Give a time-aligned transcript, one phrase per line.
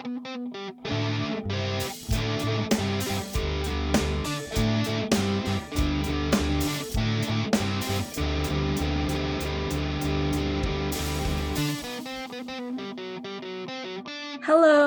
[0.00, 0.16] Hello,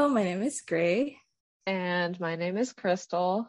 [0.10, 1.20] my name is Grey.
[1.68, 3.48] And my name is Crystal.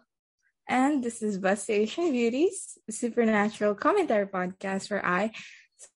[0.68, 5.32] And this is Busty Asian Beauties, supernatural commentary podcast where I,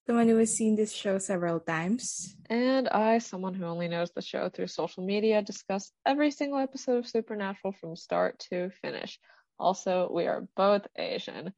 [0.06, 4.22] someone who has seen this show several times, and I, someone who only knows the
[4.22, 9.18] show through social media, discuss every single episode of Supernatural from start to finish.
[9.58, 11.52] Also, we are both Asian.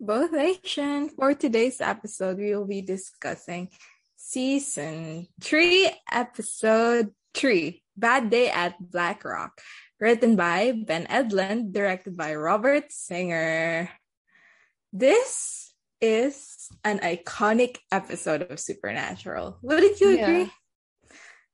[0.00, 1.08] Both Asian.
[1.10, 3.68] For today's episode, we will be discussing
[4.16, 9.60] season three, episode three Bad Day at Black Rock,
[10.00, 13.90] written by Ben Edlund, directed by Robert Singer.
[14.92, 15.63] This
[16.04, 19.56] is an iconic episode of Supernatural.
[19.62, 20.42] Wouldn't you agree?
[20.42, 20.48] Yeah.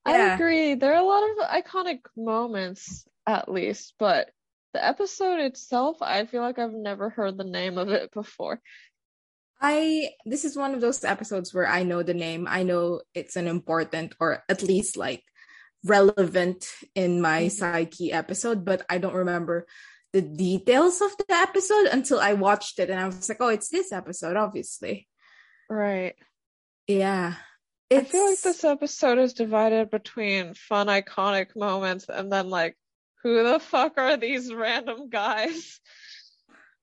[0.04, 0.74] I agree.
[0.74, 4.30] There are a lot of iconic moments, at least, but
[4.74, 8.60] the episode itself, I feel like I've never heard the name of it before.
[9.60, 12.46] I this is one of those episodes where I know the name.
[12.48, 15.22] I know it's an important or at least like
[15.84, 17.50] relevant in my Mhm.
[17.52, 19.66] psyche episode, but I don't remember
[20.12, 23.68] the details of the episode until I watched it and I was like, oh, it's
[23.68, 25.08] this episode, obviously.
[25.68, 26.14] Right.
[26.86, 27.34] Yeah.
[27.92, 32.76] I feel like this episode is divided between fun, iconic moments and then like,
[33.22, 35.80] who the fuck are these random guys?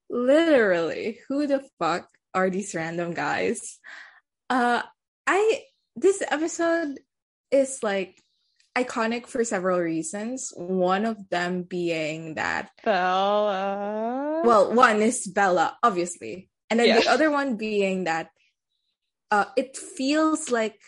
[0.10, 3.80] literally who the fuck are these random guys?
[4.50, 4.82] Uh
[5.26, 5.64] I
[5.96, 7.00] this episode
[7.52, 8.22] is like
[8.78, 10.54] iconic for several reasons.
[10.56, 14.42] One of them being that Bella.
[14.46, 16.50] well, one is Bella, obviously.
[16.70, 18.30] And then the other one being that
[19.32, 20.80] uh it feels like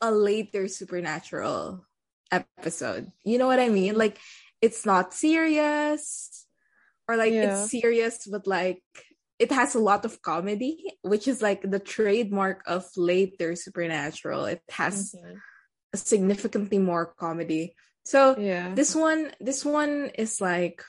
[0.00, 1.86] a later supernatural
[2.30, 3.12] episode.
[3.24, 3.94] You know what I mean?
[3.96, 4.18] Like
[4.60, 6.46] it's not serious
[7.08, 7.62] or like Yeah.
[7.62, 8.82] it's serious but like
[9.38, 14.44] it has a lot of comedy, which is like the trademark of later supernatural.
[14.46, 15.40] It has Mhm.
[15.96, 17.74] Significantly more comedy.
[18.04, 18.74] So Yeah.
[18.74, 20.82] this one this one is like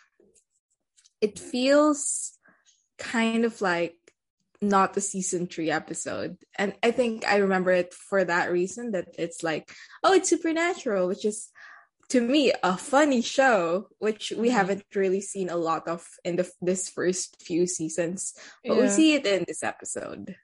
[1.21, 2.37] it feels
[2.97, 3.95] kind of like
[4.61, 9.05] not the season three episode and i think i remember it for that reason that
[9.19, 9.69] it's like
[10.03, 11.49] oh it's supernatural which is
[12.09, 14.53] to me a funny show which we Mhm.
[14.53, 18.33] haven't really seen a lot of in the this first few seasons
[18.63, 20.35] but we see it in this episode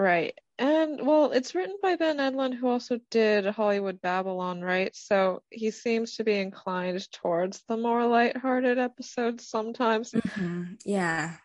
[0.00, 0.32] Right.
[0.58, 4.94] And well, it's written by Ben Edlund, who also did Hollywood Babylon, right?
[4.96, 10.12] So he seems to be inclined towards the more lighthearted episodes sometimes.
[10.12, 10.78] Mhm.
[10.86, 11.36] yeah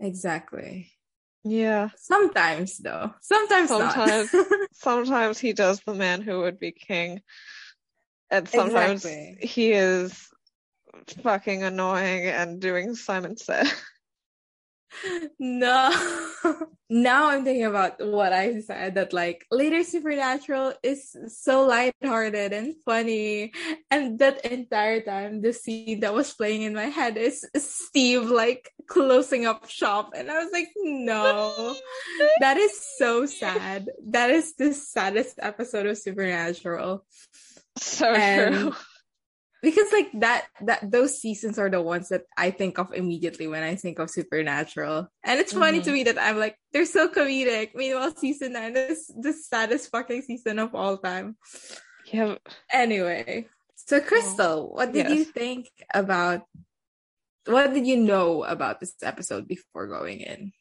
[0.00, 0.92] exactly
[1.44, 1.90] Yeah.
[1.96, 4.30] sometimes though sometimes Sometimes.
[4.72, 7.20] Sometimes he does the man who would be king.
[8.30, 9.38] And sometimes Exactly.
[9.48, 10.28] he is
[11.22, 13.66] fucking annoying and doing Simon Said.
[15.38, 15.90] No.
[16.90, 22.74] now I'm thinking about what I said that like later supernatural is so lighthearted and
[22.84, 23.52] funny.
[23.90, 28.70] And that entire time the scene that was playing in my head is Steve like
[28.88, 30.12] closing up shop.
[30.16, 31.76] And I was like, no.
[32.40, 33.88] That is so sad.
[34.08, 37.04] That is the saddest episode of Supernatural.
[37.78, 38.74] so And- true.
[39.62, 43.62] Because like that that those seasons are the ones that I think of immediately when
[43.62, 45.08] I think of Supernatural.
[45.24, 45.92] And it's funny to Mhm.
[45.92, 47.74] me that I'm like, they're so comedic.
[47.74, 51.36] Meanwhile, season nine is the saddest fucking season of all time.
[52.06, 52.36] Yeah.
[52.70, 53.48] Anyway.
[53.74, 56.46] So Crystal, what did you think about
[57.46, 60.52] what did you know about this episode before going in?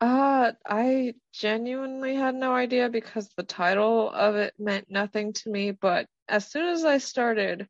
[0.00, 5.72] Uh, I genuinely had no idea because the title of it meant nothing to me.
[5.72, 7.66] But as soon as I started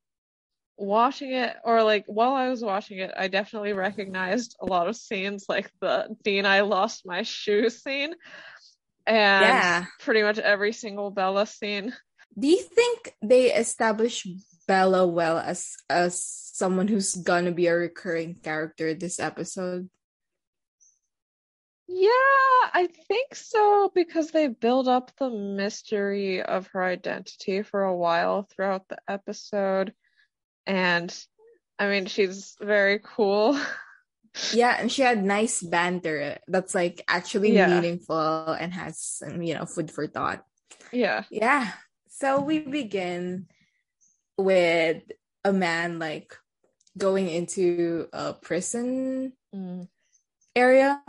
[0.80, 4.96] watching it, or like while I was watching it, I definitely recognized a lot of
[4.96, 8.14] scenes, like the Dean I lost my shoe scene,
[9.06, 9.84] and Yeah.
[10.00, 11.94] pretty much every single Bella scene.
[12.38, 14.26] Do you think they establish
[14.66, 19.91] Bella well as as someone who's gonna be a recurring character this episode?
[21.92, 27.97] Yeah, I think so because they build up the mystery of her identity for a
[27.97, 29.92] while throughout the episode.
[30.70, 31.10] And
[31.80, 33.58] I mean, she's very cool.
[34.54, 37.66] Yeah, and she had nice banter that's like actually Yeah.
[37.66, 40.46] meaningful and has um, you know food for thought.
[40.92, 41.24] Yeah.
[41.30, 41.72] Yeah.
[42.06, 43.50] So we begin
[44.38, 45.02] with
[45.42, 46.36] a man like
[46.96, 49.88] going into a prison Mm.
[50.54, 51.02] area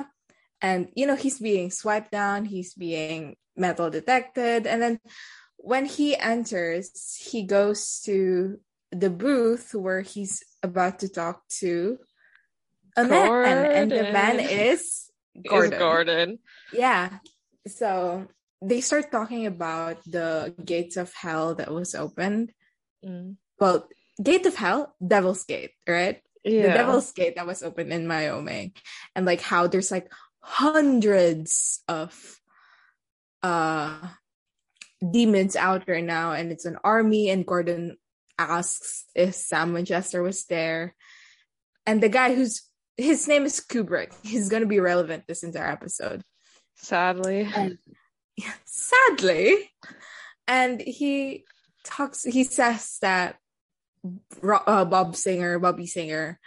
[0.60, 4.98] and you know he's being swiped down, he's being metal detected and then
[5.62, 6.90] when he enters,
[7.22, 8.58] he goes to
[8.92, 11.98] the booth where he's about to talk to
[12.98, 14.50] a man, and the man Gordon.
[14.50, 15.80] is Is Gordon.
[15.80, 16.40] Gordon.
[16.74, 17.20] Yeah.
[17.68, 18.28] So
[18.62, 22.52] they start talking about the gates of hell that was opened.
[23.06, 23.38] Mm.
[23.60, 23.88] Well,
[24.22, 26.22] gate of hell, Devil's Gate, right?
[26.44, 26.64] Yeah.
[26.64, 28.74] The Devil's Gate that was opened in Wyoming,
[29.16, 30.12] and like how there's like
[30.42, 32.12] hundreds of
[33.44, 33.96] uh
[35.00, 37.30] demons out right now, and it's an army.
[37.30, 37.98] And Gordon
[38.50, 40.96] asks if Sam Winchester was there,
[41.86, 42.64] and the guy who's
[42.98, 44.14] his name is Kubrick.
[44.24, 46.24] He's gonna be relevant this entire episode.
[46.76, 47.48] Sadly.
[47.54, 47.78] And
[48.66, 49.70] sadly,
[50.48, 51.46] and he
[51.84, 52.24] talks.
[52.24, 53.38] He says that
[54.44, 56.40] uh, Bob Singer, Bobby Singer,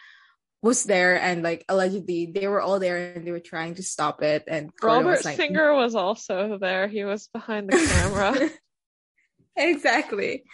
[0.63, 4.23] was there, and like allegedly they were all there, and they were trying to stop
[4.23, 4.45] it.
[4.49, 6.89] And Robert was like, Singer was also there.
[6.89, 8.51] He was behind the camera.
[9.57, 10.45] exactly.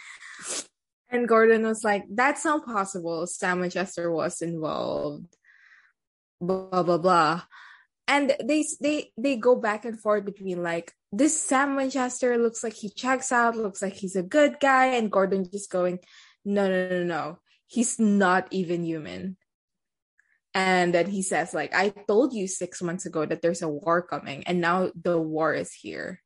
[1.11, 3.27] And Gordon was like, "That's not possible.
[3.27, 5.35] Sam Winchester was involved."
[6.39, 7.43] Blah blah blah,
[8.07, 12.73] and they they they go back and forth between like this Sam Winchester looks like
[12.73, 15.99] he checks out, looks like he's a good guy, and Gordon just going,
[16.45, 19.37] "No no no no, he's not even human."
[20.53, 24.01] And then he says, like, I told you six months ago that there's a war
[24.01, 26.21] coming, and now the war is here.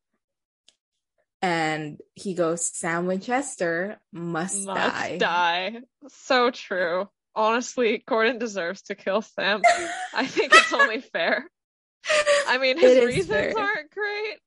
[1.46, 5.18] And he goes, Sam Winchester must, Must die.
[5.20, 5.76] die.
[6.08, 7.08] So true.
[7.36, 9.62] Honestly, Gordon deserves to kill Sam.
[10.16, 11.48] I think it's only fair.
[12.48, 13.54] I mean, his reasons fair.
[13.60, 14.40] aren't great.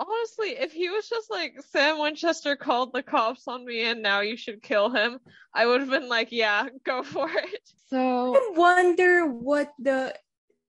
[0.00, 4.18] Honestly, if he was just like, Sam Winchester called the cops on me and now
[4.18, 5.20] you should kill him,
[5.54, 7.60] I would have been like, yeah, go for it.
[7.90, 10.12] So, I wonder what the uh-huh.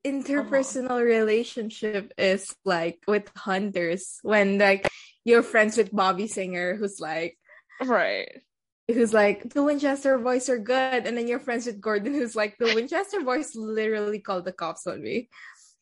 [0.05, 4.87] interpersonal relationship is like with hunters when like
[5.25, 7.37] you're friends with Bobby Singer who's like
[7.85, 8.41] right.
[8.87, 12.57] who's like the Winchester boys are good and then you're friends with Gordon who's like
[12.57, 15.29] the Winchester boys literally called the cops on me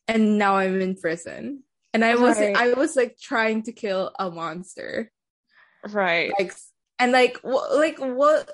[0.08, 2.56] and now I'm in prison and I was Right.
[2.56, 5.10] I was like trying to kill a monster
[5.88, 6.32] Right.
[6.38, 6.52] like
[6.98, 8.50] and like wh- like what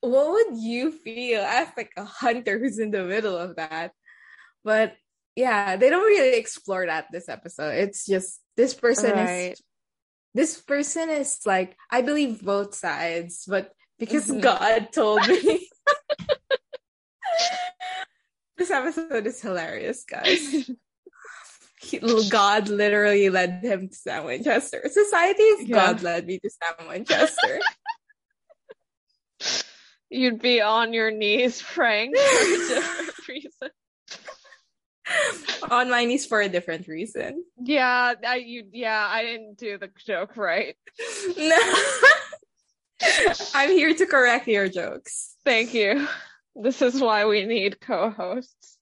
[0.00, 3.92] what would you feel as like a hunter who's in the middle of that
[4.64, 4.94] but
[5.36, 9.52] yeah they don't really explore that this episode it's just this person Right.
[9.52, 9.62] is
[10.34, 14.40] this person is like i believe both sides but because Mhm.
[14.42, 15.68] god told me
[18.56, 20.40] this episode is hilarious guys
[21.80, 21.98] he,
[22.30, 25.74] god literally led him to sam winchester society is Yeah.
[25.76, 27.58] god led me to sam winchester
[30.14, 33.70] You'd be on your knees praying for a different reason.
[35.70, 37.44] on my knees for a different reason.
[37.62, 38.64] Yeah, I, you.
[38.72, 40.76] Yeah, I didn't do the joke right.
[41.36, 41.58] No.
[43.54, 45.34] I'm here to correct your jokes.
[45.44, 46.06] Thank you.
[46.54, 48.78] This is why we need co-hosts.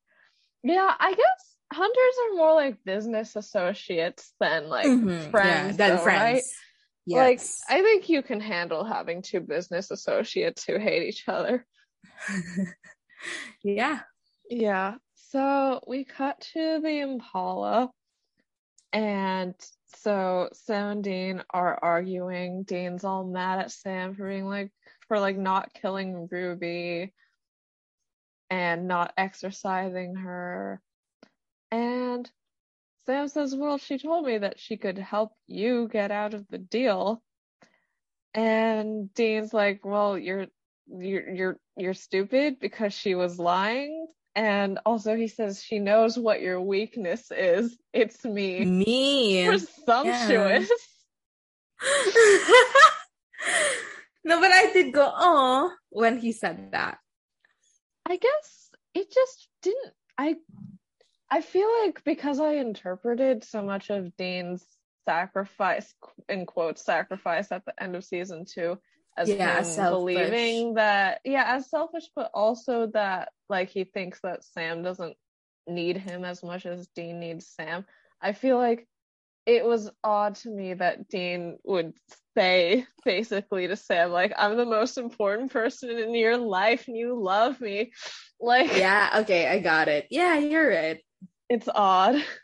[0.63, 5.77] Yeah, I guess hunters are more like business associates than like Mhm, friends.
[5.79, 6.23] yeah, than though, friends.
[6.23, 6.43] right?
[7.07, 7.65] Yes.
[7.69, 11.67] Like, I think you can handle having two business associates who hate each other.
[13.63, 14.01] yeah.
[14.49, 14.97] Yeah.
[15.31, 17.93] So we cut to the Impala,
[18.93, 19.55] and
[19.99, 22.65] so Sam and Dean are arguing.
[22.65, 24.73] Dean's all mad at Sam for being like
[25.07, 27.13] for like not killing Ruby
[28.51, 30.81] and not exorcising her.
[31.71, 32.29] And
[33.07, 36.59] Sam says, Well, she told me that she could help you get out of the
[36.59, 37.23] deal.
[38.35, 40.47] And Dean's like, Well, you're
[40.89, 44.09] you're you're you're stupid because she was lying.
[44.35, 47.77] And also he says she knows what your weakness is.
[47.93, 48.65] It's me.
[48.65, 49.47] Me.
[49.47, 50.71] Presumptuous.
[54.25, 56.99] no, but I did go, oh, when he said that.
[58.07, 60.37] I guess it just didn't I
[61.31, 64.65] I feel like because I interpreted so much of Dean's
[65.09, 65.95] sacrifice
[66.29, 68.79] in quotes sacrifice at the end of season two
[69.21, 70.15] as Yeah, selfish.
[70.15, 75.17] believing that yeah, as selfish but also that like he thinks that Sam doesn't
[75.67, 77.85] need him as much as Dean needs Sam.
[78.21, 78.87] I feel like
[79.47, 81.95] it was odd to me that Dean would
[82.37, 87.21] say basically to Sam, like, I'm the most important person in your life and you
[87.21, 87.93] love me.
[88.43, 90.07] Like, Yeah, okay, I got it.
[90.11, 90.99] Yeah, you're right.
[91.51, 92.17] it's odd.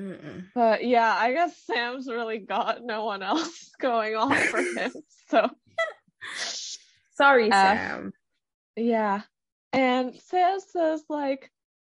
[0.00, 0.46] Mm-mm.
[0.54, 4.92] But yeah, I guess Sam's really got no one else going on for him.
[5.30, 5.48] So
[7.16, 8.12] Sorry, Uh, Sam.
[8.76, 9.22] yeah.
[9.72, 11.50] And Sam says, like,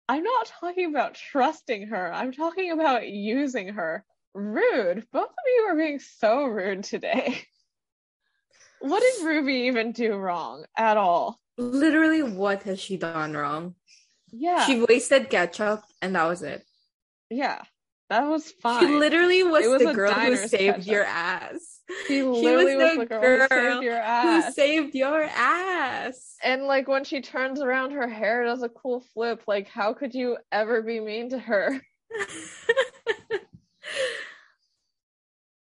[0.09, 2.13] I'm not talking about trusting her.
[2.13, 4.05] I'm talking about using her.
[4.35, 5.07] Rude.
[5.13, 7.41] Both of you are being so rude today.
[8.81, 11.39] what did Ruby even do wrong at all?
[11.59, 13.75] Literally, what has she done wrong?
[14.31, 14.65] Yeah.
[14.67, 16.65] She wasted ketchup, and that was it.
[17.31, 17.63] yeah.
[18.13, 18.87] That was fine.
[18.87, 20.87] She literally was, was the girl who saved ketchup.
[20.87, 21.81] your ass.
[22.07, 26.37] She was literally was, the the girl, who saved your Who saved your ass?
[26.43, 29.45] and like when she turns around, her hair does a cool flip.
[29.47, 31.81] Like, how could you ever be mean to her?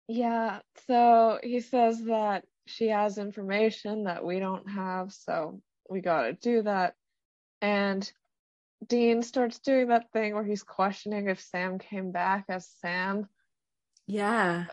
[0.07, 6.33] Yeah, so he says that she has information that we don't have, so we gotta
[6.33, 6.95] do that.
[7.61, 8.11] And
[8.85, 13.27] Dean starts doing that thing where he's questioning if Sam came back as Sam.
[14.07, 14.65] yeah.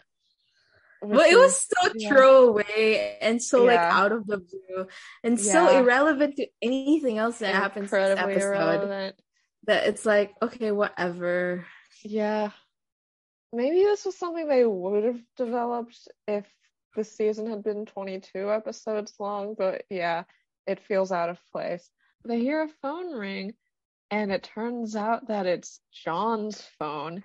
[1.00, 2.08] which Well, it was so yeah.
[2.08, 4.86] throwaway and so like out of the blue
[5.22, 8.46] and so irrelevant to anything else that happens in this episode.
[8.46, 9.16] irrelevant.
[9.64, 11.66] That it's like, okay, whatever.
[12.02, 12.50] Yeah.
[13.52, 16.46] Maybe this was something they would have developed if
[16.96, 20.24] the season had been 22 episodes long, but yeah,
[20.66, 21.88] it feels out of place.
[22.24, 23.54] They hear a phone ring,
[24.10, 27.24] and it turns out that it's John's phone,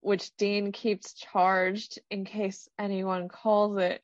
[0.00, 4.02] which Dean keeps charged in case anyone calls it,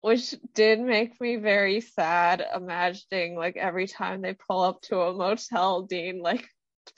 [0.00, 5.12] which did make me very sad imagining like every time they pull up to a
[5.14, 6.48] motel, Dean like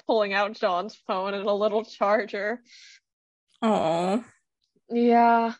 [0.07, 2.63] pulling out John's phone and a little charger.
[3.61, 4.25] Oh.
[4.91, 5.53] Yeah.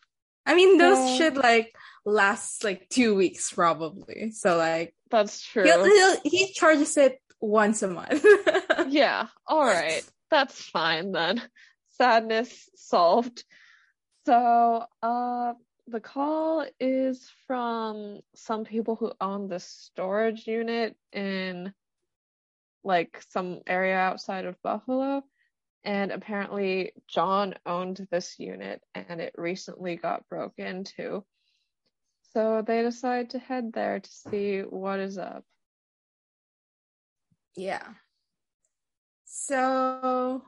[0.45, 1.17] I mean, those Yeah.
[1.17, 4.31] should like last like two weeks probably.
[4.31, 5.63] So like That's true.
[5.63, 8.25] he'll, he'll, he charges it once a month.
[8.87, 10.03] Yeah, all right.
[10.29, 11.41] That's fine then.
[11.97, 13.43] Sadness solved.
[14.25, 15.53] So, uh
[15.87, 21.73] the call is from some people who own the storage unit in
[22.83, 25.23] like some area outside of Buffalo.
[25.83, 31.23] And apparently John owned this unit and it recently got broken into.
[32.33, 35.45] So they decide to head there to see what is up.
[37.55, 37.83] Yeah.
[39.25, 40.41] So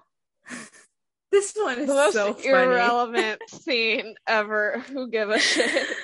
[1.32, 4.84] this one is the most so irrelevant scene ever.
[4.88, 5.88] Who give a shit?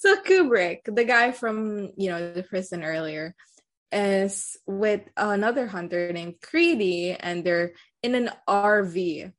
[0.00, 3.34] So Kubrick, the guy from you know the prison earlier,
[3.92, 9.30] is with another hunter named Creedy, and they're in an RV.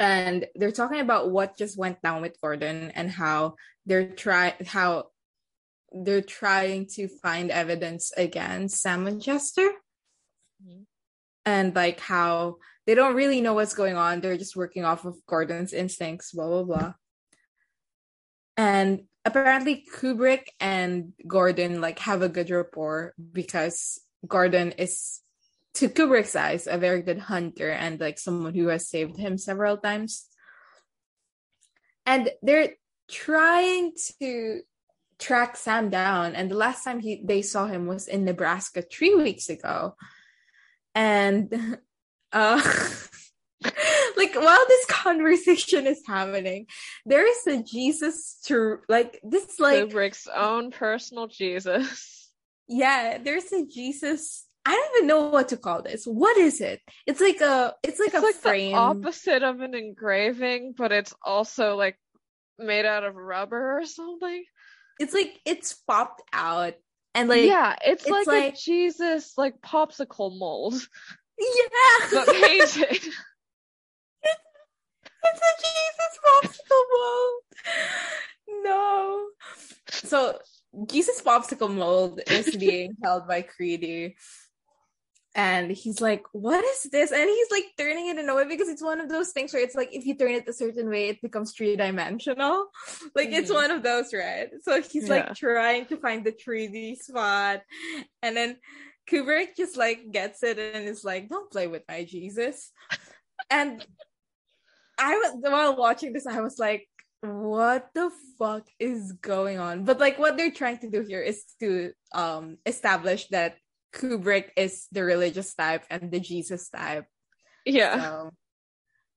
[0.00, 3.54] And they're talking about what just went down with Gordon and how
[3.86, 5.10] they're try how
[5.92, 9.70] they're trying to find evidence against Sam Winchester.
[10.62, 10.86] Mhm.
[11.44, 14.20] And like how they don't really know what's going on.
[14.20, 16.94] They're just working off of Gordon's instincts, blah blah blah.
[18.56, 25.20] And apparently Kubrick and Gordon like have a good rapport because Gordon is
[25.74, 29.76] to Kubrick's eyes a very good hunter and like someone who has saved him several
[29.76, 30.26] times.
[32.06, 32.74] And they're
[33.10, 34.62] trying to
[35.18, 39.14] track Sam down and the last time he they saw him was in Nebraska 3
[39.16, 39.96] weeks ago.
[40.94, 41.78] And
[42.32, 42.60] uh
[44.16, 46.66] like while this conversation is happening,
[47.04, 52.30] there is a Jesus to like this like Kubrick's own personal Jesus.
[52.68, 54.44] yeah, there's a Jesus.
[54.68, 56.04] I don't even know what to call this.
[56.06, 56.80] What is it?
[57.06, 58.72] It's like a it's like It's a like frame.
[58.72, 61.96] the opposite of an engraving, but it's also like
[62.58, 64.44] made out of rubber or something.
[64.98, 66.74] It's like it's popped out
[67.14, 70.74] and like yeah, it's, it's like, like- a Jesus like popsicle mold,
[71.38, 72.08] yeah.
[72.12, 73.02] but painted.
[75.28, 78.64] It's a Jesus popsicle mold.
[78.64, 79.28] No.
[79.88, 80.38] So
[80.88, 84.14] Jesus popsicle mold is being held by Creedy.
[85.36, 87.12] And he's like, what is this?
[87.12, 89.62] And he's like turning it in a way because it's one of those things where
[89.62, 92.68] it's like if you turn it a certain way, it becomes three dimensional.
[93.14, 93.54] Like it's Mhm.
[93.54, 94.48] one of those, right?
[94.62, 95.28] So he's Yeah.
[95.28, 97.60] like trying to find the 3D spot.
[98.22, 98.56] And then
[99.06, 102.72] Kubrick just like gets it and is like, don't play with my Jesus.
[103.50, 103.84] and
[104.98, 106.88] I was while watching this, I was like,
[107.20, 109.84] what the fuck is going on?
[109.84, 113.56] But like what they're trying to do here is to um establish that
[113.94, 117.06] Kubrick is the religious type and the Jesus type.
[117.64, 118.00] yeah.
[118.02, 118.30] So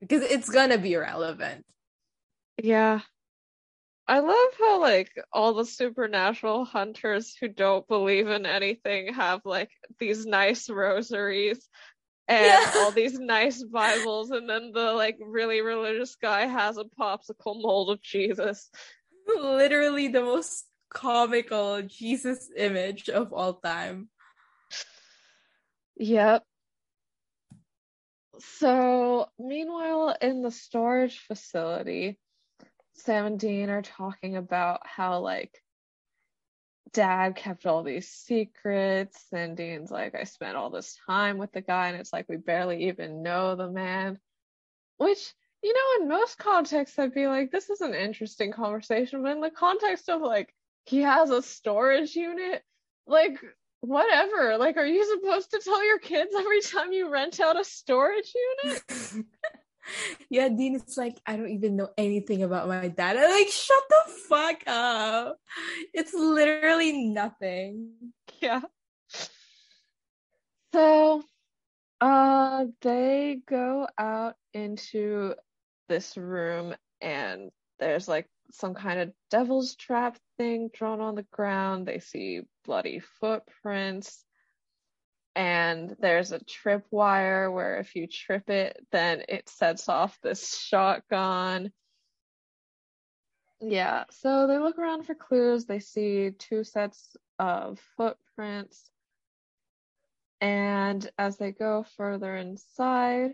[0.01, 1.65] because it's gonna be relevant.
[2.61, 3.01] Yeah.
[4.07, 9.69] I love how like all the supernatural hunters who don't believe in anything have like
[9.99, 11.67] these nice rosaries
[12.27, 12.71] and Yeah.
[12.77, 17.91] all these nice Bibles and then the like really religious guy has a popsicle mold
[17.91, 18.69] of Jesus.
[19.27, 24.09] Literally the most comical Jesus image of all time.
[25.99, 26.43] Yep.
[28.39, 32.17] So, meanwhile, in the storage facility,
[32.93, 35.61] Sam and Dean are talking about how like
[36.91, 41.61] dad kept all these secrets and Dean's like I spent all this time with the
[41.61, 44.19] guy and it's like we barely even know the man
[44.97, 49.33] which you know in most contexts I'd be like this is an interesting conversation but
[49.33, 50.53] in the context of like
[50.85, 52.63] he has a storage unit
[53.05, 53.37] like
[53.81, 57.63] whatever like are you supposed to tell your kids every time you rent out a
[57.63, 58.33] storage
[58.63, 59.25] unit
[60.29, 63.17] yeah, Dean is like, I don't even know anything about my dad.
[63.17, 65.37] I'm like, shut the fuck up.
[65.93, 67.91] It's literally nothing.
[68.39, 68.61] Yeah.
[70.73, 71.23] So
[71.99, 75.33] uh they go out into
[75.89, 81.85] this room and there's like some kind of devil's trap thing drawn on the ground.
[81.85, 84.23] They see bloody footprints
[85.39, 90.57] and there's a trip wire where if you trip it, then it sets off this
[90.57, 91.71] shotgun.
[93.61, 95.65] Yeah, so they look around for clues.
[95.65, 98.89] They see two sets of footprints.
[100.41, 103.31] And as they go further inside,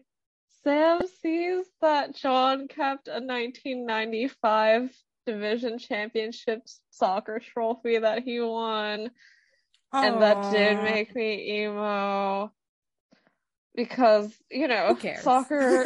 [0.65, 4.91] Sam sees that John kept a 1995
[5.25, 9.09] division championship soccer trophy that he won
[9.93, 12.51] and that did make me emo
[13.75, 15.85] because you know soccer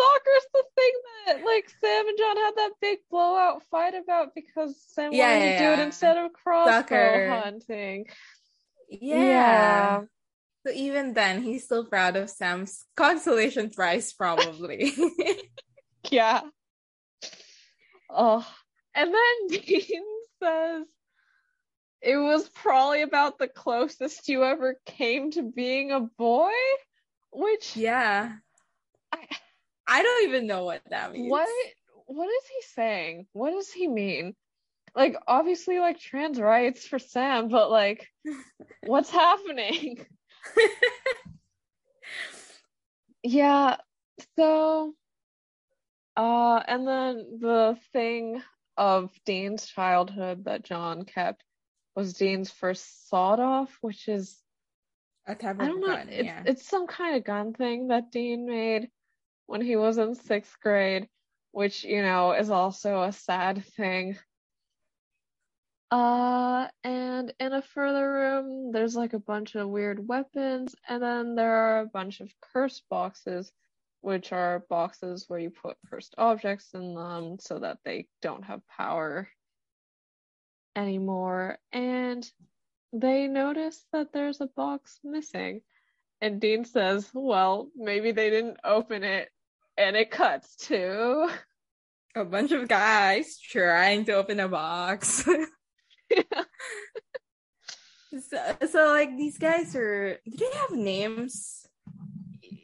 [0.00, 0.92] soccer's the thing
[1.26, 5.44] that like Sam and John had that big blowout fight about because Sam yeah, wanted
[5.44, 8.06] yeah, to do it instead of crossbow hunting.
[8.88, 10.02] Yeah.
[10.66, 14.92] So even then, he's still proud of Sam's consolation prize, probably.
[16.10, 16.42] yeah.
[18.10, 18.46] Oh,
[18.94, 20.04] and then Dean
[20.42, 20.86] says,
[22.02, 26.52] it was probably about the closest you ever came to being a boy
[27.32, 28.32] which yeah.
[29.12, 29.18] I
[29.86, 31.30] i don't even know what that means.
[31.30, 31.48] What
[32.06, 33.26] what is he saying?
[33.32, 34.34] What does he mean?
[34.94, 38.08] Like obviously like trans rights for sam but like
[38.86, 40.04] what's happening
[43.22, 43.76] yeah
[44.36, 44.92] so
[46.16, 48.42] uh and then the thing
[48.76, 51.42] of dean's childhood that john kept
[52.00, 54.36] was Dean's first sawed off, which is
[55.26, 56.42] a type of I don't know, gun, it's, yeah.
[56.46, 58.88] it's some kind of gun thing that Dean made
[59.46, 61.08] when he was in sixth grade,
[61.52, 64.16] which, you know, is also a sad thing.
[65.90, 71.34] Uh, and in a further room, there's like a bunch of weird weapons, and then
[71.34, 73.52] there are a bunch of curse boxes,
[74.00, 78.66] which are boxes where you put cursed objects in them so that they don't have
[78.68, 79.28] power
[80.76, 82.30] anymore and
[82.92, 85.60] they notice that there's a box missing.
[86.20, 89.30] And Dean says, Well, maybe they didn't open it.
[89.78, 91.30] And it cuts to
[92.14, 95.26] a bunch of guys trying to open a box.
[98.28, 100.18] so, so, like, these guys are.
[100.24, 101.66] Do they have names?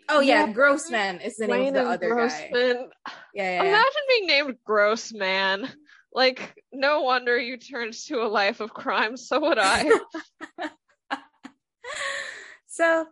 [0.09, 0.53] Oh, yeah, yeah.
[0.53, 2.51] Grossman is the name of the other Grossman.
[2.53, 3.13] guy.
[3.35, 5.69] Yeah, yeah, Imagine being named Grossman.
[6.13, 9.17] Like, no wonder you turned to a life of crime.
[9.17, 9.91] So would I.
[12.67, 13.07] so,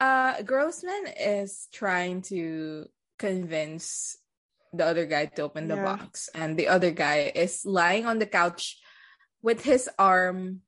[0.00, 2.86] uh, Grossman is trying to
[3.18, 4.16] convince
[4.72, 5.84] the other guy to open the yeah.
[5.84, 8.79] box, and the other guy is lying on the couch
[9.42, 10.60] with his arm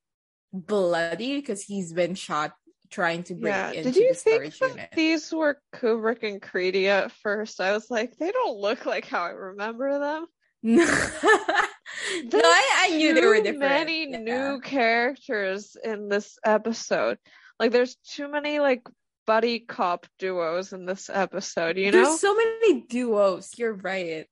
[0.52, 2.52] bloody because he's been shot
[2.92, 3.70] trying to break yeah.
[3.70, 4.90] into Did you the think unit.
[4.94, 7.60] These were Kubrick and Creedy at first.
[7.60, 10.26] I was like, they don't look like how I remember them.
[10.62, 13.60] no, I, I knew there were different.
[13.60, 14.18] many yeah.
[14.18, 17.18] new characters in this episode.
[17.58, 18.86] Like, there's too many like
[19.26, 21.78] buddy cop duos in this episode.
[21.78, 23.50] You know, there's so many duos.
[23.56, 24.26] You're right.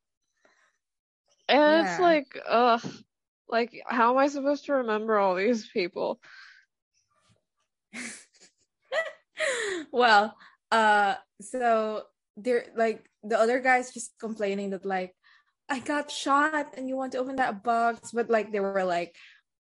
[1.49, 1.93] And yeah.
[1.93, 2.85] it's like, ugh,
[3.51, 6.21] like how am I supposed to remember all these people?
[9.93, 10.37] well,
[10.71, 12.03] uh, so
[12.37, 15.15] they're like the other guys just complaining that like
[15.69, 18.13] I got shot and you want to open that box.
[18.13, 19.17] But like they were like,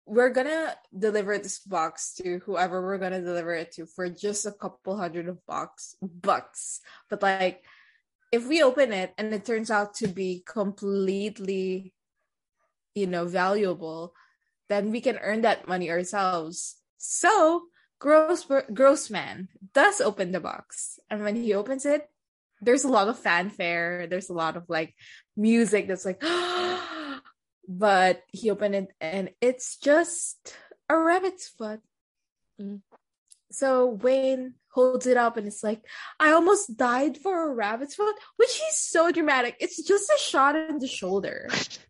[0.07, 4.53] we're gonna deliver this box to whoever we're gonna deliver it to for just a
[4.53, 6.81] couple hundred of box bucks.
[7.09, 7.64] But like
[8.33, 11.92] if we open it and it turns out to be completely,
[12.94, 14.14] you know, valuable,
[14.68, 16.76] then we can earn that money ourselves.
[16.98, 17.64] So
[17.98, 22.09] Gross Grossman does open the box, and when he opens it,
[22.61, 24.07] there's a lot of fanfare.
[24.07, 24.94] There's a lot of like
[25.37, 26.22] music that's like,
[27.68, 30.55] but he opened it and it's just
[30.88, 31.81] a rabbit's foot.
[32.61, 32.83] Mm.
[33.50, 35.83] so Wayne holds it up and it's like,
[36.18, 39.57] I almost died for a rabbit's foot, which is so dramatic.
[39.61, 41.48] It's just a shot in the shoulder.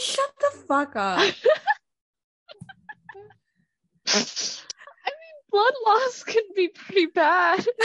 [0.00, 1.18] shut the fuck up.
[4.08, 4.20] I
[5.06, 7.66] mean, blood loss can be pretty bad.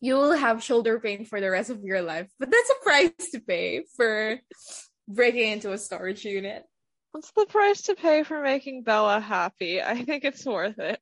[0.00, 3.30] you will have shoulder pain for the rest of your life, but that's a price
[3.32, 4.38] to pay for
[5.08, 6.64] breaking into a storage unit.
[7.12, 9.82] What's the price to pay for making Bella happy?
[9.82, 11.00] I think it's worth it.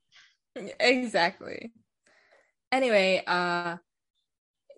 [0.79, 1.73] Exactly.
[2.71, 3.77] Anyway, uh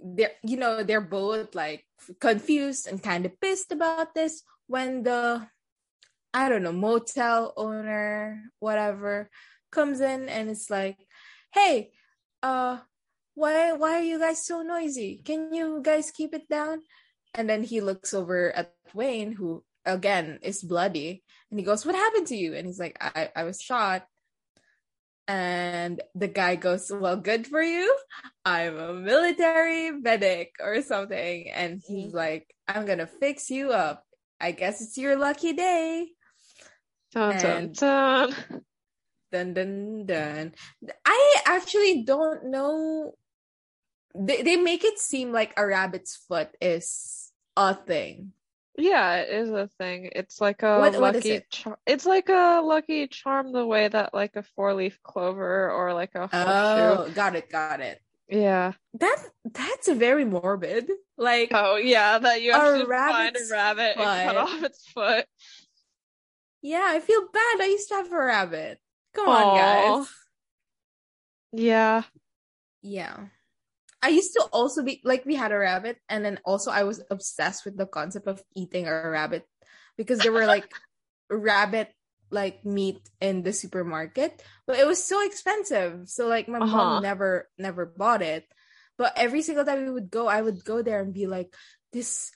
[0.02, 1.85] they're you know, they're both like
[2.20, 5.46] confused and kind of pissed about this when the
[6.34, 9.30] I don't know, motel owner, whatever,
[9.72, 10.98] comes in and it's like,
[11.54, 11.92] hey,
[12.42, 12.78] uh,
[13.34, 15.22] why why are you guys so noisy?
[15.24, 16.82] Can you guys keep it down?
[17.34, 21.94] And then he looks over at Wayne, who again is bloody, and he goes, What
[21.94, 22.54] happened to you?
[22.54, 24.06] And he's like, I, I was shot.
[25.28, 27.96] And the guy goes, Well, good for you.
[28.44, 31.50] I'm a military medic or something.
[31.50, 32.16] And he's mm-hmm.
[32.16, 34.04] like, I'm gonna fix you up.
[34.40, 36.08] I guess it's your lucky day.
[37.12, 38.34] Dun, dun, dun.
[39.32, 40.52] Dun dun dun.
[41.04, 43.14] I actually don't know.
[44.14, 48.32] They they make it seem like a rabbit's foot is a thing.
[48.78, 50.10] Yeah, it is a thing.
[50.14, 51.00] It's like a what, lucky.
[51.00, 51.50] What it?
[51.50, 55.94] Char- it's like a lucky charm, the way that like a four leaf clover or
[55.94, 57.08] like a horseshoe.
[57.08, 58.00] Oh, got it, got it.
[58.28, 60.90] Yeah, that that's very morbid.
[61.16, 64.04] Like, oh yeah, that you have to find a rabbit foot.
[64.04, 65.24] and cut off its foot.
[66.60, 67.60] Yeah, I feel bad.
[67.60, 68.78] I used to have a rabbit.
[69.14, 69.30] Come Aww.
[69.30, 70.08] on, guys.
[71.52, 72.02] Yeah.
[72.82, 73.16] Yeah.
[74.06, 77.02] I used to also be like we had a rabbit, and then also I was
[77.10, 79.42] obsessed with the concept of eating a rabbit
[79.98, 80.70] because there were like
[81.28, 81.90] rabbit
[82.30, 86.06] like meat in the supermarket, but it was so expensive.
[86.06, 86.76] So like my uh-huh.
[86.76, 88.46] mom never never bought it.
[88.96, 91.52] But every single time we would go, I would go there and be like,
[91.92, 92.30] this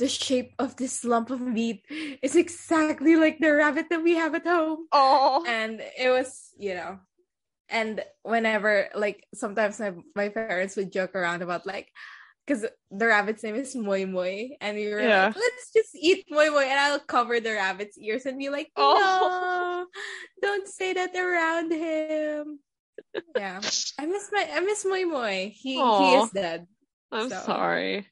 [0.00, 1.84] the shape of this lump of meat
[2.22, 4.88] is exactly like the rabbit that we have at home.
[4.90, 5.44] Oh.
[5.46, 6.98] And it was, you know,
[7.70, 11.88] and whenever like sometimes my, my parents would joke around about like
[12.46, 15.26] because the rabbit's name is Moi Moi, and we were yeah.
[15.26, 18.70] like, let's just eat Moi Moi, and I'll cover the rabbit's ears and be like,
[18.76, 19.86] oh.
[19.86, 19.86] no,
[20.42, 22.58] don't say that around him.
[23.36, 23.60] yeah,
[23.98, 25.50] I miss my I miss Moi Moi.
[25.54, 25.98] He Aww.
[26.00, 26.66] he is dead.
[27.12, 27.38] I'm so.
[27.38, 28.06] sorry.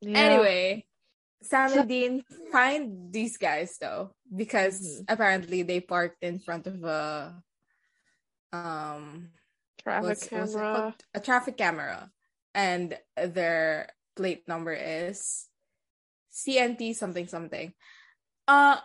[0.00, 0.18] Yeah.
[0.18, 0.86] Anyway,
[1.42, 5.12] Sam and Dean find these guys though because mm-hmm.
[5.12, 7.34] apparently they parked in front of a
[8.52, 9.30] um
[9.82, 10.72] traffic what's, camera.
[10.84, 12.10] What's a traffic camera.
[12.54, 15.46] And their plate number is
[16.32, 17.72] CNT something something.
[18.46, 18.78] Uh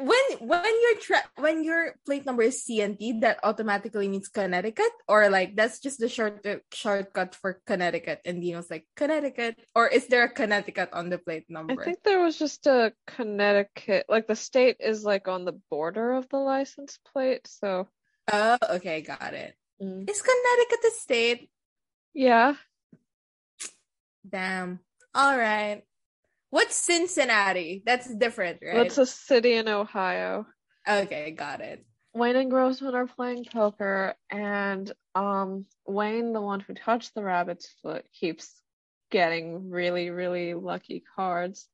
[0.00, 4.90] when when your tra- when your plate number is CNT that automatically means Connecticut?
[5.06, 8.20] Or like that's just the short shortcut for Connecticut.
[8.24, 9.60] And was like Connecticut?
[9.74, 11.80] Or is there a Connecticut on the plate number?
[11.80, 16.12] I think there was just a Connecticut like the state is like on the border
[16.12, 17.86] of the license plate so
[18.32, 19.54] Oh, okay, got it.
[19.82, 20.08] Mm.
[20.08, 21.50] Is Connecticut a state?
[22.14, 22.54] Yeah.
[24.28, 24.80] Damn.
[25.14, 25.82] All right.
[26.50, 27.82] What's Cincinnati?
[27.86, 28.74] That's different, right?
[28.74, 30.46] That's a city in Ohio.
[30.88, 31.84] Okay, got it.
[32.12, 37.72] Wayne and Grossman are playing poker, and um, Wayne, the one who touched the rabbit's
[37.82, 38.60] foot, keeps
[39.10, 41.68] getting really, really lucky cards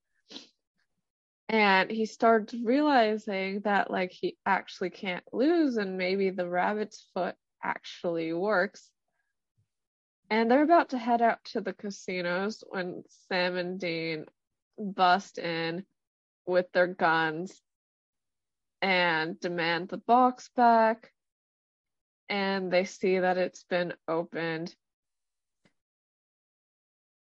[1.48, 7.36] and he starts realizing that like he actually can't lose and maybe the rabbit's foot
[7.62, 8.90] actually works.
[10.28, 14.26] And they're about to head out to the casinos when sam and dean
[14.76, 15.84] bust in
[16.46, 17.62] with their guns
[18.82, 21.12] and demand the box back.
[22.28, 24.74] And they see that it's been opened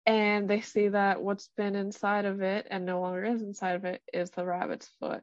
[0.07, 3.83] and they see that what's been inside of it and no longer is inside of
[3.83, 5.21] it is the rabbit's foot.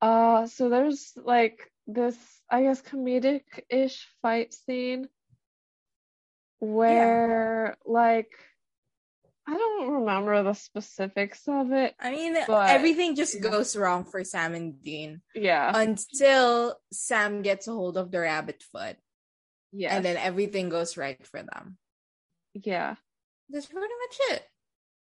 [0.00, 1.58] Uh, so there's like
[1.88, 2.16] this,
[2.48, 5.08] I guess, comedic ish fight scene
[6.60, 7.92] where, yeah.
[7.92, 8.30] like,
[9.48, 11.96] I don't remember the specifics of it.
[11.98, 15.22] I mean, but, everything just goes wrong for Sam and Dean.
[15.34, 15.72] Yeah.
[15.74, 18.96] Until Sam gets a hold of the rabbit foot.
[19.72, 19.96] Yeah.
[19.96, 21.78] And then everything goes right for them.
[22.54, 22.94] Yeah
[23.52, 24.42] that's pretty much it.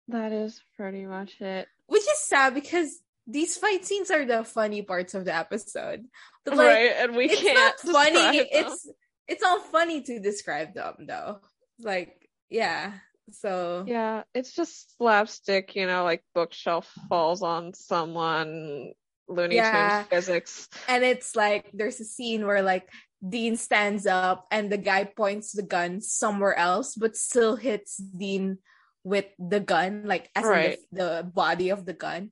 [0.10, 1.68] That is pretty much it.
[1.88, 6.06] Which is sad because these fight scenes are the funny parts of the episode.
[6.46, 7.58] But like, right, and we it's can't.
[7.86, 8.38] Not funny.
[8.52, 8.90] It's
[9.28, 11.40] it's all funny to describe them though.
[11.80, 12.94] Like, yeah.
[13.32, 15.76] So yeah, it's just slapstick.
[15.76, 18.94] You know, like bookshelf falls on someone.
[19.28, 20.00] Looney Yeah.
[20.00, 20.68] Tunes physics.
[20.88, 22.90] and it's like there's a scene where like
[23.28, 28.60] Dean stands up and the guy points the gun somewhere else, but still hits Dean
[29.04, 30.80] with the gun, like as Right.
[30.92, 32.32] the, the body of the gun,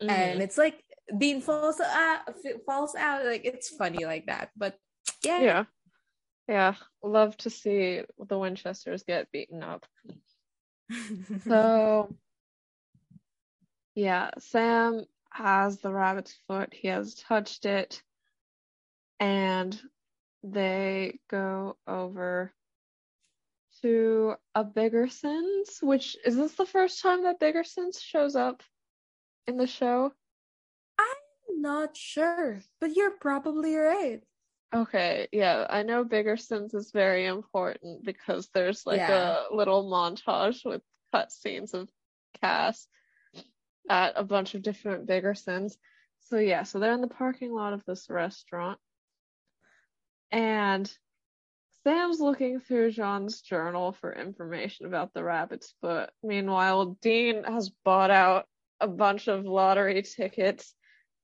[0.00, 0.42] and Mhm.
[0.42, 0.82] it's like
[1.18, 2.20] Dean falls out,
[2.66, 4.50] falls out, like it's funny like that.
[4.56, 4.76] But
[5.22, 5.64] yeah, yeah.
[6.48, 6.74] Yeah.
[7.02, 9.86] Love to see the Winchesters get beaten up.
[11.48, 12.14] So
[13.94, 16.72] yeah, Sam has the rabbit's foot.
[16.74, 18.02] He has touched it.
[19.20, 19.80] And
[20.44, 22.52] they go over
[23.80, 28.62] to a bigger Biggersons, which is this the first time that bigger Biggersons shows up
[29.46, 30.12] in the show?
[30.98, 34.22] I'm not sure, but you're probably right.
[34.74, 39.38] Okay, yeah, I know bigger Biggersons is very important because there's like Yeah.
[39.50, 41.88] a little montage with cut scenes of
[42.42, 42.86] Cass
[43.88, 45.78] at a bunch of different bigger Biggersons.
[46.20, 48.78] So yeah, so they're in the parking lot of this restaurant.
[50.34, 50.92] And
[51.84, 56.10] Sam's looking through John's journal for information about the rabbit's foot.
[56.24, 58.46] Meanwhile, Dean has bought out
[58.80, 60.74] a bunch of lottery tickets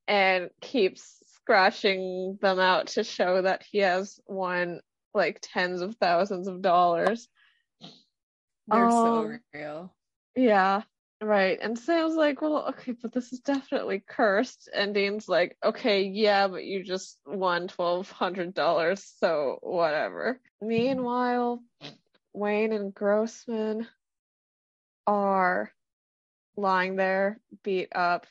[0.06, 4.80] and keeps scratching them out to show that he has won
[5.12, 7.26] like tens of thousands of dollars.
[8.68, 9.92] They're so Um, real.
[10.36, 10.82] Yeah,
[11.20, 11.58] right.
[11.60, 14.68] And Sam's like, well, okay, but this is definitely cursed.
[14.74, 20.40] And Dean's like, okay, yeah, but you just won $1,200, so whatever.
[20.60, 21.62] Meanwhile,
[22.32, 23.86] Wayne and Grossman
[25.06, 25.72] are
[26.56, 28.26] lying there, beat up,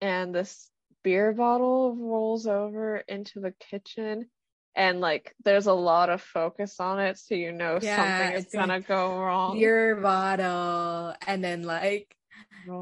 [0.00, 0.70] and this
[1.02, 4.30] beer bottle rolls over into the kitchen.
[4.76, 8.46] And like, there's a lot of focus on it, so you know Yeah, something is
[8.52, 9.56] gonna go wrong.
[9.56, 12.14] Your bottle, and then like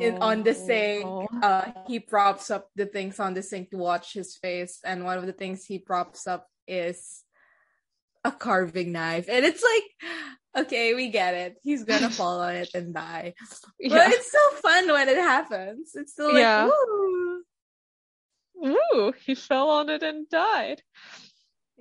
[0.01, 4.15] in on the sink, uh, he props up the things on the sink to watch
[4.15, 7.25] his face, and one of the things he props up is
[8.25, 11.57] a carving knife, and it's like, okay, we get it.
[11.63, 13.35] He's gonna fall on it and die,
[13.79, 13.99] Yeah.
[13.99, 15.93] but it's so fun when it happens.
[15.95, 16.71] It's still like, Yeah.
[16.71, 17.43] woo.
[18.95, 20.83] Ooh, he fell on it and died.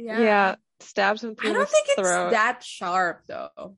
[0.02, 0.20] Yeah.
[0.20, 3.78] Yeah, stabs him through I don't think it's that sharp though.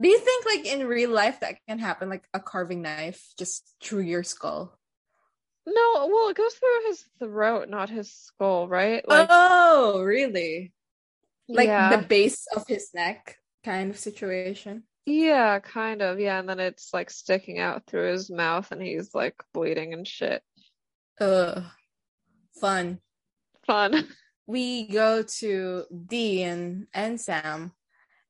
[0.00, 3.66] Do you think like in real life that can happen, like a carving knife just
[3.82, 4.78] through your skull?
[5.66, 9.06] No, well, it goes through his throat, not his skull, right?
[9.08, 10.72] Like, oh, really?
[11.48, 14.84] Like yeah, the base of his neck kind of situation.
[15.06, 16.38] yeah, kind of, yeah.
[16.38, 20.42] And then it's like sticking out through his mouth, and he's like bleeding and shit.
[21.20, 21.64] Ugh.
[22.60, 22.98] Fun.
[23.66, 24.06] Fun.
[24.46, 27.72] We go to Dean and Sam,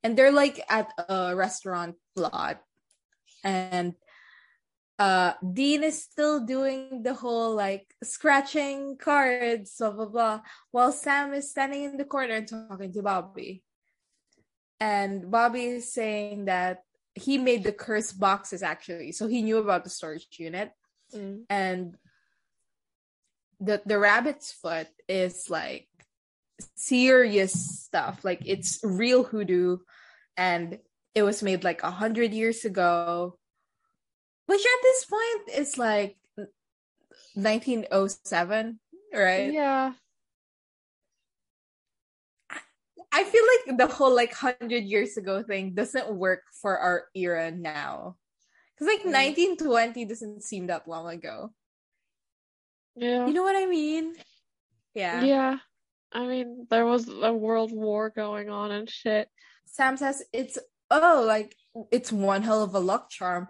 [0.03, 2.61] and they're like at a restaurant lot.
[3.45, 3.95] And
[4.99, 11.35] uh Dean is still doing the whole like scratching cards, blah blah blah, while Sam
[11.35, 13.63] is standing in the corner talking to Bobby.
[14.81, 16.83] And Bobby is saying that
[17.15, 20.73] he made the curse boxes actually, so he knew about the storage unit.
[21.15, 21.45] Mm.
[21.49, 21.97] and
[23.61, 25.89] the the rabbit's foot is like
[26.75, 27.53] serious
[27.85, 28.25] stuff.
[28.25, 29.79] Like it's real hoodoo
[30.37, 30.79] and
[31.15, 33.39] it was made like a hundred years ago
[34.47, 36.17] which at this point is like
[37.35, 38.79] 1907
[39.13, 39.53] right?
[39.53, 39.93] Yeah,
[43.13, 47.51] i feel like the whole like 100 years ago thing doesn't work for our era
[47.51, 48.17] now.
[48.75, 49.33] Because like Mm.
[49.57, 51.53] 1920 doesn't seem that long ago.
[52.95, 54.15] Yeah, you know what i mean?
[54.95, 55.25] Yeah.
[55.25, 55.59] Yeah.
[56.17, 59.29] I mean, there was a world war going on and shit.
[59.67, 60.59] Sam says it's
[60.91, 61.55] oh like
[61.93, 63.49] it's one hell of a luck charm,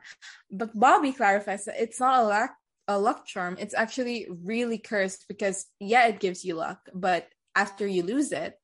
[0.51, 2.51] but Bobby clarifies that it's not a luck
[2.89, 3.57] a luck charm.
[3.61, 8.55] It's actually really cursed because yeah, it gives you luck, but after you lose it,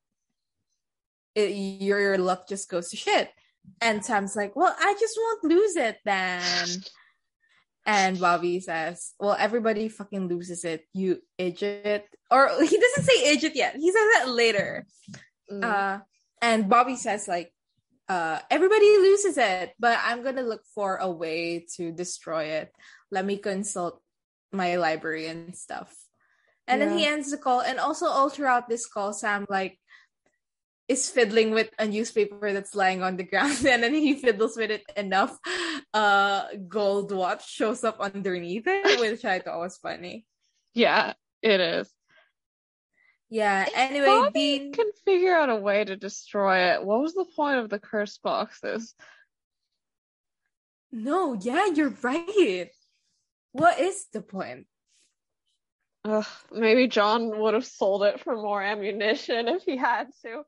[1.36, 3.30] it your, your luck just goes to shit.
[3.80, 6.42] And Sam's like, well, I just won't lose it then.
[7.84, 12.06] And Bobby says, well, everybody fucking loses it, you idiot.
[12.30, 13.76] Or he doesn't say idiot yet.
[13.76, 14.86] He says that later.
[15.50, 15.64] Mm.
[15.64, 16.00] Uh,
[16.40, 17.52] and Bobby says like,
[18.08, 22.72] uh, everybody loses it, but I'm gonna look for a way to destroy it.
[23.10, 24.02] Let me consult
[24.52, 25.94] my library and stuff.
[26.68, 29.78] And then he ends the call, and also all throughout this call, Sam like
[30.88, 34.70] is fiddling with a newspaper that's lying on the ground, and then he fiddles with
[34.70, 35.38] it enough.
[35.94, 40.26] Uh, gold watch shows up underneath it, which I thought was funny.
[40.74, 41.90] yeah, it is.
[43.30, 43.66] Yeah.
[43.74, 44.72] Anyway, Bobby Dean.
[44.74, 46.84] can figure out a way to destroy it.
[46.84, 48.94] What was the point of the curse boxes?
[50.92, 52.68] No, yeah, you're right.
[53.52, 54.66] What is the point?
[56.04, 60.42] Ugh, maybe John would have sold it for more ammunition if he had to.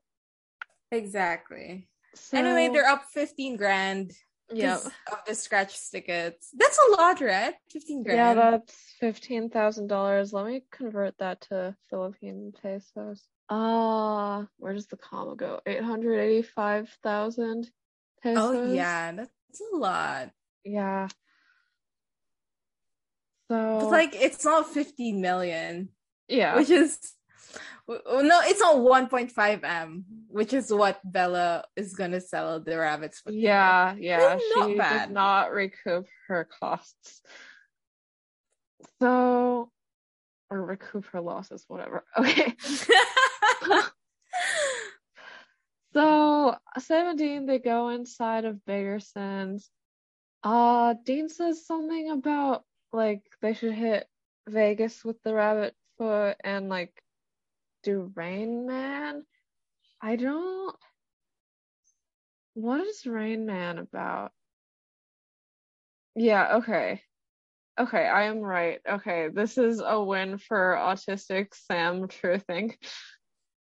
[0.91, 1.87] Exactly.
[2.15, 4.13] So, Anyway, they're up 15 grand
[4.53, 4.75] yeah,
[5.11, 6.49] of the scratch tickets.
[6.55, 7.55] That's a lot, right?
[7.71, 8.17] 15 grand.
[8.17, 10.31] yeah, that's fifteen thousand dollars.
[10.33, 13.23] Let me convert that to Philippine pesos.
[13.49, 15.61] Ah, where does the comma go?
[15.65, 17.67] Eight hundred eighty-five thousand
[18.21, 18.37] pesos.
[18.43, 19.11] oh, yeah.
[19.13, 19.31] That's
[19.73, 20.29] a lot.
[20.63, 21.07] yeah.
[23.49, 25.89] So It's like, it's not 15 million,
[26.27, 26.97] yeah, which is.
[27.87, 33.31] No, it's not 1.5 M, which is what Bela is gonna sell the rabbits for.
[33.31, 34.37] yeah, yeah.
[34.55, 35.07] Not She bad.
[35.07, 37.21] did not recoup her costs.
[39.01, 39.69] So,
[40.49, 42.03] or recoup her losses, whatever.
[42.17, 42.55] Okay.
[45.93, 49.69] So Sam and Dean they go inside of Biggerson's.
[50.43, 54.05] Uh Dean says something about like they should hit
[54.47, 56.93] Vegas with the rabbit foot and like
[57.85, 59.23] do Rain Man.
[60.01, 60.75] I don't
[62.55, 64.31] what is Rain Man about?
[66.15, 67.01] Yeah, okay.
[67.77, 68.79] Okay, I am right.
[68.89, 72.75] Okay, this is a win for autistic Sam truthing.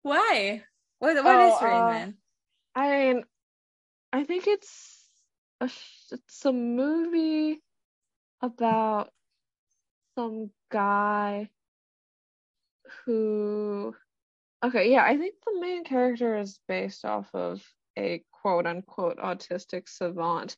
[0.03, 0.63] Why?
[1.01, 2.15] What, what Oh, is Rain uh, Man?
[2.75, 3.25] I mean,
[4.13, 5.05] I think it's
[5.61, 5.69] a
[6.13, 7.61] it's a movie
[8.41, 9.11] about
[10.17, 11.51] some guy
[13.05, 13.95] who
[14.65, 17.63] okay, yeah, I think the main character is based off of
[17.99, 20.57] a quote unquote autistic savant.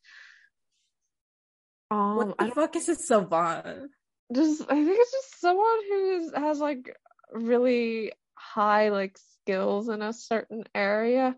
[1.91, 3.91] Um, What the fuck is a savant?
[4.33, 6.97] just I think it's just someone who has like
[7.33, 11.37] really high like skills in a certain area.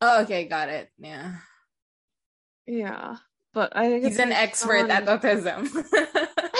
[0.00, 0.90] Oh, okay, got it.
[0.98, 1.36] Yeah.
[2.66, 3.16] Yeah,
[3.52, 5.68] but I think He's an expert at autism.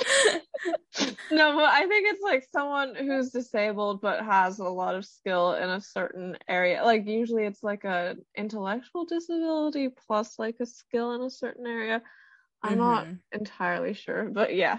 [1.31, 5.55] No, but I think it's like someone who's disabled but has a lot of skill
[5.55, 6.85] in a certain area.
[6.85, 12.03] Like usually it's like a intellectual disability plus like a skill in a certain area.
[12.62, 13.20] I'm not Mhm.
[13.33, 14.79] entirely sure, but yeah.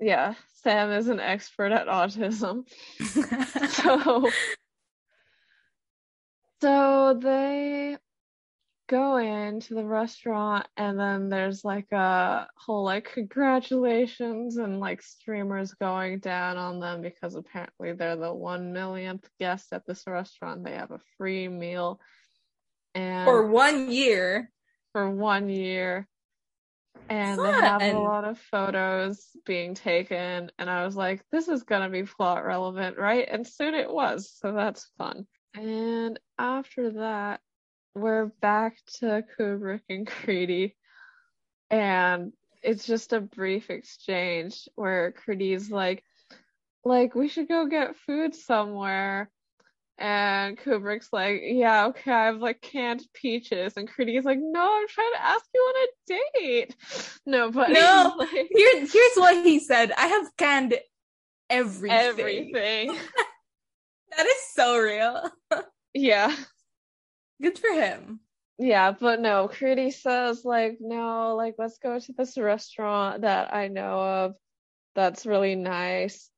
[0.00, 2.66] Yeah, Sam is an expert at autism.
[3.68, 4.30] So
[6.60, 7.96] so they
[8.88, 15.72] go into the restaurant and then there's like a whole like congratulations and like streamers
[15.74, 20.64] going down on them because apparently they're the one millionth guest at this restaurant.
[20.64, 22.00] They have a free meal
[22.94, 24.50] and For one year.
[24.92, 26.06] for one year.
[27.08, 30.50] And they have a lot of photos being taken.
[30.58, 33.28] And I was like, this is going to be plot relevant, right?
[33.30, 34.32] And soon it was.
[34.38, 35.26] So that's fun.
[35.54, 37.40] And after that,
[37.94, 40.74] we're back to Kubrick and Creedy.
[41.70, 46.02] And it's just a brief exchange where Creedy's like,
[46.84, 49.30] like, we should go get food somewhere.
[49.96, 53.74] And Kubrick's like, yeah, okay, I have like canned peaches.
[53.76, 56.76] And Creedy's like, no, I'm trying to ask you on a date.
[57.26, 58.14] No, but No.
[58.18, 59.92] like, Here, here's what he said.
[59.96, 60.74] I have canned
[61.48, 61.98] everything.
[61.98, 62.98] everything.
[64.16, 65.30] That is so real.
[65.96, 66.34] Yeah.
[67.42, 68.20] Good for him.
[68.58, 73.68] Yeah, but no, Creedy says like, no, like let's go to this restaurant that I
[73.68, 74.34] know of
[74.94, 76.30] that's really nice.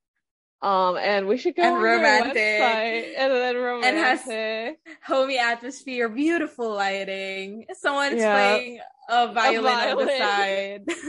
[0.63, 2.37] Um, and we should go And romantic.
[2.37, 4.77] and then romantic And has-.
[5.07, 7.67] Homey atmosphere, beautiful lighting.
[7.75, 8.33] Someone's Yeah.
[8.57, 8.81] playing
[9.11, 10.85] a violin, on the side.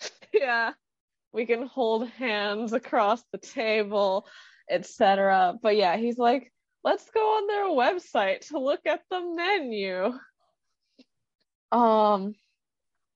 [0.32, 0.72] yeah
[1.32, 4.26] we can hold hands across the table
[4.70, 6.52] etc but yeah he's like
[6.86, 10.04] let's go on their website to look at the menu
[11.72, 12.32] um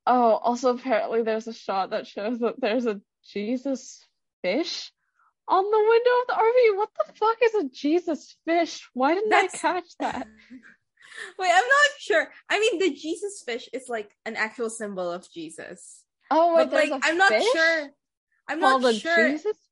[0.06, 3.00] oh also apparently there's a shot that shows that there's a
[3.33, 4.04] jesus
[4.42, 4.90] fish
[5.46, 9.33] on the window of the rv what the fuck is a jesus fish why didn't
[9.33, 10.26] i catch that
[11.38, 12.28] Wait, I'm not sure.
[12.48, 16.04] I mean, the Jesus fish is like an actual symbol of Jesus.
[16.30, 17.90] oh wait, but like a I'm not sure.
[18.48, 19.28] I'm called not a sure.
[19.28, 19.69] jesus fish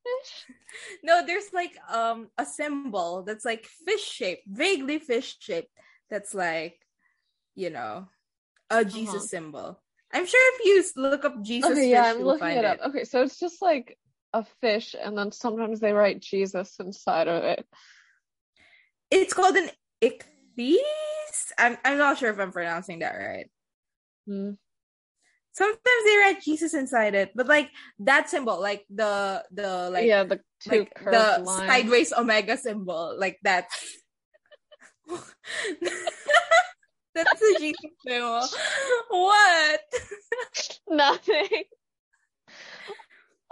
[1.03, 5.71] No, there's like um a symbol that's like fish shaped, vaguely fish shaped.
[6.11, 6.79] That's like,
[7.55, 8.09] you know,
[8.71, 9.27] a Jesus Uh-huh.
[9.27, 9.83] symbol.
[10.13, 12.65] I'm sure if you look up Jesus okay, fish, yeah, I'm you'll looking find it
[12.65, 12.81] up.
[12.89, 13.99] Okay, so it's just like
[14.33, 17.67] a fish, and then sometimes they write Jesus inside of it.
[19.11, 19.71] It's called an
[20.03, 20.77] ichthys.
[21.59, 23.51] I'm I'm not sure if I'm pronouncing that right.
[24.27, 24.53] Hmm.
[25.59, 30.23] Sometimes they write Jesus inside it, but like that symbol, like the the like yeah,
[30.23, 31.67] the two like the lines.
[31.67, 33.67] sideways omega symbol, like that.
[37.15, 38.47] That's a Jesus symbol.
[39.11, 39.81] What?
[40.89, 41.65] Nothing.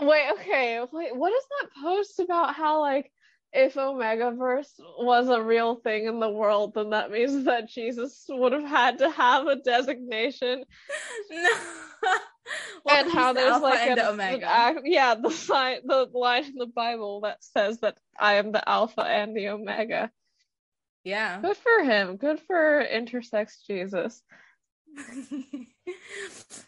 [0.00, 0.86] Wait, okay.
[0.92, 3.10] Wait, what is that post about how like
[3.52, 8.52] if Omegaverse was a real thing in the world, then that means that Jesus would
[8.52, 10.64] have had to have a designation.
[11.30, 11.50] No.
[12.84, 14.48] Well, and how there's like an, Omega.
[14.48, 18.66] an yeah, the sign, the line in the Bible that says that I am the
[18.68, 20.12] Alpha and the Omega.
[21.02, 21.40] yeah.
[21.40, 22.16] Good for him.
[22.16, 24.22] Good for intersex Jesus.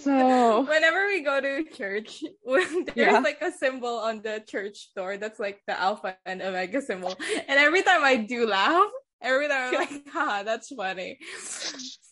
[0.00, 3.18] So- whenever we go to church, there's Yeah.
[3.20, 7.14] like a symbol on the church door that's like the alpha and omega symbol,
[7.48, 8.90] and every time I do laugh,
[9.22, 11.18] every time I'm like, "Ha, that's funny."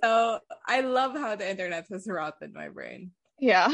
[0.02, 3.12] So I love how the internet has rotted my brain.
[3.38, 3.68] Yeah.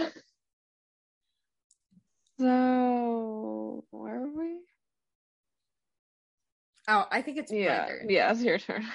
[2.40, 4.60] So where are we?
[6.88, 8.86] Oh, I think it's Yeah, yeah, it's your turn.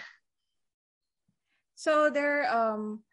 [1.76, 3.04] So they're um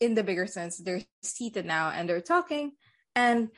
[0.00, 2.72] in the Biggerson's, they're seated now and they're talking,
[3.14, 3.48] and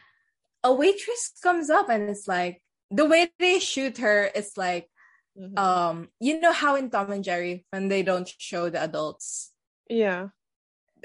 [0.64, 4.88] a waitress comes up and it's like the way they shoot her, it's like
[5.38, 5.56] Mhm.
[5.56, 9.52] um you know how in Tom and Jerry when they don't show the adults
[9.88, 10.28] yeah.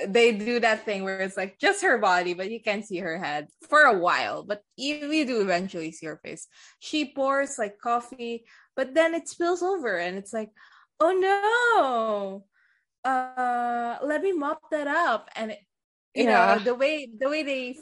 [0.08, 3.20] they do that thing where it's like just her body but you can't see her
[3.22, 6.48] head for a while but you, you do eventually see her face
[6.80, 10.50] she pours like coffee but then it spills over and it's like
[11.00, 12.46] oh no
[13.06, 15.60] uh let me mop that up and it,
[16.16, 16.56] you Yeah.
[16.58, 17.78] know the way the way they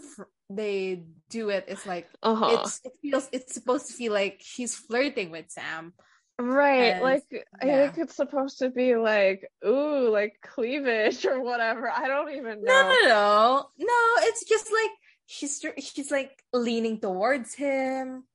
[0.50, 2.60] they do it is like Uh-huh.
[2.60, 5.94] it's it feels it's supposed to feel like she's flirting with Sam
[6.42, 7.30] Right, And- like
[7.62, 7.78] I yeah.
[7.94, 11.86] think it's supposed to be like, ooh, like cleavage or whatever.
[11.88, 12.90] I don't even No, know.
[13.06, 14.02] no, no, no.
[14.26, 14.90] It's just like
[15.30, 18.26] she's she's like leaning towards him,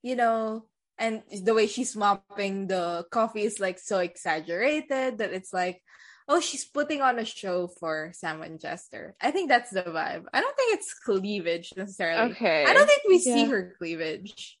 [0.00, 0.64] you know,
[0.96, 5.83] and the way she's mopping the coffee is like so exaggerated that it's like,
[6.28, 9.14] oh, she's putting on a show for Sam and Jester.
[9.20, 10.24] I think that's the vibe.
[10.32, 12.32] I don't think it's cleavage necessarily.
[12.32, 12.64] Okay.
[12.64, 14.58] I don't think we see her cleavage.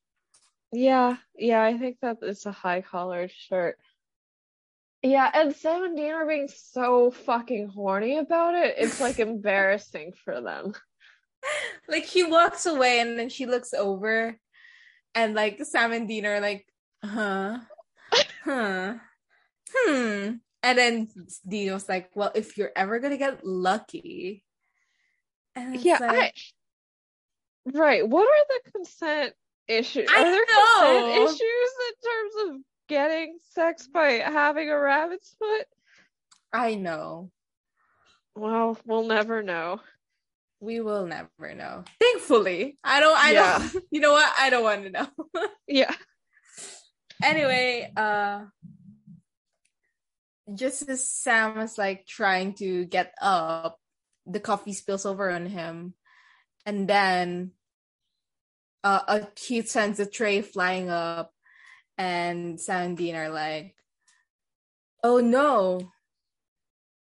[0.72, 3.78] Yeah, yeah, I think that it's a high collared shirt.
[5.02, 8.74] Yeah, and Sam and Dean are being so fucking horny about it.
[8.78, 10.74] It's like embarrassing for them.
[11.88, 14.36] Like he walks away and then she looks over,
[15.14, 16.66] and like Sam and Dean are like,
[17.04, 17.58] huh,
[18.44, 18.94] huh,
[19.72, 20.30] hmm.
[20.64, 21.08] And then
[21.46, 24.42] Dean was like, "Well, if you're ever gonna get lucky."
[25.56, 26.34] Yeah, like,
[27.66, 28.06] Right.
[28.06, 29.34] What are the consent
[29.68, 30.08] issues?
[30.10, 31.04] I Are there know.
[31.04, 35.66] consent issues in terms of getting sex by having a rabbit's foot?
[36.52, 37.30] I know.
[38.34, 39.80] Well, we'll never know.
[40.60, 41.84] We will never know.
[42.00, 43.16] Thankfully, I don't.
[43.18, 43.58] I Yeah.
[43.72, 43.84] don't.
[43.90, 44.32] You know what?
[44.38, 45.08] I don't want to know.
[45.68, 45.94] Yeah.
[47.22, 48.44] anyway, uh,
[50.52, 53.78] just as Sam was like trying to get up,
[54.26, 55.94] the coffee spills over on him,
[56.66, 57.52] and then
[58.82, 61.32] uh, a he sends a tray flying up,
[61.96, 63.76] and Sam and Dean are like,
[65.02, 65.92] "Oh no,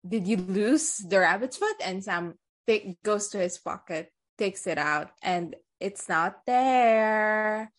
[0.07, 2.35] did you lose the rabbit's foot?" And Sam
[3.03, 7.72] goes to his pocket, takes it out, and it's not there.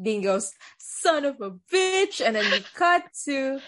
[0.00, 2.24] Dean goes, son of a bitch.
[2.24, 3.60] And then we cut to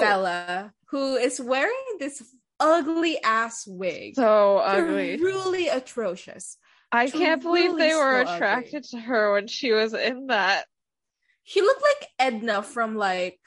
[0.00, 2.22] Bela, who is wearing this
[2.60, 4.14] ugly ass wig.
[4.16, 5.16] So ugly.
[5.18, 6.56] Truly atrocious.
[6.90, 10.64] I can't believe they were so attracted to her when she was in that.
[11.44, 13.38] She looked like Edna from like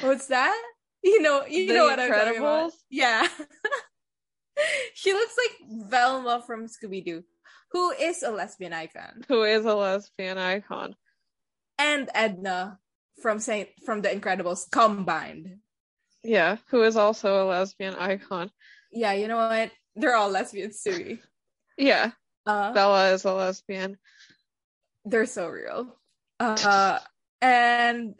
[0.00, 0.60] what's that?
[1.02, 2.72] You know, you The know what I'm talking about.
[2.90, 3.26] Yeah.
[4.94, 7.22] she looks like Velma from Scooby Doo,
[7.72, 10.96] who is a lesbian icon, Who is a lesbian icon.
[11.78, 12.78] and Edna
[13.22, 15.58] from Saint from The Incredibles combined.
[16.24, 18.50] Yeah, who is also a lesbian icon.
[18.92, 19.70] Yeah, you know what?
[19.96, 21.20] They're all lesbians to me.
[21.76, 22.10] Yeah,
[22.46, 23.98] Uh, Bela is a lesbian.
[25.04, 25.96] they're so real.
[26.40, 26.98] Uh,
[27.40, 28.14] and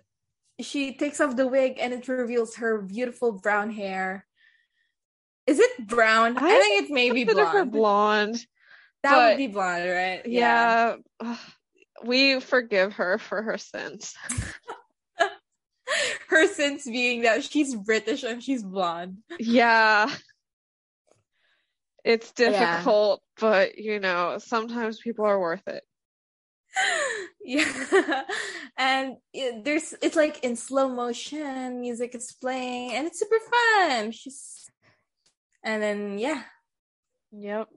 [0.60, 4.26] she takes off the wig and it reveals her beautiful brown hair.
[5.46, 6.36] Is it brown?
[6.38, 7.72] I, I think it may be blonde.
[7.72, 8.46] blonde.
[9.02, 10.22] that but- would be blonde, right?
[10.26, 10.96] Yeah.
[11.20, 11.38] ugh,
[12.04, 14.14] we forgive her for her sins.
[16.46, 19.18] Sins being that she's British and she's blonde.
[19.38, 20.08] Yeah.
[22.04, 22.48] It's Yeah.
[22.50, 25.82] difficult, but you know, sometimes people are worth it.
[27.44, 28.22] yeah.
[28.76, 34.12] and it, there's it's like in slow motion, music is playing, and it's super fun.
[34.12, 34.70] She's
[35.64, 36.42] and then yeah.
[37.32, 37.68] Yep.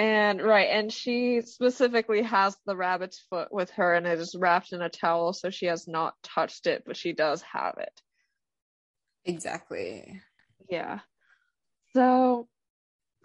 [0.00, 4.72] And right, and she specifically has the rabbit's foot with her and it is wrapped
[4.72, 7.92] in a towel, so she has not touched it, but she does have it.
[9.26, 10.22] Exactly.
[10.70, 11.00] Yeah.
[11.92, 12.48] So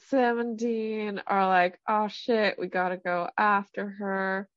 [0.10, 4.50] Sam and Dean are like, oh shit, we gotta go after her.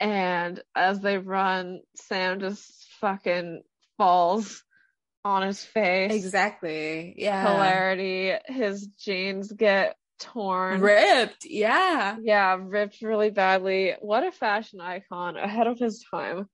[0.00, 3.62] And as they run, Sam just fucking
[3.96, 4.64] falls
[5.24, 6.10] on his face.
[6.12, 7.14] Exactly.
[7.16, 7.42] Yeah.
[7.42, 8.32] Hilarity.
[8.48, 10.80] His jeans get torn.
[10.80, 11.44] Ripped.
[11.44, 12.16] Yeah.
[12.22, 13.94] Yeah, ripped really badly.
[14.00, 16.48] What a fashion icon ahead of his time.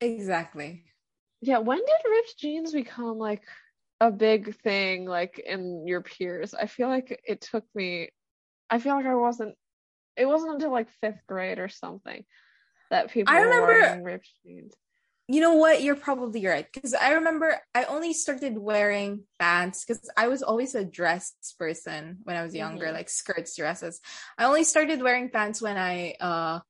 [0.00, 0.84] Exactly.
[1.40, 3.42] Yeah, when did ripped jeans become like
[4.00, 6.54] a big thing like in your peers?
[6.54, 8.10] I feel like it took me
[8.68, 9.54] I feel like I wasn't
[10.16, 12.24] it wasn't until like 5th grade or something
[12.90, 14.74] that people I were remember- wearing ripped jeans.
[15.28, 15.82] You know what?
[15.82, 16.66] You're probably right.
[16.72, 22.18] Because I remember I only started wearing pants because I was always a dressed person
[22.22, 22.92] when I was younger, Mhm.
[22.92, 24.00] like skirts, dresses.
[24.38, 26.60] I only started wearing pants when I uh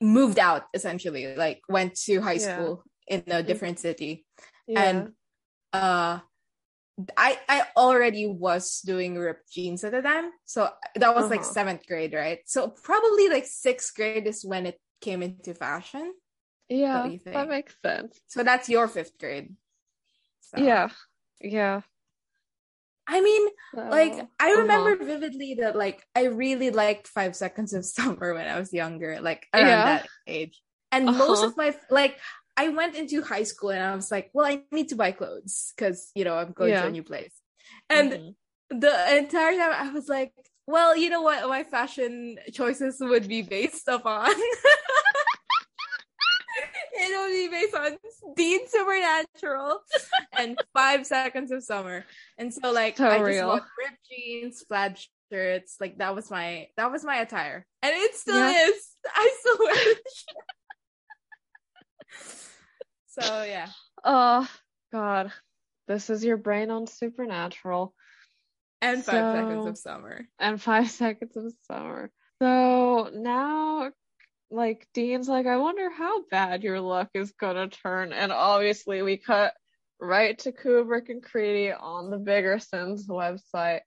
[0.00, 2.38] moved out essentially, like went to high Yeah.
[2.38, 4.26] school in a different city.
[4.66, 4.78] Yeah.
[4.80, 5.12] And
[5.72, 6.20] uh
[7.16, 10.30] I I already was doing ripped jeans at the time.
[10.46, 11.44] So that was like Uh-huh.
[11.44, 12.40] seventh grade, right?
[12.46, 16.14] So probably like sixth grade is when it came into fashion.
[16.70, 18.18] Yeah, that makes sense.
[18.28, 19.54] So that's your fifth grade.
[20.40, 20.88] So- Yeah.
[21.42, 21.82] Yeah.
[23.06, 24.60] I mean, like So, I uh-huh.
[24.62, 29.20] remember vividly that like I really liked Five Seconds of Summer when I was younger,
[29.20, 29.84] like around Yeah.
[29.98, 30.62] that age.
[30.92, 31.46] And most Uh-huh.
[31.50, 32.18] of my like
[32.56, 35.72] I went into high school and I was like, well, I need to buy clothes
[35.74, 36.82] because you know I'm going Yeah.
[36.82, 37.34] to a new place.
[37.88, 38.34] And Mhm.
[38.86, 40.32] the entire time I was like,
[40.66, 44.30] well, you know what my fashion choices would be based upon.
[47.30, 47.96] be based on
[48.36, 49.80] Dean Supernatural
[50.32, 52.04] and Five Seconds of Summer.
[52.38, 53.46] And so like So I just real.
[53.48, 54.98] bought ripped jeans, plaid
[55.32, 57.66] shirts, like that was my that was my attire.
[57.82, 58.66] And it still Yeah.
[58.68, 58.88] is.
[59.14, 59.94] I still wear.
[63.08, 63.68] So yeah.
[64.04, 64.48] Oh
[64.92, 65.32] God.
[65.88, 67.94] This is your brain on supernatural.
[68.80, 70.26] And Five Seconds of Summer.
[70.38, 72.10] and five seconds of summer.
[72.40, 73.90] So now,
[74.50, 78.12] like, Dean's like, I wonder how bad your luck is gonna turn.
[78.12, 79.54] And obviously, we cut
[80.00, 83.80] right to Kubrick and Creedy on the Biggersons website,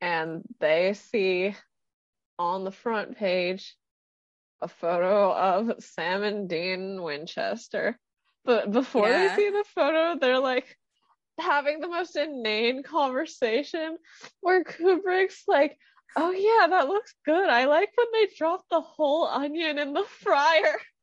[0.00, 1.54] and they see
[2.38, 3.76] on the front page
[4.62, 7.98] a photo of Sam and Dean Winchester.
[8.44, 9.28] But before Yeah.
[9.28, 10.76] they see the photo, they're like
[11.38, 13.96] having the most inane conversation
[14.40, 15.78] where Kubrick's like,
[16.16, 17.48] Oh yeah, that looks good.
[17.48, 20.78] I like when they drop the whole onion in the fryer.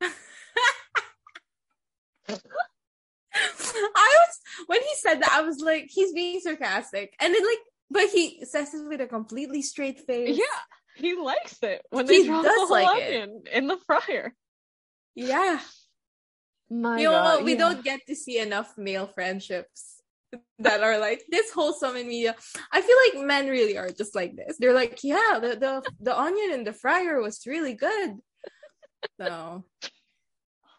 [2.30, 2.36] I
[3.94, 7.58] was when he said that, I was like, he's being sarcastic, and it like,
[7.90, 10.36] but he says it with a completely straight face.
[10.36, 10.60] Yeah,
[10.96, 13.22] he likes it when He they drop the whole like it.
[13.22, 14.34] onion in the fryer.
[15.14, 15.60] yeah.
[16.70, 17.58] My you know, God, we yeah.
[17.58, 19.97] don't get to see enough male friendships
[20.58, 22.34] that are like this wholesome in media.
[22.72, 24.56] I feel like men really are just like this.
[24.58, 28.16] They're like, yeah, the the the onion in the fryer was really good.
[29.20, 29.64] So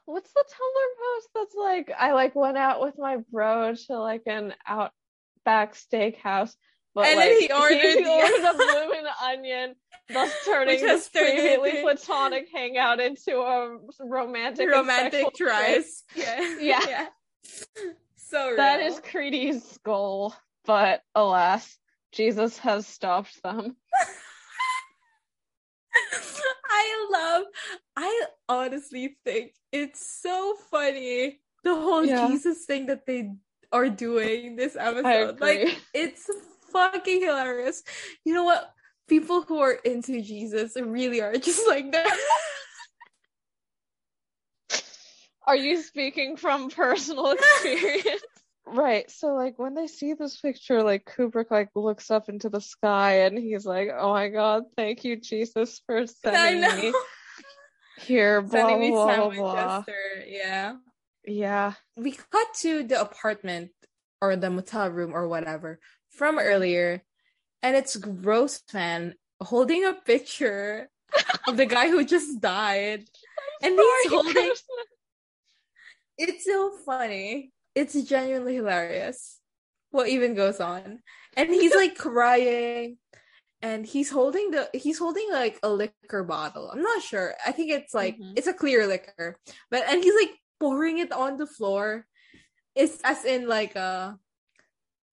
[0.05, 4.23] What's the Tumblr post that's like I like went out with my bro to like
[4.25, 6.53] an outback steakhouse,
[6.95, 9.75] but And then like he ordered he the- ordered a bloomin' onion,
[10.11, 16.03] thus turning this previously platonic hangout into a romantic romantic tries.
[16.15, 16.55] Yeah.
[16.59, 17.05] Yeah.
[18.30, 18.57] So real.
[18.57, 21.77] That is Creedy's goal, but alas,
[22.11, 23.75] Jesus has stopped them.
[26.71, 27.43] I love
[27.97, 32.27] I honestly think it's so funny the whole Yeah.
[32.27, 33.32] Jesus thing that they
[33.71, 35.41] are doing this episode.
[35.41, 36.30] Like it's
[36.71, 37.84] fucking hilarious.
[38.25, 38.71] You know what?
[39.07, 42.17] People who are into Jesus really are just like that.
[45.49, 48.21] Are you speaking from personal experience?
[48.67, 49.09] right.
[49.09, 53.21] So like when they see this picture, like Kubrick like looks up into the sky
[53.21, 56.93] and he's like, "Oh my God, thank you, Jesus, for sending me
[57.97, 59.83] here." Blah Sending me blah blah blah.
[60.27, 60.75] Yeah.
[61.25, 61.73] Yeah.
[61.97, 63.71] we cut to the apartment
[64.21, 65.79] or the motel room or whatever
[66.11, 67.01] from earlier,
[67.63, 70.89] and it's Grossman holding a picture
[71.47, 73.09] of the guy who just died,
[73.63, 74.33] and he's holding.
[74.33, 74.85] Grossman.
[76.20, 77.53] It's so funny.
[77.76, 79.39] It's genuinely hilarious.
[79.91, 81.01] What even goes on,
[81.38, 82.97] and he's like crying.
[83.61, 86.72] And he's holding the he's holding like a liquor bottle.
[86.72, 87.36] I'm not sure.
[87.45, 88.34] I think it's like Mhm.
[88.38, 89.38] it's a clear liquor.
[89.72, 92.07] But and he's like pouring it on the floor.
[92.76, 94.13] It's as in like uh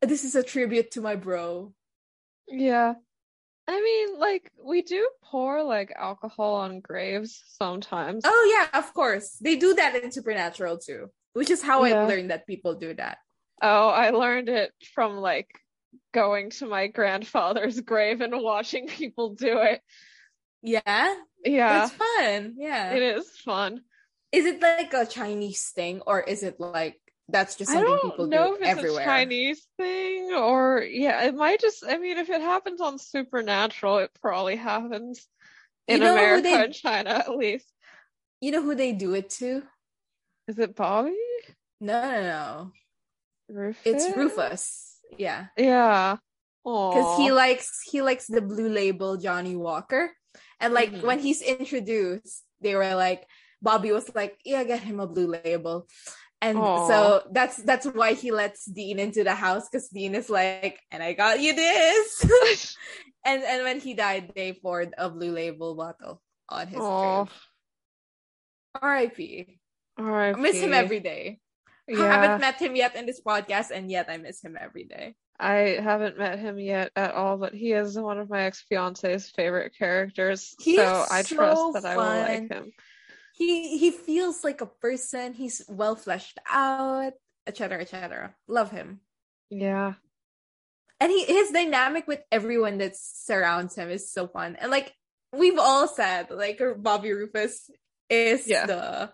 [0.02, 1.74] this is a tribute to my bro.
[2.48, 2.94] Yeah.
[3.68, 8.22] I mean, like we do pour like alcohol on graves sometimes.
[8.24, 9.36] Oh yeah, of course.
[9.40, 11.10] They do that in Supernatural too.
[11.32, 12.02] Which is how Yeah.
[12.02, 13.18] I learned that people do that.
[13.60, 15.48] Oh, I learned it from like
[16.12, 19.82] going to my grandfather's grave and watching people do it.
[20.62, 21.14] Yeah.
[21.44, 21.84] Yeah.
[21.84, 22.54] It's fun.
[22.58, 22.92] Yeah.
[22.92, 23.80] It is fun.
[24.32, 28.10] Is it like a Chinese thing or is it like that's just I something don't
[28.10, 29.02] people know do if it's everywhere?
[29.02, 33.98] a Chinese thing or yeah, it might just I mean if it happens on Supernatural,
[33.98, 35.26] it probably happens
[35.88, 37.66] You in know who America they- and China at least.
[38.40, 39.62] You know who they do it to?
[40.46, 41.16] Is it Bobby?
[41.80, 42.72] No, no, no.
[43.48, 43.82] Rufus?
[43.84, 44.98] It's Rufus.
[45.18, 45.46] Yeah.
[45.56, 46.16] Yeah.
[46.64, 50.12] Because he likes he likes the blue label Johnnie Walker.
[50.60, 51.02] And like Mhm.
[51.02, 53.24] when he's introduced, they were like
[53.62, 55.86] Bobby was like, Yeah, get him a blue label.
[56.42, 56.88] And Aw.
[56.88, 61.02] so that's that's why he lets Dean into the house because Dean is like, and
[61.02, 62.24] I got you this.
[63.24, 67.32] and and when he died, they poured a blue label bottle on his grave.
[68.82, 69.58] R.I.P.
[69.98, 70.38] R.I.P.
[70.38, 71.40] I miss him every day.
[71.88, 75.14] I haven't met him yet in this podcast, and yet I miss him every day.
[75.38, 79.30] I haven't met him yet at all, but he is one of my ex fiance's
[79.30, 80.54] favorite characters.
[80.58, 82.72] He so I so trust that I will like him.
[83.36, 85.34] He he feels like a person.
[85.36, 87.12] He's well fleshed out,
[87.46, 88.34] etc., etc.
[88.48, 89.00] Love him,
[89.50, 89.94] Yeah.
[91.00, 94.56] and he his dynamic with everyone that surrounds him is so fun.
[94.56, 94.94] And like
[95.36, 97.68] we've all said, like Bobby Rufus
[98.08, 98.64] is Yeah.
[98.66, 99.12] the,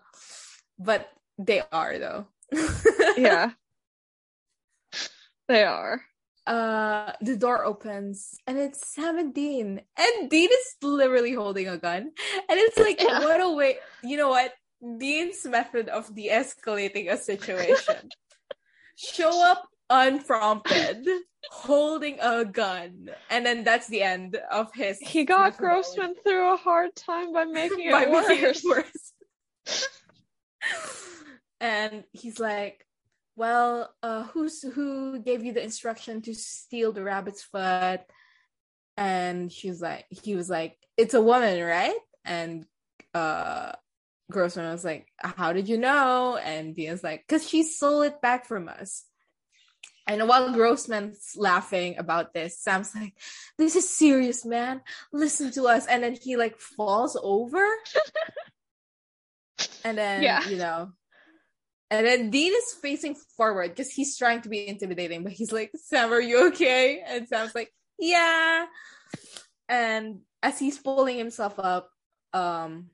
[0.79, 2.27] but they are though.
[3.19, 3.51] Yeah.
[5.49, 6.01] they are.
[6.47, 11.79] Uh the door opens and it's Sam and Dean and Dean is literally holding a
[11.79, 12.11] gun
[12.49, 13.21] and it's like Yeah.
[13.21, 14.53] what a way you know what
[14.99, 18.11] Dean's method of de-escalating a situation
[18.97, 21.07] show up unprompted
[21.51, 25.59] holding a gun and then that's the end of his He got methodology.
[25.95, 28.29] Grossman through a hard time by making it By worse.
[28.29, 29.13] making it worse.
[31.61, 32.85] and he's like,
[33.37, 38.01] "Well, uh, who's who gave you the instruction to steal the rabbit's foot?"
[38.97, 42.67] And she's like, he was like, "It's a woman, right?" And
[43.15, 43.73] uh,
[44.31, 48.47] Grossman was like, "How did you know?" And Dean's like, "Cause she stole it back
[48.47, 49.05] from us."
[50.07, 53.15] And while Grossman's laughing about this, Sam's like,
[53.57, 54.83] "This is serious, man.
[55.13, 57.65] Listen to us." And then he like falls over,
[59.85, 60.47] and then Yeah.
[60.49, 60.93] you know,
[61.93, 65.71] and then Dean is facing forward because he's trying to be intimidating, but he's like,
[65.77, 68.65] "Sam, are you okay?" And Sam's like, "Yeah."
[69.69, 71.91] And as he's pulling himself up,
[72.33, 72.89] um,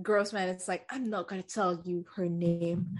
[0.00, 2.96] Grossman is like, "I'm not gonna tell you her name."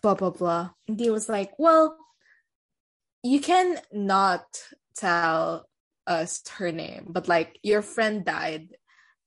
[0.00, 0.70] Blah blah blah.
[0.88, 1.98] And Dean was like, "Well,
[3.22, 4.46] you can not
[4.96, 5.68] tell
[6.06, 8.76] us her name, but like your friend died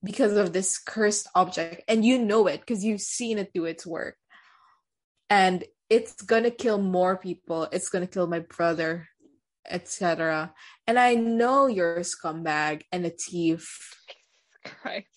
[0.03, 3.85] because of this cursed object, and you know it because you've seen it do its
[3.85, 4.17] work,
[5.29, 7.67] and it's gonna kill more people.
[7.71, 9.07] It's gonna kill my brother,
[9.69, 10.53] etc.
[10.87, 13.95] And I know you're a scumbag and a thief,
[14.63, 15.07] Christ.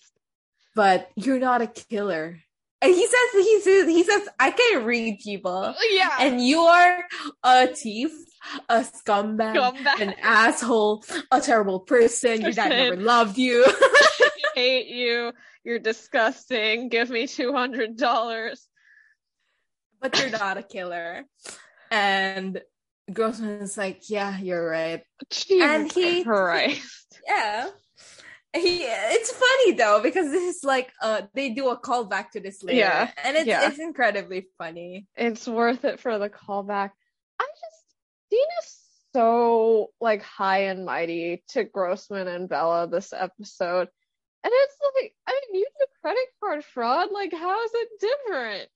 [0.75, 2.39] but you're not a killer."
[2.79, 6.15] And he says he says he says I can read people uh, Yeah.
[6.19, 7.03] and you are
[7.43, 8.11] a thief,
[8.69, 9.99] a scumbag, Scumbag.
[9.99, 12.41] an asshole, a terrible person.
[12.41, 13.65] Your dad never loved you.
[14.55, 15.31] hate you.
[15.63, 16.89] You're disgusting.
[16.89, 18.67] Give me two hundred dollars.
[19.99, 21.23] But you're not a killer.
[21.91, 22.61] And
[23.11, 25.01] Grossman is like, yeah, you're right.
[25.29, 26.93] Jesus he- Christ.
[27.27, 27.67] Yeah.
[28.55, 32.63] He, it's funny though because this is like uh they do a callback to this
[32.63, 33.67] later Yeah, and it's yeah.
[33.67, 36.91] it's incredibly funny It's worth it for the callback.
[37.39, 37.85] I just
[38.31, 38.77] Dean is
[39.13, 43.89] so like high and mighty to Grossman and Bela this episode.
[44.43, 47.09] And it's like, I mean, you do credit card fraud.
[47.11, 48.69] Like, how is it different?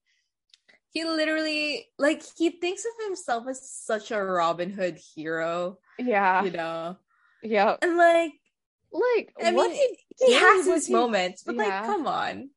[0.92, 6.44] He literally like he thinks of himself as such a Robin Hood hero Yeah.
[6.44, 6.98] you know
[7.42, 7.76] Yeah.
[7.82, 8.34] and like
[8.94, 9.80] Like, I what mean,
[10.20, 11.64] he, he has his he- moments, but yeah.
[11.64, 12.50] like, come on,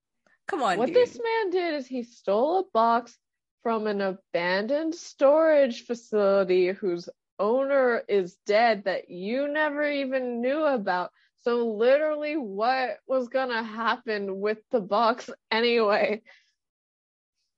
[0.49, 0.97] come on, what dude.
[0.97, 3.17] this man did is he stole a box
[3.63, 7.09] from an abandoned storage facility whose
[7.39, 11.11] owner is dead that you never even knew about.
[11.45, 16.23] So literally what was gonna happen with the box anyway?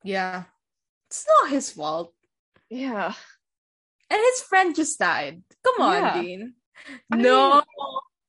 [0.05, 0.45] yeah,
[1.09, 2.13] it's not his fault,
[2.69, 3.15] Yeah.
[4.11, 5.43] and his friend just died.
[5.65, 6.23] Come on, Yeah.
[6.23, 6.55] Dean.
[7.11, 7.63] I no,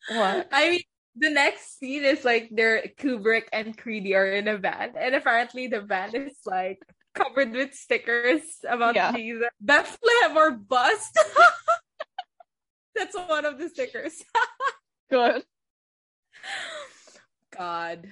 [0.10, 0.48] What?
[0.52, 0.84] I mean,
[1.16, 5.68] the next scene is like they're Kubrick and Creedy are in a van, and apparently
[5.68, 6.80] the van is like
[7.14, 9.12] covered with stickers about Yeah.
[9.12, 11.18] Jesus, Bethlehem or bust.
[12.96, 14.24] That's one of the stickers.
[15.10, 15.44] Good.
[17.58, 18.08] God,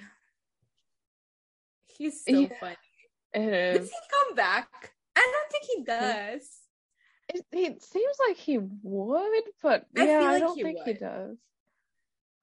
[1.86, 2.60] he's so Yeah.
[2.60, 2.78] funny.
[3.36, 4.94] It Does he come back?
[5.16, 6.50] I don't think he does.
[7.30, 10.94] It, it seems like he would, but I yeah, feel I don't he think he
[10.94, 11.38] does.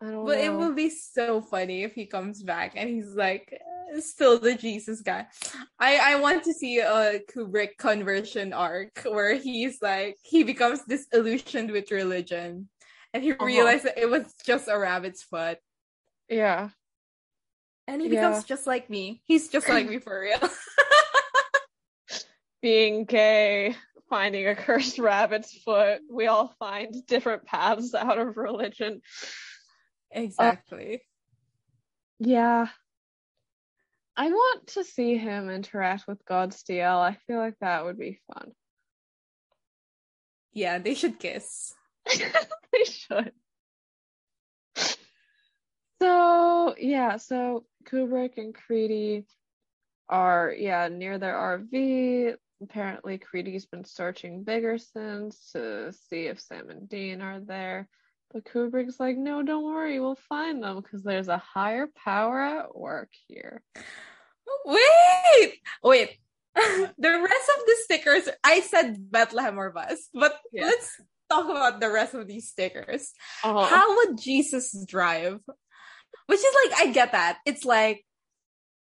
[0.02, 0.58] I don't But it know.
[0.58, 3.52] will be so funny if he comes back and he's like
[3.94, 5.26] eh, still the Jesus guy.
[5.78, 11.70] I I want to see a Kubrick conversion arc where he's like he becomes disillusioned
[11.70, 12.68] with religion
[13.14, 13.44] and he Uh-huh.
[13.46, 15.58] realized that it was just a rabbit's foot
[16.28, 16.70] yeah.
[17.86, 18.10] and he Yeah.
[18.10, 19.22] becomes just like me.
[19.24, 20.38] He's just like me for real.
[22.62, 23.74] Being gay,
[24.08, 26.00] finding a cursed rabbit's foot.
[26.10, 29.02] We all find different paths out of religion.
[30.10, 30.94] exactly.
[30.94, 30.98] Uh,
[32.20, 32.68] yeah.
[34.16, 37.00] I want to see him interact with Godstiel.
[37.00, 38.52] I feel like that would be fun.
[40.52, 41.74] yeah, they should kiss.
[42.06, 43.32] they should.
[46.00, 49.24] So yeah, so Kubrick and Creedy
[50.08, 52.34] are yeah near their RV.
[52.62, 57.88] Apparently, Creedy's been searching Biggersons to see if Sam and Dean are there.
[58.32, 62.76] But Kubrick's like, no, don't worry, we'll find them because there's a higher power at
[62.76, 63.62] work here.
[64.64, 66.18] Wait, wait.
[66.54, 70.66] the rest of the stickers, I said Bethlehem or bust, but Yeah.
[70.66, 71.00] let's
[71.30, 73.12] talk about the rest of these stickers.
[73.42, 73.66] Uh-huh.
[73.66, 75.40] How would Jesus drive?
[76.26, 77.38] Which is like, I get that.
[77.44, 78.04] It's like,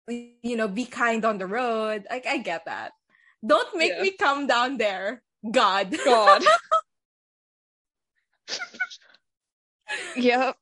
[0.08, 2.06] you know, be kind on the road.
[2.10, 2.92] Like, I get that.
[3.45, 4.03] Don't make Yeah.
[4.03, 5.97] me come down there, God.
[6.05, 6.43] God.
[10.16, 10.57] yep,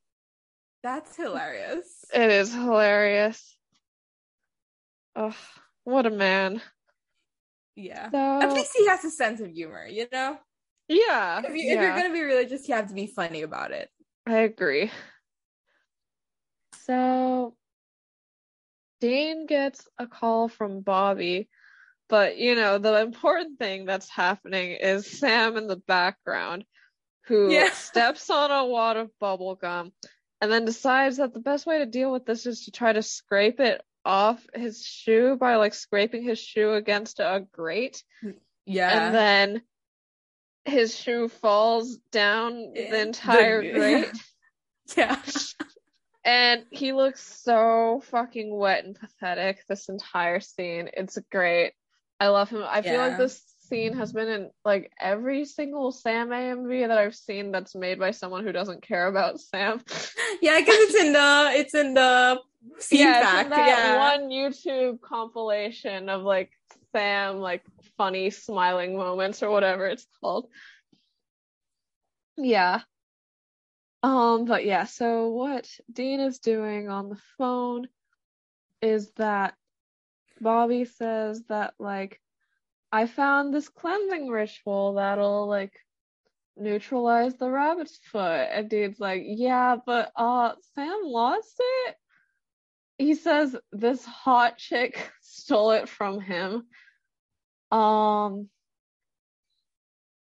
[0.82, 1.84] That's hilarious.
[2.14, 3.56] it is hilarious.
[5.14, 5.34] Oh,
[5.84, 6.62] what a man.
[7.76, 8.10] Yeah.
[8.10, 10.38] So, At least he has a sense of humor, you know?
[10.88, 11.82] yeah, If, you, if yeah.
[11.82, 13.90] you're gonna be religious, you have to be funny about it.
[14.26, 14.90] I agree.
[16.86, 17.54] So
[19.00, 21.48] Dean gets a call from Bobby,
[22.10, 26.64] but you know, the important thing that's happening is Sam in the background
[27.26, 27.70] who Yeah.
[27.72, 29.92] steps on a wad of bubble gum
[30.40, 33.02] and then decides that the best way to deal with this is to try to
[33.02, 38.34] scrape it off his shoe by like scraping his shoe against a grate mm,
[38.66, 39.06] Yeah.
[39.06, 39.62] and then
[40.64, 44.12] his shoe falls down Yeah, eh, the entire the- grate
[44.96, 45.20] yeah.
[46.24, 50.88] and he looks so fucking wet and pathetic this entire scene.
[50.94, 51.72] It's great.
[52.20, 52.62] I love him.
[52.68, 57.14] I feel like this scene has been in like every single Sam AMV that I've
[57.14, 59.80] seen that's made by someone who doesn't care about Sam.
[60.42, 62.40] Yeah, because it's in the it's in the
[62.78, 63.98] scene yeah, in that yeah.
[63.98, 66.50] one YouTube compilation of like
[66.92, 67.62] Sam like
[67.98, 70.48] funny smiling moments or whatever it's called.
[72.38, 72.80] Yeah.
[74.02, 77.88] Um, but yeah, so what Dean is doing on the phone
[78.80, 79.54] is that
[80.40, 82.20] Bobby says that like
[82.92, 85.72] I found this cleansing ritual that'll like
[86.56, 88.48] neutralize the rabbit's foot.
[88.52, 91.96] And dude's like, yeah, but uh Sam lost it.
[92.98, 96.66] He says this hot chick stole it from him.
[97.70, 98.48] Um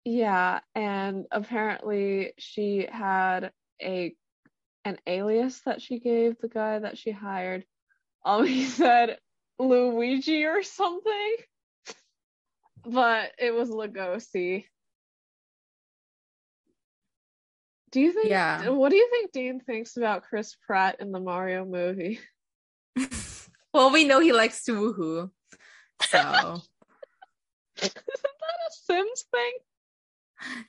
[0.05, 3.51] yeah, and apparently she had
[3.81, 4.13] a
[4.85, 7.65] an alias that she gave the guy that she hired.
[8.25, 9.17] Um he said
[9.59, 11.35] Luigi or something.
[12.85, 14.65] But it was Lugosi.
[17.91, 18.69] Do you think Yeah.
[18.69, 22.19] what do you think Dean thinks about Chris Pratt in the Mario movie?
[23.73, 25.31] well, we know he likes to woohoo.
[26.03, 26.61] So
[27.81, 29.51] Isn't that a Sims thing?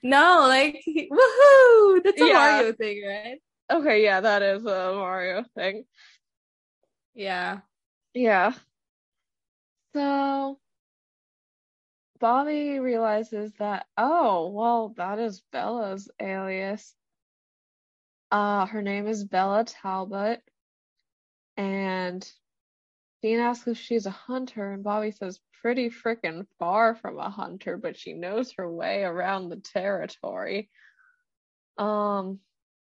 [0.03, 2.03] no, like woohoo!
[2.03, 2.33] That's a Yeah.
[2.35, 3.39] Mario thing, right?
[3.71, 5.85] Okay, yeah, that is a Mario thing.
[7.15, 7.61] Yeah.
[8.15, 8.55] Yeah.
[9.95, 10.59] So
[12.21, 16.95] Bobby realizes that, oh, well, that is Bela's alias.
[18.31, 20.43] Uh, her name is Bela Talbot.
[21.57, 22.31] And
[23.23, 27.77] Dean asks if she's a hunter, and Bobby says, pretty frickin' far from a hunter,
[27.77, 30.71] but she knows her way around the territory.
[31.77, 32.41] Um,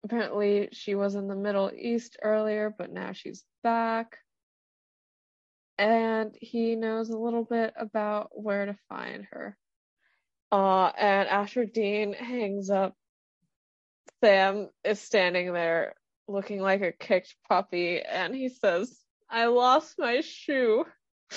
[0.04, 4.18] apparently she was in the Middle East earlier, but now she's back
[5.78, 9.56] and he knows a little bit about where to find her.
[10.52, 12.94] Uh, and after Dean hangs up,
[14.22, 15.94] Sam is standing there
[16.28, 18.96] looking like a kicked puppy, and he says,
[19.28, 20.84] I lost my shoe.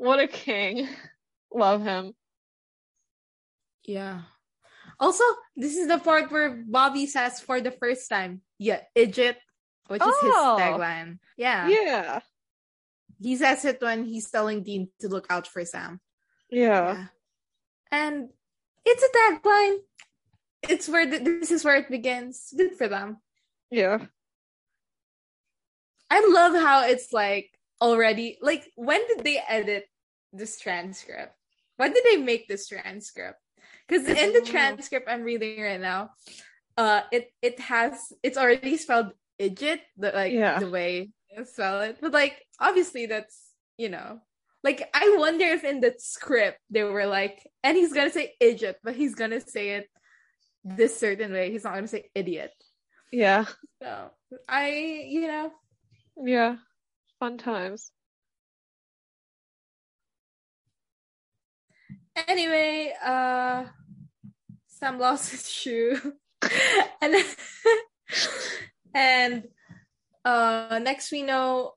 [0.00, 0.88] What a king.
[1.52, 2.12] Love him.
[3.84, 4.22] Yeah.
[5.00, 5.24] Also,
[5.56, 9.38] this is the part where Bobby says for the first time, yeah, idiot,
[9.88, 10.56] which is Oh.
[10.56, 11.18] his tagline.
[11.36, 11.68] Yeah.
[11.68, 12.20] Yeah.
[13.20, 16.00] He says it when he's telling Dean to look out for Sam.
[16.50, 17.06] Yeah.
[17.90, 18.30] And
[18.84, 19.78] It's a tagline.
[20.68, 22.52] It's where the, this is where it begins.
[22.56, 23.18] Good for them.
[23.70, 24.06] Yeah.
[26.10, 27.50] I love how it's like
[27.80, 29.84] already like when did they edit
[30.32, 31.34] this transcript?
[31.76, 33.38] When did they make this transcript?
[33.86, 36.10] Because in the transcript I'm reading right now,
[36.76, 40.58] uh it it has it's already spelled idiot, the like Yeah.
[40.58, 41.12] the way
[41.44, 41.98] spell it.
[42.00, 44.20] But like obviously that's you know
[44.64, 48.78] like I wonder if in the script they were like, and he's gonna say idiot,
[48.82, 49.88] but he's gonna say it
[50.64, 51.50] this certain way.
[51.50, 52.52] He's not gonna say idiot.
[53.12, 53.46] Yeah.
[53.82, 54.10] So
[54.48, 55.52] I, you know,
[56.22, 56.56] Yeah.
[57.20, 57.92] Fun times.
[62.26, 63.64] anyway, uh
[64.66, 65.98] Sam lost his shoe.
[67.00, 67.14] and
[68.94, 69.48] and
[70.28, 71.72] uh next we know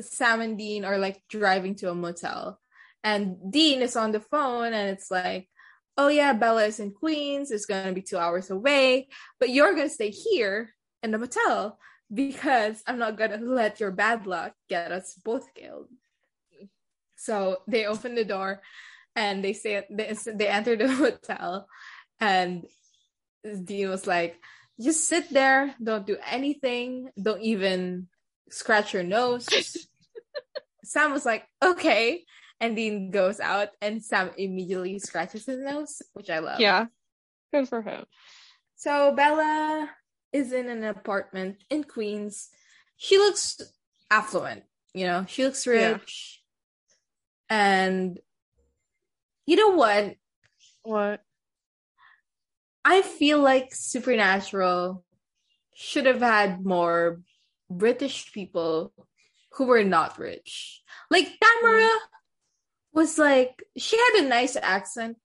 [0.00, 2.60] Sam and Dean are like driving to a motel.
[3.02, 5.48] And Dean is on the phone and it's like,
[5.96, 9.08] oh yeah, Bela is in Queens, it's gonna be two hours away,
[9.40, 10.70] but you're gonna stay here
[11.02, 11.78] in the motel
[12.12, 15.88] because I'm not gonna let your bad luck get us both killed.
[17.16, 18.60] So they open the door
[19.14, 21.66] and they say they, they enter the hotel
[22.20, 22.66] and
[23.64, 24.36] Dean was like,
[24.80, 28.08] just sit there, don't do anything, don't even
[28.50, 29.46] scratch your nose.
[30.84, 32.24] Sam was like, okay.
[32.60, 36.60] And Dean goes out and Sam immediately scratches his nose, which I love.
[36.60, 36.86] Yeah.
[37.52, 38.04] Good for him.
[38.76, 39.90] So Bela
[40.32, 42.48] is in an apartment in Queens.
[42.96, 43.60] She looks
[44.10, 44.64] affluent,
[44.94, 45.92] you know, she looks Yeah.
[45.92, 46.42] rich.
[47.48, 48.18] And
[49.46, 50.16] you know what?
[50.82, 51.20] What?
[52.88, 55.04] I feel like Supernatural
[55.74, 57.20] should have had more
[57.68, 58.92] British people
[59.54, 60.84] who were not rich.
[61.10, 61.90] Like Tamara
[62.92, 65.16] was like she had a nice accent.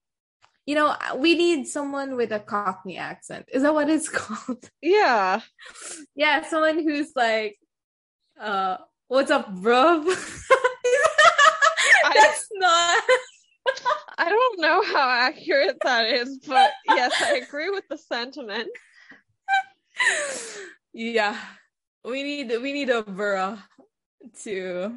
[0.66, 3.46] You know, we need someone with a Cockney accent.
[3.52, 4.68] Is that what it's called?
[4.80, 5.40] Yeah.
[6.16, 7.60] yeah, someone who's like,
[8.40, 10.02] uh, what's up, bro?
[12.14, 13.02] That's not.
[14.18, 18.68] I don't know how accurate that is, but yes, I agree with the sentiment.
[20.92, 21.36] yeah,
[22.04, 23.62] we need we need a Burra
[24.44, 24.94] to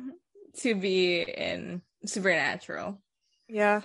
[0.60, 3.02] to be in Supernatural.
[3.48, 3.82] Yeah.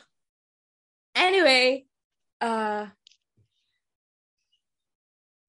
[1.14, 1.86] Anyway,
[2.40, 2.86] uh,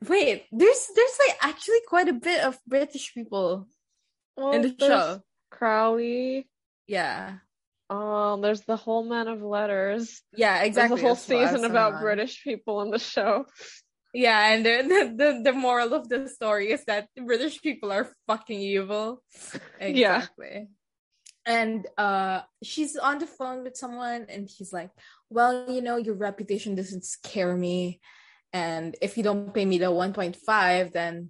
[0.08, 3.68] wait, there's there's like actually quite a bit of British people
[4.36, 5.22] Well, in the show.
[5.50, 6.50] Crowley.
[6.88, 7.38] Yeah,
[7.92, 10.22] Um, there's the whole Man of Letters.
[10.36, 10.96] yeah, exactly.
[10.96, 12.02] There's a whole That's what I was season about on.
[12.02, 13.46] British people in the show.
[14.14, 18.60] Yeah, and the, the the moral of the story is that British people are fucking
[18.60, 19.22] evil.
[19.82, 20.18] Yeah.
[20.18, 20.68] Exactly.
[21.46, 24.92] And uh she's on the phone with someone and he's like,
[25.30, 28.00] "Well, you know, your reputation doesn't scare me
[28.54, 31.30] and if you don't pay me the 1.5, then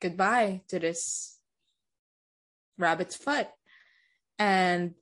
[0.00, 1.38] goodbye to this
[2.78, 3.48] rabbit's foot."
[4.38, 4.94] And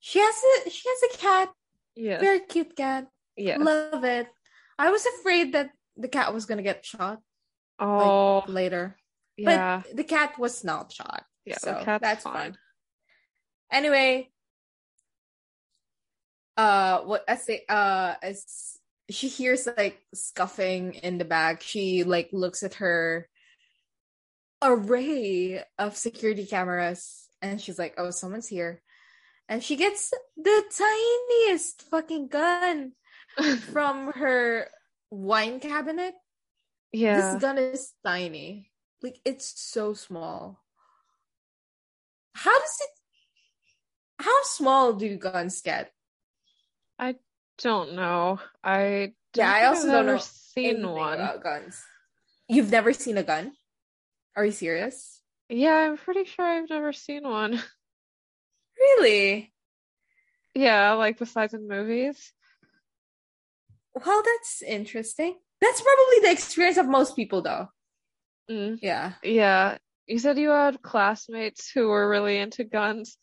[0.00, 0.34] she has
[0.66, 1.48] a she has a cat,
[1.94, 2.18] Yeah.
[2.18, 3.06] very cute cat.
[3.36, 3.58] Yeah.
[3.58, 4.26] Love it.
[4.78, 7.20] I was afraid that the cat was gonna get shot
[7.78, 8.96] oh, later,
[9.36, 9.82] yeah.
[9.84, 11.24] but the cat was not shot.
[11.44, 12.34] Yeah, so that's fine.
[12.34, 12.58] fine.
[13.70, 14.30] Anyway,
[16.56, 18.78] uh, what I say, uh, as
[19.10, 23.28] she hears like scuffing in the back, she like looks at her
[24.62, 28.82] array of security cameras, and she's like, "Oh, someone's here."
[29.50, 32.92] And she gets the tiniest fucking gun
[33.72, 34.70] from her
[35.10, 36.14] wine cabinet.
[36.92, 37.34] yeah.
[37.34, 38.70] This gun is tiny.
[39.02, 40.62] Like it's so small.
[42.34, 42.90] How does it
[44.24, 45.90] how small do guns get?
[46.98, 47.16] I
[47.58, 48.38] don't know.
[48.62, 51.14] I don't Yeah, I also I've don't ever know seen one.
[51.14, 51.82] about guns.
[52.48, 53.52] You've never seen a gun?
[54.36, 55.20] Are you serious?
[55.48, 57.60] Yeah, I'm pretty sure I've never seen one.
[58.80, 59.52] Really?
[60.54, 62.32] yeah, like besides in movies.
[63.94, 65.36] Well, that's interesting.
[65.60, 67.68] That's probably the experience of most people though.
[68.50, 68.78] Mm.
[68.82, 69.12] Yeah.
[69.22, 69.78] Yeah.
[70.06, 73.16] You said you had classmates who were really into guns.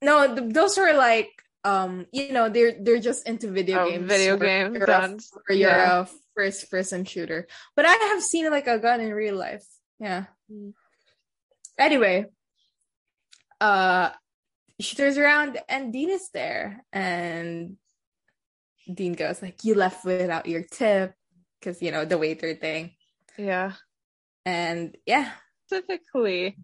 [0.00, 1.30] No, th- those were like
[1.64, 4.06] um, you know, they're they're just into video Oh, games.
[4.08, 5.30] video where game you're a- guns.
[5.46, 6.02] where you're Yeah.
[6.02, 7.48] a first person shooter.
[7.74, 9.66] But I have seen like a gun in real life.
[9.98, 10.24] Yeah.
[10.50, 10.72] Mm.
[11.78, 12.26] Anyway,
[13.60, 14.10] uh
[14.80, 17.76] she turns around and Dean is there and
[18.92, 21.14] Dean goes like, You left without your tip
[21.60, 22.92] because you know the waiter thing.
[23.36, 23.72] Yeah.
[24.44, 25.30] And yeah.
[25.66, 26.56] Specifically,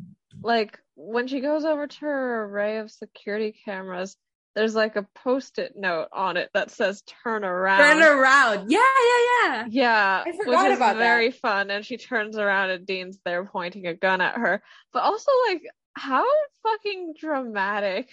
[0.43, 4.17] like when she goes over to her array of security cameras,
[4.55, 8.71] there's like a post-it note on it that says "turn around." Turn around.
[8.71, 9.67] Yeah, yeah, yeah.
[9.69, 11.41] Yeah, I which forgot is about very that.
[11.41, 11.71] fun.
[11.71, 14.63] And she turns around and Dean's there pointing a gun at her.
[14.93, 15.63] But also, like,
[15.97, 16.25] how
[16.63, 18.09] fucking dramatic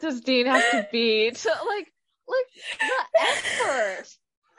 [0.00, 1.92] does Dean have to be to like,
[2.28, 4.06] like the effort,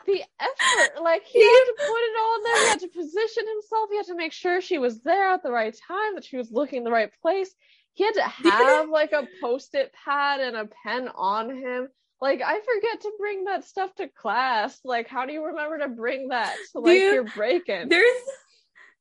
[0.06, 1.02] the effort.
[1.02, 2.64] Like he had to put it all in there.
[2.64, 3.90] He had to position himself.
[3.90, 6.52] He had to make sure she was there at the right time, that she was
[6.52, 7.54] looking in the right place.
[7.94, 11.88] He had to have like a post-it pad and a pen on him.
[12.20, 14.80] Like I forget to bring that stuff to class.
[14.84, 17.90] Like how do you remember to bring that to like you, your break-in?
[17.90, 18.22] There's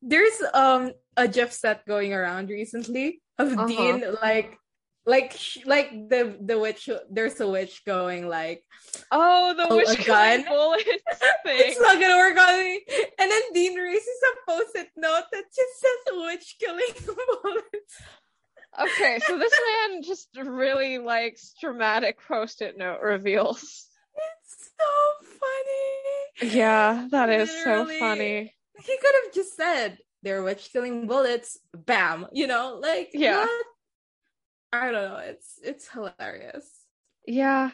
[0.02, 3.66] there's um a GIF set going around recently of Uh-huh.
[3.66, 4.56] Dean like
[5.06, 8.62] like like the the witch there's a witch going like
[9.10, 10.44] Oh, the Oh, a gun gun?
[10.48, 10.84] bullet
[11.44, 11.60] thing.
[11.64, 12.80] it's not gonna work on me
[13.18, 16.92] and then Dean raises a post-it note that just says witch killing
[17.42, 17.96] bullets
[18.80, 19.52] Okay, so this
[19.90, 23.88] man just really likes dramatic post-it note reveals.
[24.16, 28.54] it's so funny Yeah, that is so funny.
[28.80, 33.40] he could have just said they're witch killing bullets bam you know like Yeah.
[33.40, 33.66] what?
[34.72, 36.68] I don't know it's it's hilarious
[37.26, 37.70] Yeah.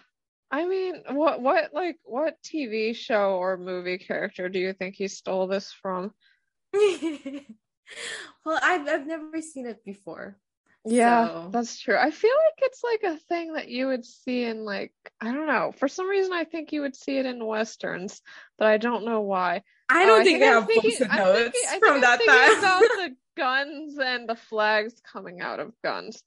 [0.49, 5.09] I mean, what what like what TV show or movie character do you think he
[5.09, 6.13] stole this from?
[6.73, 10.39] well, I've I've never seen it before.
[10.85, 11.97] Yeah, So- that's true.
[11.97, 15.49] I feel like it's like a thing that you would see in like I don't
[15.49, 15.73] know.
[15.77, 18.23] For some reason I think you would see it in westerns,
[18.57, 19.63] but I don't know why.
[19.89, 22.59] I Oh, don't think I I'm have thinking- post-it notes thinking- from that time.
[22.59, 26.23] about the guns and the flags coming out of guns.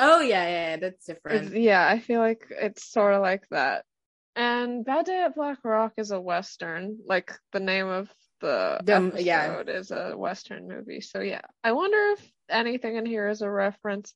[0.00, 1.56] oh yeah, yeah, yeah, that's It's, different.
[1.56, 3.84] yeah, I feel like it's sort of like that.
[4.36, 6.98] And Bad Day at Black Rock is a western.
[7.06, 8.08] Like the name of
[8.40, 9.60] the episode yeah.
[9.62, 11.00] is a western movie.
[11.00, 14.14] So yeah, I wonder if anything in here is a reference.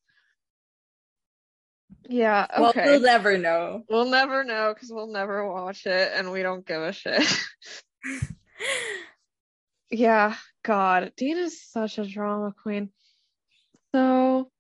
[2.09, 2.85] Yeah, Well, okay.
[2.87, 3.83] we'll never know.
[3.89, 7.23] We'll never know because we'll never watch it and we don't give a shit.
[9.91, 10.35] yeah,
[10.65, 12.91] God, Dean is such a drama queen.
[13.95, 14.51] So,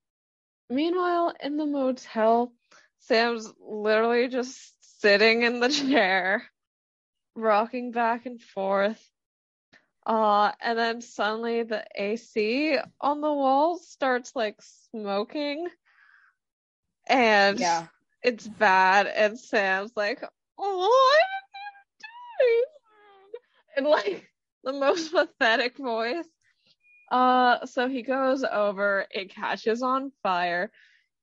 [0.69, 2.53] meanwhile, in the motel,
[3.01, 6.45] Sam's literally just sitting in the chair,
[7.35, 9.01] rocking back and forth.
[10.05, 14.57] Uh, and then suddenly the AC on the wall starts like
[14.91, 15.69] smoking.
[17.07, 17.87] And Yeah.
[18.23, 20.23] it's bad and Sam's like,
[20.59, 21.19] "Oh,
[23.77, 24.31] I doing?" And like
[24.65, 26.27] the most pathetic voice.
[27.11, 30.71] Uh, so he goes over, it catches on fire.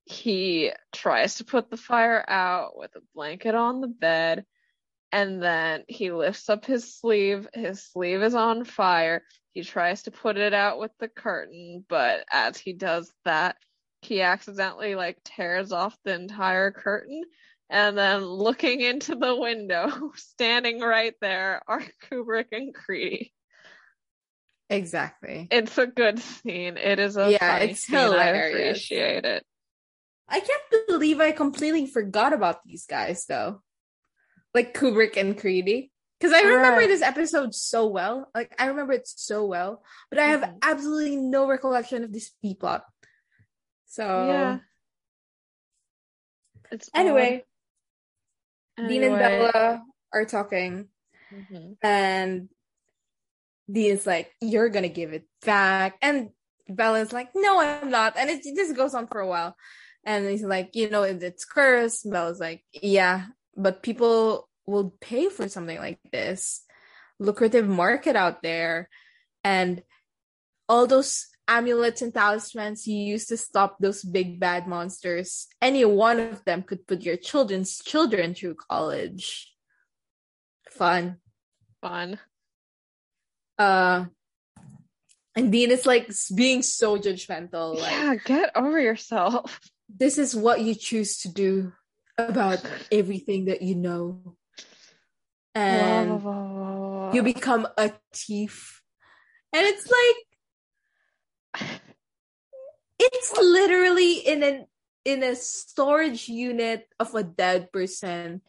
[0.06, 4.46] He tries to put the fire out with a blanket on the bed,
[5.12, 7.48] and then he lifts up his sleeve.
[7.54, 9.24] His sleeve is on fire.
[9.54, 13.56] He tries to put it out with the curtain, but as he does that,
[14.02, 17.24] he accidentally like tears off the entire curtain
[17.70, 23.32] and then looking into the window standing right there are kubrick and creedy
[24.72, 25.48] Exactly.
[25.50, 27.98] it's a good scene it is a Yeah, funny it's scene.
[27.98, 29.44] i appreciate it
[30.32, 33.64] I can't believe I completely forgot about these guys though.
[34.54, 35.90] Like Kubrick and Creedy.
[36.20, 36.88] Because I remember Right.
[36.88, 38.30] this episode so well.
[38.36, 39.84] Like I remember it so well.
[40.12, 40.58] But I have Mhm.
[40.62, 42.86] absolutely no recollection of this B plot.
[43.88, 44.60] So yeah
[46.72, 47.44] it's anyway.
[48.88, 49.20] Dean and.
[49.20, 50.88] Bela are talking
[51.34, 51.78] Mhm.
[51.84, 52.50] and
[53.72, 55.98] Dean's like, You're gonna give it back.
[56.02, 56.30] And
[56.68, 58.18] Bela's like, No, I'm not.
[58.18, 59.56] And it just goes on for a while.
[60.06, 62.10] And he's like, You know, it's cursed.
[62.10, 66.64] Bela's like, Yeah, but people will pay for something like this.
[67.20, 68.90] Lucrative market out there.
[69.44, 69.84] And
[70.68, 76.20] all those amulets and talismans you use to stop those big bad monsters, any one
[76.20, 79.52] of them could put your children's children through college.
[80.70, 81.18] Fun.
[81.82, 82.20] fun.
[83.58, 84.06] Uh
[85.36, 89.60] and Dean is like being so judgmental like yeah get over yourself.
[89.90, 91.74] this is what you choose to do
[92.18, 94.36] about everything that you know.
[95.56, 96.22] And
[97.14, 98.82] you become a thief.
[99.52, 100.29] And it's like
[103.00, 104.66] it's literally in an
[105.06, 108.42] in a storage unit of a dead person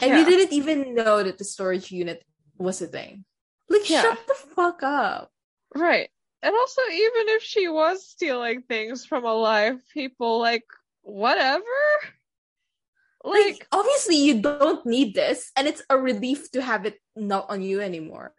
[0.00, 0.18] and Yeah.
[0.20, 2.24] you didn't even know that the storage unit
[2.58, 3.24] was a thing
[3.68, 4.02] like Yeah.
[4.02, 5.30] shut the fuck up
[5.74, 6.10] Right.
[6.42, 10.64] And also, even if she was stealing things from alive people, like,
[11.02, 11.62] whatever.
[13.22, 17.50] like, Like, obviously you don't need this and it's a relief to have it not
[17.50, 18.32] on you anymore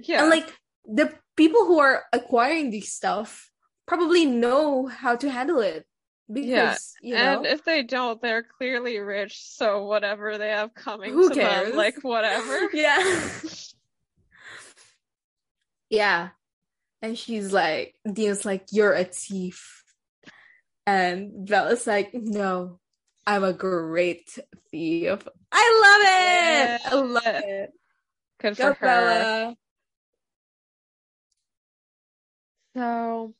[0.00, 0.22] yeah.
[0.22, 0.52] and like
[0.88, 3.50] the people who are acquiring these stuff
[3.86, 5.86] probably know how to handle it
[6.32, 7.38] because you know.
[7.38, 11.68] And if they don't, they're clearly rich, so whatever they have coming Who to cares?
[11.68, 12.68] them, like whatever.
[12.72, 13.20] yeah.
[15.90, 16.28] Yeah.
[17.02, 19.84] And she's like dean's like you're a thief.
[20.86, 22.78] And bela's like no
[23.26, 24.38] i'm a great
[24.70, 25.28] thief.
[25.52, 26.92] I love it!
[26.92, 27.70] I love it.
[28.40, 28.86] Good go for her.
[28.86, 29.56] bela
[32.76, 33.34] So,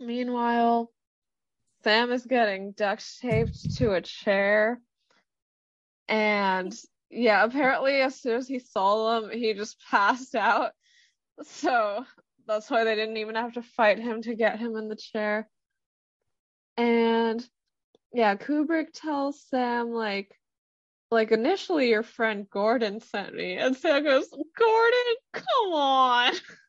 [0.00, 0.90] meanwhile,
[1.84, 4.80] Sam is getting duct taped to a chair.
[6.08, 6.76] And
[7.08, 10.72] yeah, apparently, as soon as he saw them, he just passed out.
[11.42, 12.04] So,
[12.48, 15.48] that's why they didn't even have to fight him to get him in the chair.
[16.76, 17.48] And
[18.12, 20.34] yeah, Kubrick tells Sam, like,
[21.12, 23.56] like initially your friend Gordon sent me.
[23.56, 26.32] And Sam goes, Gordon, come on.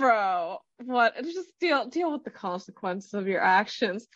[0.00, 1.14] Bro, what?
[1.22, 4.08] Just deal deal with the consequences of your actions.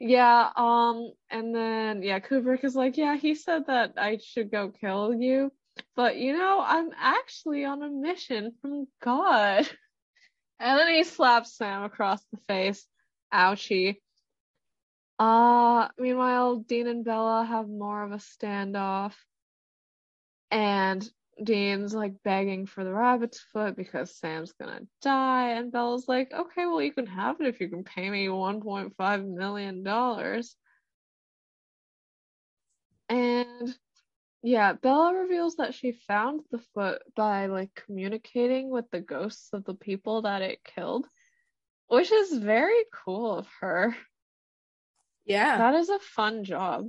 [0.00, 4.70] Yeah, um, and then yeah, Kubrick is like, yeah, he said that I should go
[4.70, 5.52] kill you,
[5.94, 9.68] but you know, I'm actually on a mission from God.
[10.58, 12.86] And then he slaps Sam across the face.
[13.30, 13.96] Ouchie.
[15.18, 19.12] Uh, meanwhile, Dean and Bela have more of a standoff.
[20.50, 21.06] And
[21.42, 26.66] Dean's like begging for the rabbit's foot because Sam's gonna die, and Bela's like, okay,
[26.66, 29.86] well, you can have it if you can pay me $1.5 million.
[33.08, 33.78] And
[34.42, 39.64] yeah, Bela reveals that she found the foot by like communicating with the ghosts of
[39.64, 41.06] the people that it killed,
[41.88, 43.94] which is very cool of her.
[45.24, 46.88] yeah That is a fun job.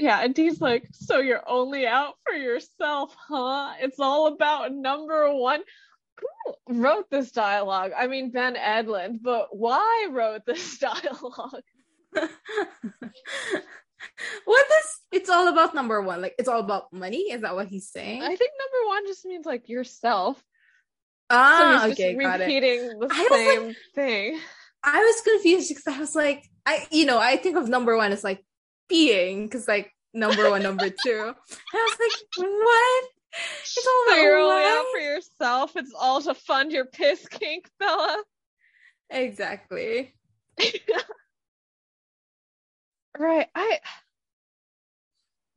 [0.00, 3.72] Yeah, and Dee's like, so you're only out for yourself, huh?
[3.80, 5.60] It's all about number one.
[6.66, 7.92] Who wrote this dialogue?
[7.96, 11.62] I mean, Ben Edlund, but why wrote this dialogue?
[14.44, 17.68] what is it's all about number one like it's all about money is that what
[17.68, 20.42] he's saying I think number one just means like yourself.
[21.28, 24.40] ah so he's okay got it repeating the I was like- same thing.
[24.82, 28.12] I was confused because I was like, I you know, I think of number one
[28.12, 28.42] as like
[28.90, 31.34] peeing because like number one, number two.
[31.34, 31.34] And
[31.74, 33.04] I was like, what?
[33.32, 35.76] It's all out for yourself.
[35.76, 38.22] It's all to fund your piss kink, Bela.
[39.08, 40.14] Exactly.
[43.18, 43.48] Right.
[43.54, 43.78] I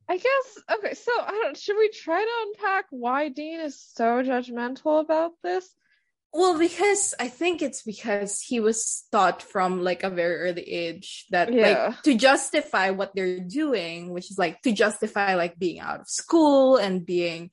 [0.06, 4.22] I guess okay, so I don't should we try to unpack why Dean is so
[4.22, 5.74] judgmental about this?
[6.34, 11.26] Well, because I think it's because he was taught from like a very early age
[11.30, 11.62] that Yeah.
[11.62, 16.08] like to justify what they're doing, which is like to justify like being out of
[16.08, 17.52] school and being,